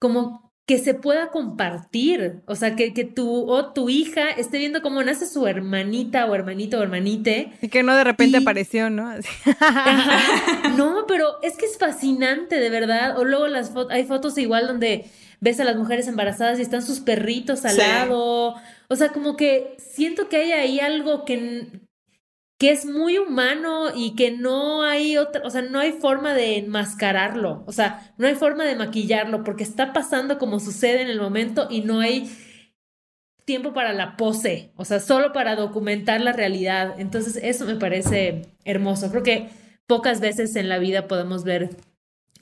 como 0.00 0.47
que 0.68 0.78
se 0.78 0.92
pueda 0.92 1.30
compartir, 1.30 2.42
o 2.44 2.54
sea, 2.54 2.76
que, 2.76 2.92
que 2.92 3.04
tu 3.04 3.50
o 3.50 3.72
tu 3.72 3.88
hija 3.88 4.28
esté 4.28 4.58
viendo 4.58 4.82
cómo 4.82 5.02
nace 5.02 5.24
su 5.24 5.46
hermanita 5.46 6.26
o 6.26 6.34
hermanito 6.34 6.78
o 6.78 6.82
hermanite. 6.82 7.54
Y 7.62 7.68
que 7.68 7.82
no 7.82 7.96
de 7.96 8.04
repente 8.04 8.36
apareció, 8.36 8.90
¿no? 8.90 9.10
No, 10.76 11.06
pero 11.08 11.40
es 11.42 11.56
que 11.56 11.64
es 11.64 11.78
fascinante, 11.78 12.56
de 12.56 12.68
verdad. 12.68 13.18
O 13.18 13.24
luego 13.24 13.48
las 13.48 13.70
fotos, 13.70 13.90
hay 13.90 14.04
fotos 14.04 14.36
igual 14.36 14.66
donde 14.66 15.06
ves 15.40 15.58
a 15.58 15.64
las 15.64 15.76
mujeres 15.76 16.06
embarazadas 16.06 16.58
y 16.58 16.62
están 16.62 16.82
sus 16.82 17.00
perritos 17.00 17.64
al 17.64 17.78
lado. 17.78 18.54
O 18.88 18.96
sea, 18.96 19.08
como 19.08 19.38
que 19.38 19.74
siento 19.78 20.28
que 20.28 20.36
hay 20.36 20.52
ahí 20.52 20.80
algo 20.80 21.24
que, 21.24 21.68
que 22.58 22.72
es 22.72 22.84
muy 22.84 23.18
humano 23.18 23.94
y 23.94 24.16
que 24.16 24.32
no 24.32 24.82
hay 24.82 25.16
otra, 25.16 25.42
o 25.44 25.50
sea, 25.50 25.62
no 25.62 25.78
hay 25.78 25.92
forma 25.92 26.34
de 26.34 26.58
enmascararlo, 26.58 27.62
o 27.66 27.72
sea, 27.72 28.12
no 28.18 28.26
hay 28.26 28.34
forma 28.34 28.64
de 28.64 28.74
maquillarlo 28.74 29.44
porque 29.44 29.62
está 29.62 29.92
pasando 29.92 30.38
como 30.38 30.58
sucede 30.58 31.02
en 31.02 31.08
el 31.08 31.20
momento 31.20 31.68
y 31.70 31.82
no 31.82 32.00
hay 32.00 32.28
tiempo 33.44 33.72
para 33.72 33.92
la 33.92 34.16
pose, 34.16 34.72
o 34.76 34.84
sea, 34.84 35.00
solo 35.00 35.32
para 35.32 35.56
documentar 35.56 36.20
la 36.20 36.34
realidad. 36.34 36.96
Entonces, 36.98 37.40
eso 37.42 37.64
me 37.64 37.76
parece 37.76 38.42
hermoso. 38.64 39.10
Creo 39.10 39.22
que 39.22 39.48
pocas 39.86 40.20
veces 40.20 40.54
en 40.54 40.68
la 40.68 40.78
vida 40.78 41.08
podemos 41.08 41.44
ver 41.44 41.70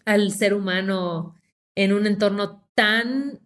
al 0.05 0.33
ser 0.33 0.53
humano 0.53 1.37
en 1.77 1.93
un 1.93 2.09
entorno 2.09 2.67
tan 2.75 3.39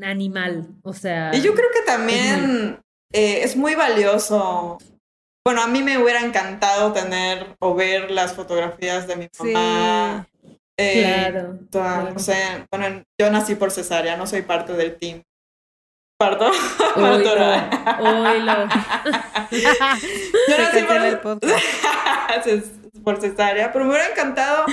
animal, 0.00 0.68
o 0.82 0.92
sea... 0.92 1.32
Y 1.34 1.40
yo 1.40 1.54
creo 1.54 1.68
que 1.72 1.82
también 1.84 2.78
eh, 3.12 3.40
es 3.42 3.56
muy, 3.56 3.74
valioso. 3.74 4.78
Bueno, 5.48 5.62
a 5.62 5.66
mí 5.66 5.82
me 5.82 5.96
hubiera 5.96 6.20
encantado 6.20 6.92
tener 6.92 7.56
o 7.58 7.74
ver 7.74 8.10
las 8.10 8.34
fotografías 8.34 9.06
de 9.06 9.16
mi 9.16 9.28
mamá. 9.38 10.28
Eh, 10.76 11.30
claro, 11.72 12.12
O 12.14 12.18
sea, 12.18 12.66
bueno, 12.70 13.02
yo 13.18 13.30
nací 13.30 13.54
por 13.54 13.70
cesárea, 13.70 14.18
no 14.18 14.26
soy 14.26 14.42
parte 14.42 14.74
del 14.74 14.98
team. 14.98 15.22
¿Parto? 16.18 16.50
Oilo, 16.96 17.32
yo 19.50 20.58
nací 20.58 20.82
por, 21.22 21.40
por 23.02 23.18
cesárea, 23.18 23.72
pero 23.72 23.86
me 23.86 23.92
hubiera 23.92 24.10
encantado 24.10 24.66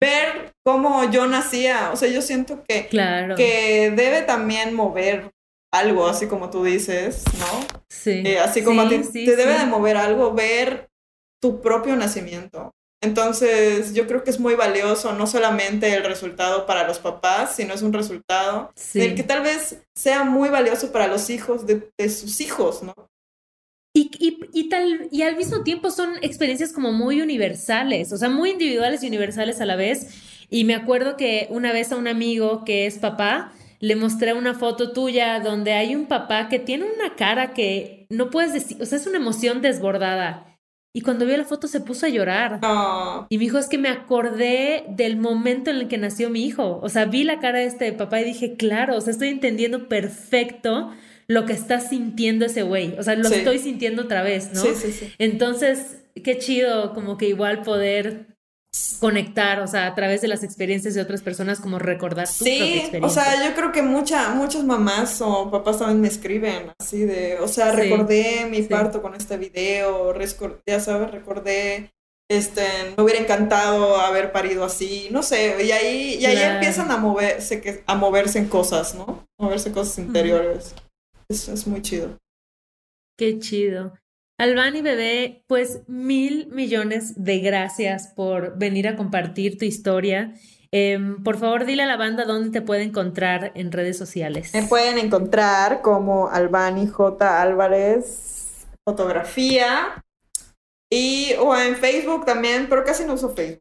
ver 0.00 0.54
cómo 0.64 1.10
yo 1.10 1.26
nacía. 1.26 1.90
O 1.92 1.96
sea, 1.96 2.08
yo 2.08 2.22
siento 2.22 2.64
que, 2.64 2.88
que 3.36 3.92
debe 3.94 4.22
también 4.22 4.72
mover 4.72 5.30
algo, 5.72 6.06
así 6.06 6.26
como 6.26 6.50
tú 6.50 6.62
dices, 6.64 7.24
¿no? 7.38 7.66
Sí. 7.88 8.22
Eh, 8.24 8.38
así 8.38 8.62
como 8.62 8.82
a 8.82 8.88
ti 8.88 9.00
te 9.12 9.36
debe 9.36 9.58
de 9.58 9.66
mover 9.66 9.96
algo, 9.96 10.32
ver 10.32 10.90
tu 11.40 11.60
propio 11.60 11.96
nacimiento. 11.96 12.70
Entonces, 13.02 13.94
yo 13.94 14.06
creo 14.06 14.22
que 14.22 14.30
es 14.30 14.38
muy 14.38 14.54
valioso 14.54 15.12
no 15.12 15.26
solamente 15.26 15.92
el 15.92 16.04
resultado 16.04 16.66
para 16.66 16.86
los 16.86 17.00
papás, 17.00 17.56
sino 17.56 17.74
es 17.74 17.82
un 17.82 17.92
resultado 17.92 18.70
del 18.94 19.16
que 19.16 19.24
tal 19.24 19.42
vez 19.42 19.82
sea 19.92 20.22
muy 20.22 20.50
valioso 20.50 20.92
para 20.92 21.08
los 21.08 21.28
hijos 21.28 21.66
de, 21.66 21.90
de 21.98 22.08
sus 22.08 22.40
hijos, 22.40 22.84
¿no? 22.84 22.94
Y, 23.94 24.10
y, 24.20 24.38
y, 24.52 24.68
tal, 24.68 25.08
y 25.10 25.22
al 25.22 25.36
mismo 25.36 25.64
tiempo 25.64 25.90
son 25.90 26.14
experiencias 26.22 26.72
como 26.72 26.92
muy 26.92 27.20
universales, 27.20 28.12
o 28.12 28.16
sea, 28.16 28.30
muy 28.30 28.50
individuales 28.50 29.02
y 29.02 29.08
universales 29.08 29.60
a 29.60 29.66
la 29.66 29.76
vez. 29.76 30.06
Y 30.48 30.64
me 30.64 30.74
acuerdo 30.74 31.16
que 31.16 31.48
una 31.50 31.72
vez 31.72 31.90
a 31.92 31.96
un 31.96 32.06
amigo 32.06 32.64
que 32.64 32.86
es 32.86 32.98
papá, 32.98 33.52
le 33.82 33.96
mostré 33.96 34.32
una 34.32 34.54
foto 34.54 34.92
tuya 34.92 35.40
donde 35.40 35.72
hay 35.72 35.96
un 35.96 36.06
papá 36.06 36.48
que 36.48 36.60
tiene 36.60 36.84
una 36.84 37.16
cara 37.16 37.52
que 37.52 38.06
no 38.10 38.30
puedes 38.30 38.52
decir, 38.52 38.80
o 38.80 38.86
sea, 38.86 38.96
es 38.96 39.08
una 39.08 39.18
emoción 39.18 39.60
desbordada. 39.60 40.56
Y 40.94 41.00
cuando 41.00 41.26
vio 41.26 41.36
la 41.36 41.44
foto 41.44 41.66
se 41.66 41.80
puso 41.80 42.06
a 42.06 42.08
llorar. 42.08 42.60
Y 43.28 43.38
me 43.38 43.44
dijo, 43.44 43.58
es 43.58 43.68
que 43.68 43.78
me 43.78 43.88
acordé 43.88 44.84
del 44.88 45.16
momento 45.16 45.70
en 45.70 45.78
el 45.78 45.88
que 45.88 45.98
nació 45.98 46.30
mi 46.30 46.44
hijo. 46.44 46.78
O 46.80 46.88
sea, 46.88 47.06
vi 47.06 47.24
la 47.24 47.40
cara 47.40 47.58
de 47.58 47.64
este 47.64 47.92
papá 47.92 48.20
y 48.20 48.24
dije, 48.24 48.54
claro, 48.54 48.96
o 48.96 49.00
sea, 49.00 49.10
estoy 49.10 49.28
entendiendo 49.28 49.88
perfecto 49.88 50.92
lo 51.26 51.44
que 51.44 51.54
está 51.54 51.80
sintiendo 51.80 52.44
ese 52.44 52.62
güey. 52.62 52.96
O 52.98 53.02
sea, 53.02 53.16
lo 53.16 53.28
estoy 53.28 53.58
sintiendo 53.58 54.02
otra 54.02 54.22
vez, 54.22 54.52
¿no? 54.52 54.60
Sí, 54.60 54.68
sí, 54.76 54.92
sí. 54.92 55.12
Entonces, 55.18 56.04
qué 56.22 56.38
chido 56.38 56.94
como 56.94 57.16
que 57.16 57.26
igual 57.26 57.62
poder 57.62 58.31
conectar, 59.00 59.60
o 59.60 59.66
sea, 59.66 59.88
a 59.88 59.94
través 59.94 60.22
de 60.22 60.28
las 60.28 60.42
experiencias 60.42 60.94
de 60.94 61.02
otras 61.02 61.22
personas, 61.22 61.60
como 61.60 61.78
recordar 61.78 62.26
tu 62.26 62.44
sí, 62.44 62.78
experiencia. 62.78 63.00
o 63.04 63.10
sea, 63.10 63.44
yo 63.46 63.54
creo 63.54 63.72
que 63.72 63.82
mucha, 63.82 64.30
muchas 64.30 64.64
mamás 64.64 65.20
o 65.20 65.50
papás 65.50 65.78
también 65.78 66.00
me 66.00 66.08
escriben 66.08 66.72
así 66.80 67.04
de, 67.04 67.38
o 67.40 67.48
sea, 67.48 67.72
recordé 67.72 68.46
mi 68.50 68.62
parto 68.62 69.02
con 69.02 69.14
este 69.14 69.36
video, 69.36 70.14
ya 70.66 70.80
sabes, 70.80 71.10
recordé, 71.10 71.92
este, 72.30 72.62
me 72.96 73.02
hubiera 73.02 73.20
encantado 73.20 73.96
haber 73.96 74.32
parido 74.32 74.64
así, 74.64 75.08
no 75.10 75.22
sé, 75.22 75.62
y 75.64 75.72
ahí, 75.72 76.16
y 76.20 76.24
ahí 76.24 76.38
empiezan 76.38 76.90
a 76.90 76.96
moverse, 76.96 77.84
a 77.86 77.94
moverse 77.94 78.38
en 78.38 78.48
cosas, 78.48 78.94
¿no? 78.94 79.26
Moverse 79.38 79.72
cosas 79.72 79.98
interiores. 79.98 80.74
Eso 81.28 81.52
es 81.52 81.66
muy 81.66 81.82
chido. 81.82 82.16
Qué 83.18 83.38
chido. 83.38 83.92
Albani 84.42 84.82
Bebé, 84.82 85.44
pues 85.46 85.82
mil 85.86 86.48
millones 86.48 87.22
de 87.22 87.38
gracias 87.38 88.08
por 88.08 88.58
venir 88.58 88.88
a 88.88 88.96
compartir 88.96 89.58
tu 89.58 89.64
historia 89.64 90.34
Em, 90.74 91.22
por 91.22 91.38
favor, 91.38 91.66
dile 91.66 91.82
a 91.82 91.86
la 91.86 91.98
banda 91.98 92.24
dónde 92.24 92.48
te 92.48 92.62
puede 92.64 92.82
encontrar 92.82 93.52
en 93.54 93.72
redes 93.72 93.98
sociales. 93.98 94.54
Me 94.54 94.62
pueden 94.62 94.96
encontrar 94.96 95.82
como 95.82 96.30
Albani 96.30 96.86
J. 96.86 97.42
Álvarez 97.42 98.66
Fotografía 98.82 100.02
y 100.90 101.34
o 101.38 101.54
en 101.54 101.76
Facebook 101.76 102.24
también, 102.24 102.68
pero 102.70 102.84
casi 102.84 103.04
no 103.04 103.12
uso 103.12 103.34
Facebook. 103.34 103.60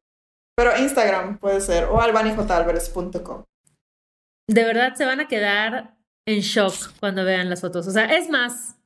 Pero 0.56 0.78
Instagram 0.78 1.38
puede 1.38 1.60
ser 1.60 1.84
o 1.86 2.00
albanijalvarez.com. 2.00 3.44
De 4.48 4.64
verdad 4.64 4.96
se 4.96 5.06
van 5.06 5.20
a 5.20 5.28
quedar 5.28 5.98
en 6.26 6.40
shock 6.40 6.94
cuando 7.02 7.26
vean 7.26 7.50
las 7.50 7.60
fotos. 7.60 7.88
O 7.88 7.92
sea, 7.92 8.06
es 8.06 8.30
más, 8.30 8.78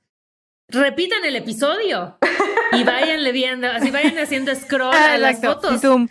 repitan 0.69 1.23
el 1.25 1.35
episodio 1.35 2.17
y 2.71 2.83
váyanle 2.83 3.31
viendo, 3.31 3.67
así 3.67 3.91
vayan 3.91 4.17
haciendo 4.17 4.53
scroll 4.55 4.93
a 4.93 5.17
las 5.17 5.35
Exacto, 5.35 5.61
fotos. 5.61 5.75
y 5.75 5.79
zoom. 5.79 6.07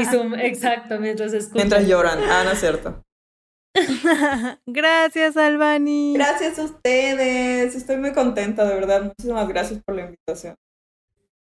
Y 0.00 0.04
zoom, 0.10 0.34
exacto, 0.34 0.98
mientras 0.98 1.32
escuchan. 1.32 1.56
Mientras 1.68 1.86
lloran. 1.86 2.18
Ah, 2.28 2.42
no 2.44 2.52
es 2.52 2.60
cierto. 2.60 3.02
Gracias, 4.66 5.36
Albani. 5.36 6.14
Gracias 6.14 6.58
a 6.58 6.64
ustedes. 6.64 7.74
Estoy 7.74 7.96
muy 7.96 8.12
contenta, 8.12 8.64
de 8.64 8.74
verdad. 8.74 9.02
Muchísimas 9.02 9.48
gracias 9.48 9.82
por 9.84 9.96
la 9.96 10.02
invitación. 10.02 10.54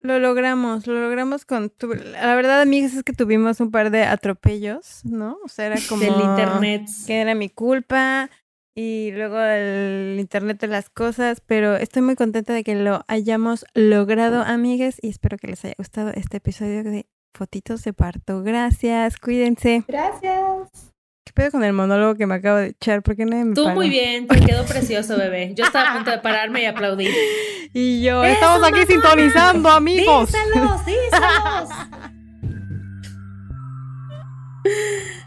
Lo 0.01 0.19
logramos, 0.19 0.85
lo 0.87 1.01
logramos 1.01 1.43
con 1.45 1.69
tu... 1.69 1.93
La 1.93 2.35
verdad, 2.35 2.61
amigas, 2.61 2.93
es 2.93 3.03
que 3.03 3.13
tuvimos 3.13 3.59
un 3.59 3.71
par 3.71 3.89
de 3.91 4.03
atropellos, 4.03 5.03
¿no? 5.03 5.39
O 5.43 5.47
sea, 5.47 5.67
era 5.67 5.77
como... 5.89 6.03
Del 6.03 6.21
internet. 6.21 6.83
Que 7.07 7.21
era 7.21 7.33
mi 7.33 7.49
culpa 7.49 8.29
y 8.79 9.09
luego 9.11 9.41
el 9.41 10.17
internet 10.19 10.59
de 10.59 10.67
las 10.67 10.87
cosas, 10.91 11.41
pero 11.43 11.75
estoy 11.77 12.03
muy 12.03 12.15
contenta 12.15 12.53
de 12.53 12.63
que 12.63 12.75
lo 12.75 13.03
hayamos 13.07 13.65
logrado, 13.73 14.43
amigas, 14.43 14.99
y 15.01 15.09
espero 15.09 15.39
que 15.39 15.47
les 15.47 15.65
haya 15.65 15.73
gustado 15.79 16.11
este 16.13 16.37
episodio 16.37 16.83
de 16.83 17.07
Fotitos 17.33 17.83
de 17.83 17.93
Parto. 17.93 18.43
Gracias, 18.43 19.17
cuídense. 19.17 19.83
Gracias. 19.87 20.93
¿Qué 21.25 21.33
pedo 21.33 21.49
con 21.49 21.63
el 21.63 21.73
monólogo 21.73 22.13
que 22.13 22.27
me 22.27 22.35
acabo 22.35 22.57
de 22.59 22.67
echar? 22.67 23.01
¿Por 23.01 23.15
qué 23.15 23.25
nadie 23.25 23.45
me 23.45 23.55
Tú 23.55 23.67
muy 23.69 23.89
bien, 23.89 24.27
te 24.27 24.39
quedó 24.41 24.63
precioso, 24.63 25.17
bebé. 25.17 25.53
Yo 25.55 25.65
estaba 25.65 25.89
a 25.89 25.95
punto 25.95 26.11
de 26.11 26.19
pararme 26.19 26.61
y 26.61 26.65
aplaudir. 26.65 27.09
Y 27.73 28.01
yo, 28.01 28.23
¡Eso, 28.23 28.33
estamos 28.33 28.63
aquí 28.63 28.79
mamá! 28.79 28.85
sintonizando, 28.85 29.69
amigos. 29.69 30.31
Díselos, 30.31 30.85
díselos. 30.85 31.69